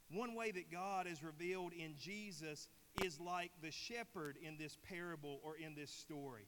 One 0.09 0.35
way 0.35 0.51
that 0.51 0.71
God 0.71 1.07
is 1.07 1.23
revealed 1.23 1.73
in 1.73 1.95
Jesus 1.97 2.67
is 2.95 3.19
like 3.19 3.51
the 3.61 3.71
shepherd 3.71 4.37
in 4.41 4.57
this 4.57 4.77
parable 4.89 5.39
or 5.43 5.55
in 5.55 5.75
this 5.75 5.91
story. 5.91 6.47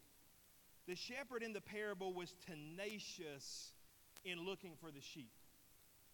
The 0.88 0.96
shepherd 0.96 1.44
in 1.44 1.54
the 1.54 1.62
parable 1.62 2.14
was 2.14 2.36
tenacious 2.46 3.72
in 4.26 4.46
looking 4.46 4.74
for 4.82 4.92
the 4.92 5.00
sheep. 5.00 5.32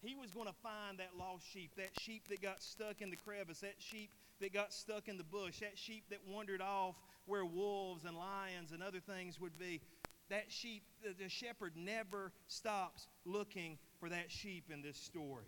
He 0.02 0.16
was 0.16 0.32
going 0.32 0.48
to 0.48 0.54
find 0.64 1.00
that 1.00 1.18
lost 1.18 1.46
sheep, 1.52 1.72
that 1.78 1.94
sheep 1.94 2.30
that 2.30 2.42
got 2.42 2.64
stuck 2.64 3.02
in 3.02 3.10
the 3.10 3.18
crevice, 3.18 3.60
that 3.60 3.76
sheep 3.80 4.12
that 4.40 4.54
got 4.54 4.72
stuck 4.72 5.08
in 5.08 5.18
the 5.18 5.24
bush, 5.24 5.60
that 5.60 5.78
sheep 5.78 6.06
that 6.10 6.20
wandered 6.26 6.62
off 6.62 6.96
where 7.26 7.46
wolves 7.46 8.06
and 8.06 8.18
lions 8.18 8.72
and 8.72 8.82
other 8.82 9.00
things 9.00 9.40
would 9.40 9.58
be. 9.60 9.82
That 10.30 10.52
sheep, 10.52 10.84
the 11.04 11.28
shepherd 11.28 11.74
never 11.76 12.32
stops 12.48 13.08
looking 13.26 13.78
for 14.00 14.10
that 14.10 14.32
sheep 14.32 14.66
in 14.72 14.82
this 14.82 14.98
story. 14.98 15.46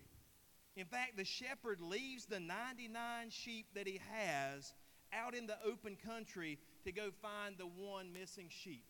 In 0.76 0.86
fact, 0.86 1.18
the 1.18 1.26
shepherd 1.26 1.80
leaves 1.80 2.26
the 2.26 2.40
99 2.40 3.30
sheep 3.30 3.68
that 3.76 3.88
he 3.88 4.00
has 4.12 4.74
out 5.14 5.36
in 5.36 5.46
the 5.46 5.58
open 5.66 5.98
country 6.06 6.58
to 6.86 6.92
go 6.92 7.10
find 7.22 7.58
the 7.58 7.66
one 7.66 8.12
missing 8.14 8.48
sheep. 8.50 8.86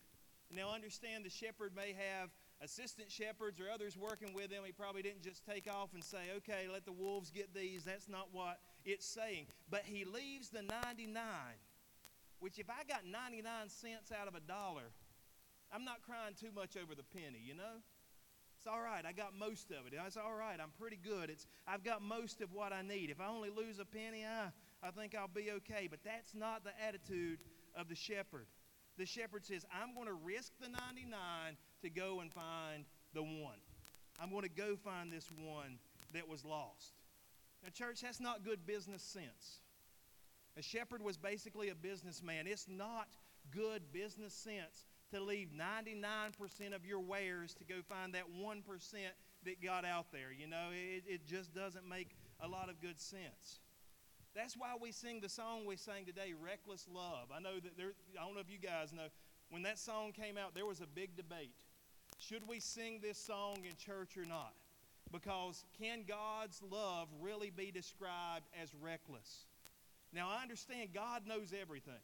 Now, 0.49 0.73
understand 0.73 1.25
the 1.25 1.29
shepherd 1.29 1.75
may 1.75 1.93
have 1.93 2.29
assistant 2.63 3.11
shepherds 3.11 3.59
or 3.59 3.69
others 3.73 3.97
working 3.97 4.33
with 4.33 4.51
him. 4.51 4.63
He 4.65 4.71
probably 4.71 5.01
didn't 5.01 5.23
just 5.23 5.45
take 5.45 5.67
off 5.71 5.93
and 5.93 6.03
say, 6.03 6.31
okay, 6.37 6.67
let 6.71 6.85
the 6.85 6.91
wolves 6.91 7.31
get 7.31 7.53
these. 7.53 7.83
That's 7.83 8.07
not 8.07 8.29
what 8.31 8.59
it's 8.85 9.05
saying. 9.05 9.47
But 9.69 9.81
he 9.85 10.05
leaves 10.05 10.49
the 10.49 10.61
99, 10.61 11.21
which 12.39 12.59
if 12.59 12.69
I 12.69 12.83
got 12.87 13.05
99 13.05 13.43
cents 13.67 14.11
out 14.11 14.27
of 14.27 14.35
a 14.35 14.39
dollar, 14.39 14.93
I'm 15.73 15.85
not 15.85 16.01
crying 16.03 16.35
too 16.39 16.51
much 16.53 16.77
over 16.77 16.95
the 16.95 17.03
penny, 17.03 17.41
you 17.43 17.55
know? 17.55 17.81
It's 18.57 18.67
all 18.67 18.81
right. 18.81 19.03
I 19.07 19.11
got 19.11 19.33
most 19.33 19.71
of 19.71 19.87
it. 19.87 19.93
It's 20.05 20.17
all 20.17 20.35
right. 20.35 20.59
I'm 20.61 20.69
pretty 20.79 20.99
good. 21.01 21.31
It's, 21.31 21.47
I've 21.67 21.83
got 21.83 22.03
most 22.03 22.41
of 22.41 22.53
what 22.53 22.71
I 22.71 22.83
need. 22.83 23.09
If 23.09 23.19
I 23.19 23.27
only 23.27 23.49
lose 23.49 23.79
a 23.79 23.85
penny, 23.85 24.23
I, 24.23 24.51
I 24.87 24.91
think 24.91 25.15
I'll 25.15 25.27
be 25.27 25.49
okay. 25.51 25.87
But 25.89 26.01
that's 26.05 26.35
not 26.35 26.63
the 26.63 26.69
attitude 26.87 27.39
of 27.75 27.89
the 27.89 27.95
shepherd. 27.95 28.45
The 28.99 29.07
shepherd 29.07 29.47
says, 29.47 29.65
I'm 29.73 29.95
going 29.95 30.05
to 30.05 30.13
risk 30.13 30.51
the 30.61 30.67
99 30.67 31.57
to 31.81 31.89
go 31.89 32.19
and 32.21 32.31
find 32.31 32.85
the 33.13 33.23
one. 33.23 33.59
I'm 34.21 34.29
going 34.29 34.43
to 34.43 34.49
go 34.49 34.75
find 34.75 35.11
this 35.11 35.29
one 35.31 35.79
that 36.13 36.27
was 36.27 36.45
lost. 36.45 36.93
Now, 37.63 37.69
church, 37.73 38.01
that's 38.01 38.19
not 38.19 38.43
good 38.43 38.65
business 38.65 39.01
sense. 39.01 39.59
A 40.57 40.61
shepherd 40.61 41.01
was 41.01 41.17
basically 41.17 41.69
a 41.69 41.75
businessman. 41.75 42.45
It's 42.47 42.67
not 42.67 43.07
good 43.51 43.81
business 43.93 44.33
sense 44.33 44.85
to 45.13 45.19
leave 45.19 45.49
99% 45.49 46.75
of 46.75 46.85
your 46.85 46.99
wares 46.99 47.53
to 47.55 47.63
go 47.63 47.75
find 47.87 48.13
that 48.13 48.23
1% 48.39 48.63
that 49.45 49.63
got 49.63 49.85
out 49.85 50.07
there. 50.11 50.31
You 50.37 50.47
know, 50.47 50.69
it, 50.71 51.03
it 51.07 51.27
just 51.27 51.53
doesn't 51.53 51.87
make 51.87 52.15
a 52.39 52.47
lot 52.47 52.69
of 52.69 52.79
good 52.81 52.99
sense. 52.99 53.59
That's 54.35 54.55
why 54.55 54.75
we 54.79 54.91
sing 54.91 55.19
the 55.19 55.29
song 55.29 55.65
we 55.65 55.75
sang 55.75 56.05
today, 56.05 56.33
Reckless 56.41 56.87
Love. 56.93 57.27
I 57.35 57.41
know 57.41 57.59
that 57.59 57.77
there, 57.77 57.93
I 58.19 58.25
don't 58.25 58.33
know 58.33 58.39
if 58.39 58.49
you 58.49 58.59
guys 58.59 58.93
know, 58.93 59.07
when 59.49 59.63
that 59.63 59.77
song 59.77 60.13
came 60.13 60.37
out, 60.37 60.55
there 60.55 60.65
was 60.65 60.79
a 60.79 60.87
big 60.87 61.17
debate. 61.17 61.65
Should 62.21 62.47
we 62.47 62.59
sing 62.59 62.99
this 63.01 63.17
song 63.17 63.65
in 63.67 63.75
church 63.77 64.15
or 64.15 64.25
not? 64.25 64.53
Because 65.11 65.65
can 65.79 66.03
God's 66.07 66.61
love 66.61 67.07
really 67.19 67.49
be 67.49 67.71
described 67.71 68.45
as 68.61 68.69
reckless? 68.79 69.45
Now, 70.13 70.29
I 70.29 70.43
understand 70.43 70.89
God 70.93 71.23
knows 71.27 71.51
everything. 71.59 72.03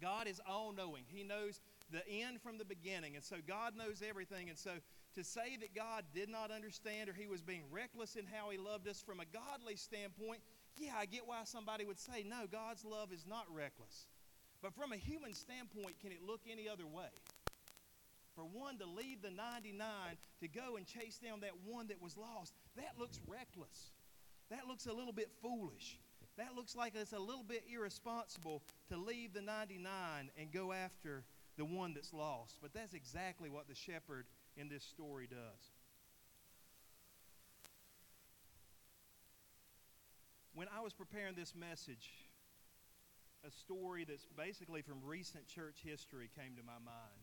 God 0.00 0.28
is 0.28 0.40
all 0.46 0.72
knowing. 0.76 1.04
He 1.06 1.24
knows 1.24 1.60
the 1.90 2.06
end 2.06 2.42
from 2.42 2.58
the 2.58 2.66
beginning. 2.66 3.14
And 3.14 3.24
so 3.24 3.36
God 3.48 3.74
knows 3.76 4.02
everything. 4.06 4.50
And 4.50 4.58
so 4.58 4.72
to 5.14 5.24
say 5.24 5.56
that 5.58 5.74
God 5.74 6.04
did 6.14 6.28
not 6.28 6.50
understand 6.50 7.08
or 7.08 7.14
he 7.14 7.26
was 7.26 7.40
being 7.40 7.62
reckless 7.70 8.16
in 8.16 8.26
how 8.26 8.50
he 8.50 8.58
loved 8.58 8.86
us 8.86 9.00
from 9.00 9.20
a 9.20 9.24
godly 9.32 9.76
standpoint, 9.76 10.40
yeah, 10.76 10.92
I 10.98 11.06
get 11.06 11.26
why 11.26 11.42
somebody 11.44 11.86
would 11.86 11.98
say, 11.98 12.26
no, 12.28 12.46
God's 12.50 12.84
love 12.84 13.10
is 13.10 13.24
not 13.26 13.46
reckless. 13.50 14.06
But 14.60 14.74
from 14.74 14.92
a 14.92 14.96
human 14.96 15.32
standpoint, 15.32 16.00
can 16.00 16.12
it 16.12 16.20
look 16.26 16.40
any 16.50 16.68
other 16.68 16.86
way? 16.86 17.08
For 18.34 18.42
one 18.42 18.78
to 18.78 18.86
leave 18.86 19.22
the 19.22 19.30
99 19.30 19.86
to 20.40 20.48
go 20.48 20.76
and 20.76 20.86
chase 20.86 21.18
down 21.18 21.40
that 21.40 21.52
one 21.64 21.88
that 21.88 22.02
was 22.02 22.16
lost, 22.16 22.52
that 22.76 22.94
looks 22.98 23.20
reckless. 23.26 23.92
That 24.50 24.66
looks 24.66 24.86
a 24.86 24.92
little 24.92 25.12
bit 25.12 25.30
foolish. 25.40 25.98
That 26.36 26.54
looks 26.56 26.74
like 26.74 26.94
it's 26.96 27.12
a 27.12 27.18
little 27.18 27.44
bit 27.44 27.64
irresponsible 27.72 28.62
to 28.88 28.96
leave 28.96 29.32
the 29.32 29.40
99 29.40 30.30
and 30.36 30.52
go 30.52 30.72
after 30.72 31.22
the 31.56 31.64
one 31.64 31.94
that's 31.94 32.12
lost. 32.12 32.58
But 32.60 32.74
that's 32.74 32.92
exactly 32.92 33.48
what 33.48 33.68
the 33.68 33.74
shepherd 33.74 34.26
in 34.56 34.68
this 34.68 34.82
story 34.82 35.28
does. 35.30 35.70
When 40.54 40.68
I 40.76 40.80
was 40.80 40.92
preparing 40.92 41.34
this 41.34 41.54
message, 41.54 42.10
a 43.46 43.50
story 43.50 44.04
that's 44.04 44.26
basically 44.36 44.82
from 44.82 44.98
recent 45.04 45.46
church 45.46 45.78
history 45.84 46.30
came 46.36 46.56
to 46.56 46.62
my 46.62 46.78
mind. 46.84 47.22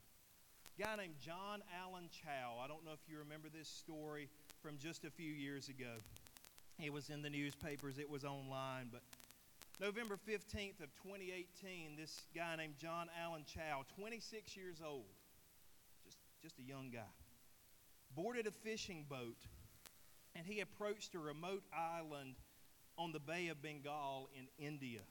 Guy 0.81 0.95
named 0.95 1.19
John 1.23 1.61
Allen 1.79 2.09
Chau. 2.09 2.57
I 2.59 2.67
don't 2.67 2.83
know 2.83 2.93
if 2.93 3.07
you 3.07 3.19
remember 3.19 3.49
this 3.55 3.67
story 3.67 4.29
from 4.63 4.79
just 4.79 5.05
a 5.05 5.11
few 5.11 5.31
years 5.31 5.69
ago. 5.69 6.01
It 6.83 6.91
was 6.91 7.11
in 7.11 7.21
the 7.21 7.29
newspapers, 7.29 7.99
it 7.99 8.09
was 8.09 8.25
online, 8.25 8.89
but 8.91 9.03
November 9.79 10.17
15th 10.27 10.81
of 10.81 10.89
2018, 11.03 11.97
this 11.99 12.23
guy 12.35 12.55
named 12.55 12.79
John 12.79 13.09
Allen 13.23 13.43
Chau, 13.45 13.83
26 13.95 14.57
years 14.57 14.81
old, 14.83 15.05
just, 16.03 16.17
just 16.41 16.57
a 16.57 16.63
young 16.63 16.89
guy, 16.89 17.13
boarded 18.15 18.47
a 18.47 18.51
fishing 18.51 19.05
boat 19.07 19.37
and 20.33 20.47
he 20.47 20.61
approached 20.61 21.13
a 21.13 21.19
remote 21.19 21.61
island 21.71 22.37
on 22.97 23.11
the 23.11 23.19
Bay 23.19 23.49
of 23.49 23.61
Bengal 23.61 24.29
in 24.35 24.47
India. 24.57 25.01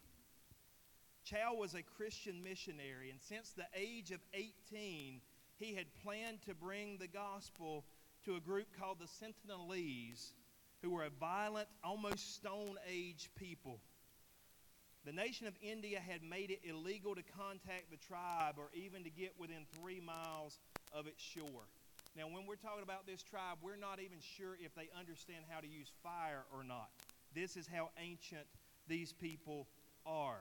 Chau 1.22 1.54
was 1.54 1.74
a 1.74 1.82
Christian 1.82 2.42
missionary, 2.42 3.10
and 3.10 3.20
since 3.20 3.50
the 3.50 3.66
age 3.76 4.10
of 4.10 4.18
18, 4.34 5.20
he 5.60 5.74
had 5.74 5.86
planned 6.02 6.40
to 6.46 6.54
bring 6.54 6.96
the 6.96 7.06
gospel 7.06 7.84
to 8.24 8.36
a 8.36 8.40
group 8.40 8.66
called 8.78 8.98
the 8.98 9.06
Sentinelese, 9.06 10.32
who 10.82 10.90
were 10.90 11.04
a 11.04 11.10
violent, 11.10 11.68
almost 11.84 12.34
Stone 12.34 12.76
Age 12.90 13.30
people. 13.36 13.78
The 15.04 15.12
nation 15.12 15.46
of 15.46 15.54
India 15.62 16.00
had 16.00 16.22
made 16.22 16.50
it 16.50 16.60
illegal 16.64 17.14
to 17.14 17.22
contact 17.22 17.90
the 17.90 17.96
tribe 17.96 18.54
or 18.56 18.70
even 18.74 19.04
to 19.04 19.10
get 19.10 19.32
within 19.38 19.66
three 19.78 20.00
miles 20.00 20.58
of 20.92 21.06
its 21.06 21.22
shore. 21.22 21.68
Now, 22.16 22.24
when 22.24 22.46
we're 22.46 22.56
talking 22.56 22.82
about 22.82 23.06
this 23.06 23.22
tribe, 23.22 23.58
we're 23.62 23.76
not 23.76 24.00
even 24.00 24.18
sure 24.20 24.56
if 24.62 24.74
they 24.74 24.88
understand 24.98 25.44
how 25.48 25.60
to 25.60 25.68
use 25.68 25.92
fire 26.02 26.42
or 26.54 26.64
not. 26.64 26.90
This 27.34 27.56
is 27.56 27.66
how 27.66 27.90
ancient 28.02 28.46
these 28.88 29.12
people 29.12 29.68
are. 30.04 30.40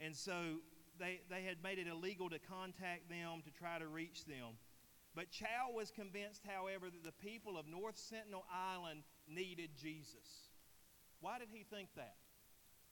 And 0.00 0.14
so 0.14 0.58
they, 0.98 1.20
they 1.30 1.42
had 1.42 1.62
made 1.62 1.78
it 1.78 1.86
illegal 1.86 2.28
to 2.30 2.38
contact 2.38 3.08
them, 3.08 3.42
to 3.44 3.50
try 3.50 3.78
to 3.78 3.86
reach 3.86 4.24
them. 4.24 4.58
But 5.14 5.30
Chau 5.30 5.72
was 5.74 5.90
convinced, 5.90 6.42
however, 6.46 6.86
that 6.90 7.04
the 7.04 7.16
people 7.24 7.58
of 7.58 7.66
North 7.66 7.96
Sentinel 7.98 8.44
Island 8.52 9.02
needed 9.26 9.70
Jesus. 9.80 10.52
Why 11.20 11.38
did 11.38 11.48
he 11.50 11.64
think 11.64 11.88
that? 11.96 12.16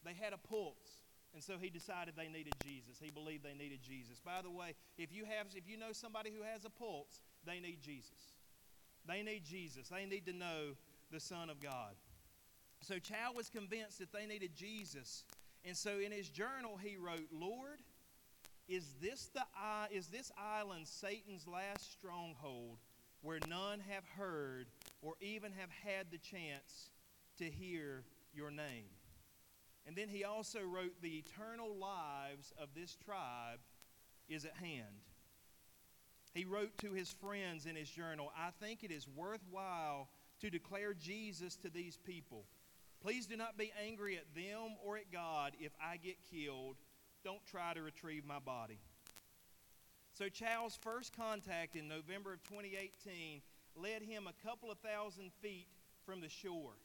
They 0.04 0.14
had 0.14 0.32
a 0.32 0.38
pulse. 0.38 1.04
And 1.34 1.42
so 1.42 1.54
he 1.60 1.68
decided 1.68 2.14
they 2.16 2.28
needed 2.28 2.54
Jesus. 2.64 2.96
He 3.00 3.10
believed 3.10 3.44
they 3.44 3.54
needed 3.54 3.80
Jesus. 3.82 4.20
By 4.24 4.40
the 4.42 4.50
way, 4.50 4.74
if 4.96 5.12
you 5.12 5.24
have 5.24 5.48
if 5.54 5.68
you 5.68 5.76
know 5.76 5.92
somebody 5.92 6.30
who 6.34 6.42
has 6.42 6.64
a 6.64 6.70
pulse, 6.70 7.20
they 7.44 7.60
need 7.60 7.80
Jesus. 7.82 8.32
They 9.06 9.22
need 9.22 9.44
Jesus. 9.44 9.88
They 9.88 10.06
need 10.06 10.24
to 10.26 10.32
know 10.32 10.74
the 11.12 11.20
Son 11.20 11.50
of 11.50 11.60
God. 11.60 11.94
So 12.80 12.98
Chau 12.98 13.32
was 13.34 13.50
convinced 13.50 13.98
that 13.98 14.12
they 14.12 14.26
needed 14.26 14.56
Jesus. 14.56 15.24
And 15.64 15.76
so 15.76 15.98
in 15.98 16.10
his 16.10 16.28
journal 16.30 16.78
he 16.82 16.96
wrote, 16.96 17.28
"Lord, 17.30 17.82
is 18.68 18.94
this 19.00 19.30
the 19.34 19.42
is 19.90 20.08
this 20.08 20.32
island 20.36 20.86
Satan's 20.86 21.46
last 21.46 21.92
stronghold 21.92 22.78
where 23.22 23.40
none 23.40 23.80
have 23.80 24.04
heard 24.16 24.66
or 25.02 25.14
even 25.20 25.52
have 25.52 25.70
had 25.70 26.10
the 26.10 26.18
chance 26.18 26.90
to 27.38 27.44
hear 27.44 28.04
your 28.34 28.50
name?" 28.50 28.88
And 29.86 29.94
then 29.94 30.08
he 30.08 30.24
also 30.24 30.60
wrote, 30.62 31.00
The 31.00 31.18
eternal 31.18 31.76
lives 31.76 32.52
of 32.60 32.70
this 32.74 32.96
tribe 32.96 33.60
is 34.28 34.44
at 34.44 34.54
hand. 34.54 35.04
He 36.34 36.44
wrote 36.44 36.76
to 36.78 36.92
his 36.92 37.10
friends 37.12 37.66
in 37.66 37.76
his 37.76 37.88
journal, 37.88 38.32
I 38.36 38.50
think 38.60 38.82
it 38.82 38.90
is 38.90 39.06
worthwhile 39.08 40.08
to 40.40 40.50
declare 40.50 40.92
Jesus 40.92 41.56
to 41.56 41.70
these 41.70 41.96
people. 41.96 42.44
Please 43.00 43.26
do 43.26 43.36
not 43.36 43.56
be 43.56 43.72
angry 43.86 44.16
at 44.16 44.34
them 44.34 44.76
or 44.84 44.96
at 44.96 45.12
God 45.12 45.52
if 45.60 45.72
I 45.82 45.96
get 45.96 46.16
killed. 46.30 46.76
Don't 47.26 47.44
try 47.50 47.74
to 47.74 47.82
retrieve 47.82 48.24
my 48.24 48.38
body. 48.38 48.78
So, 50.12 50.28
Chau's 50.28 50.78
first 50.80 51.12
contact 51.16 51.74
in 51.74 51.88
November 51.88 52.32
of 52.32 52.42
2018 52.44 53.42
led 53.74 54.02
him 54.02 54.28
a 54.28 54.46
couple 54.46 54.70
of 54.70 54.78
thousand 54.78 55.32
feet 55.42 55.66
from 56.06 56.20
the 56.20 56.28
shore 56.28 56.78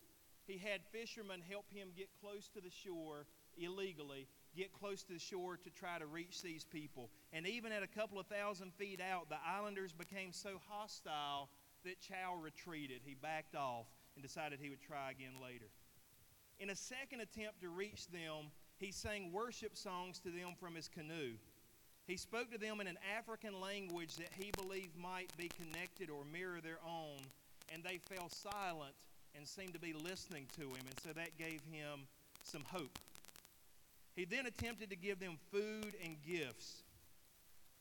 he 0.52 0.58
had 0.58 0.82
fishermen 0.92 1.42
help 1.48 1.66
him 1.72 1.90
get 1.96 2.10
close 2.20 2.50
to 2.50 2.62
the 2.62 2.70
shore 2.70 3.26
illegally, 3.58 4.28
get 4.56 4.74
close 4.74 5.04
to 5.04 5.14
the 5.14 5.20
shore 5.20 5.58
to 5.58 5.70
try 5.70 6.00
to 6.00 6.06
reach 6.06 6.42
these 6.42 6.66
people. 6.66 7.10
And 7.32 7.48
even 7.48 7.72
at 7.72 7.84
a 7.84 7.88
couple 7.88 8.20
of 8.20 8.28
thousand 8.28 8.74
feet 8.74 9.00
out, 9.00 9.30
the 9.30 9.38
islanders 9.48 9.94
became 9.94 10.34
so 10.34 10.60
hostile 10.68 11.50
that 11.86 12.02
Chow 12.02 12.36
retreated. 12.42 13.02
He 13.04 13.16
backed 13.16 13.56
off 13.56 13.86
and 14.16 14.24
decided 14.24 14.60
he 14.60 14.70
would 14.70 14.82
try 14.82 15.12
again 15.12 15.42
later. 15.42 15.70
In 16.60 16.70
a 16.70 16.76
second 16.76 17.22
attempt 17.22 17.62
to 17.62 17.70
reach 17.70 18.08
them, 18.08 18.52
he 18.82 18.92
sang 18.92 19.32
worship 19.32 19.78
songs 19.78 20.20
to 20.20 20.30
them 20.30 20.54
from 20.60 20.74
his 20.74 20.88
canoe. 20.88 21.34
He 22.08 22.18
spoke 22.18 22.52
to 22.52 22.58
them 22.58 22.82
in 22.82 22.88
an 22.88 22.98
African 23.16 23.62
language 23.62 24.16
that 24.16 24.32
he 24.34 24.52
believed 24.58 24.98
might 24.98 25.32
be 25.38 25.50
connected 25.50 26.10
or 26.10 26.26
mirror 26.34 26.60
their 26.62 26.80
own, 26.86 27.20
and 27.72 27.84
they 27.84 28.00
fell 28.00 28.28
silent 28.28 28.96
and 29.36 29.48
seemed 29.48 29.74
to 29.74 29.80
be 29.80 29.94
listening 29.94 30.48
to 30.56 30.64
him, 30.64 30.82
and 30.90 31.00
so 31.00 31.14
that 31.14 31.38
gave 31.38 31.62
him 31.72 32.08
some 32.44 32.64
hope. 32.66 32.98
He 34.16 34.26
then 34.26 34.48
attempted 34.48 34.90
to 34.90 34.96
give 34.96 35.20
them 35.20 35.38
food 35.52 35.96
and 36.04 36.18
gifts. 36.28 36.82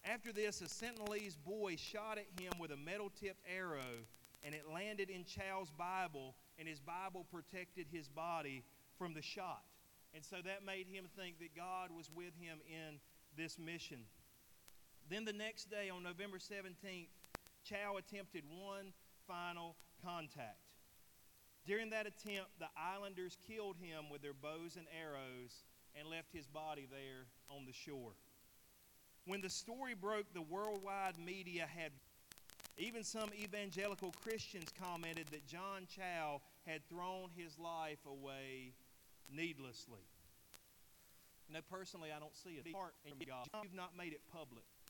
After 0.04 0.32
this, 0.32 0.60
a 0.60 0.64
Sentinelese 0.64 1.36
boy 1.44 1.76
shot 1.76 2.18
at 2.18 2.40
him 2.40 2.52
with 2.60 2.72
a 2.72 2.76
metal 2.76 3.10
tipped 3.18 3.42
arrow, 3.52 4.04
and 4.44 4.54
it 4.54 4.64
landed 4.72 5.08
in 5.08 5.24
Chau's 5.24 5.70
Bible, 5.70 6.34
and 6.58 6.68
his 6.68 6.78
Bible 6.78 7.26
protected 7.32 7.86
his 7.90 8.06
body 8.06 8.62
from 8.98 9.14
the 9.14 9.22
shot. 9.22 9.62
And 10.14 10.24
so 10.24 10.36
that 10.44 10.64
made 10.66 10.86
him 10.86 11.06
think 11.16 11.38
that 11.38 11.54
God 11.54 11.90
was 11.96 12.10
with 12.14 12.34
him 12.40 12.58
in 12.66 12.98
this 13.36 13.58
mission. 13.58 13.98
Then 15.08 15.24
the 15.24 15.32
next 15.32 15.70
day, 15.70 15.90
on 15.90 16.02
November 16.02 16.38
17th, 16.38 17.08
Chau 17.64 17.96
attempted 17.96 18.44
one 18.48 18.92
final 19.26 19.76
contact. 20.04 20.58
During 21.66 21.90
that 21.90 22.06
attempt, 22.06 22.50
the 22.58 22.68
islanders 22.76 23.36
killed 23.46 23.76
him 23.76 24.10
with 24.10 24.22
their 24.22 24.32
bows 24.32 24.76
and 24.76 24.86
arrows 24.98 25.64
and 25.98 26.08
left 26.08 26.32
his 26.32 26.46
body 26.46 26.86
there 26.90 27.26
on 27.48 27.66
the 27.66 27.72
shore. 27.72 28.12
When 29.26 29.40
the 29.40 29.50
story 29.50 29.94
broke, 29.94 30.32
the 30.32 30.42
worldwide 30.42 31.18
media 31.18 31.66
had, 31.66 31.92
even 32.78 33.04
some 33.04 33.30
evangelical 33.34 34.14
Christians 34.24 34.72
commented 34.80 35.26
that 35.30 35.46
John 35.46 35.86
Chau 35.94 36.40
had 36.66 36.88
thrown 36.88 37.28
his 37.36 37.58
life 37.58 37.98
away 38.06 38.72
needlessly. 39.34 40.04
Now, 41.50 41.60
personally, 41.68 42.10
I 42.14 42.20
don't 42.20 42.36
see 42.36 42.62
it. 42.62 42.66
Heart 42.72 42.94
in 43.04 43.18
God. 43.26 43.46
You've 43.62 43.74
not 43.74 43.96
made 43.98 44.12
it 44.12 44.22
public. 44.30 44.64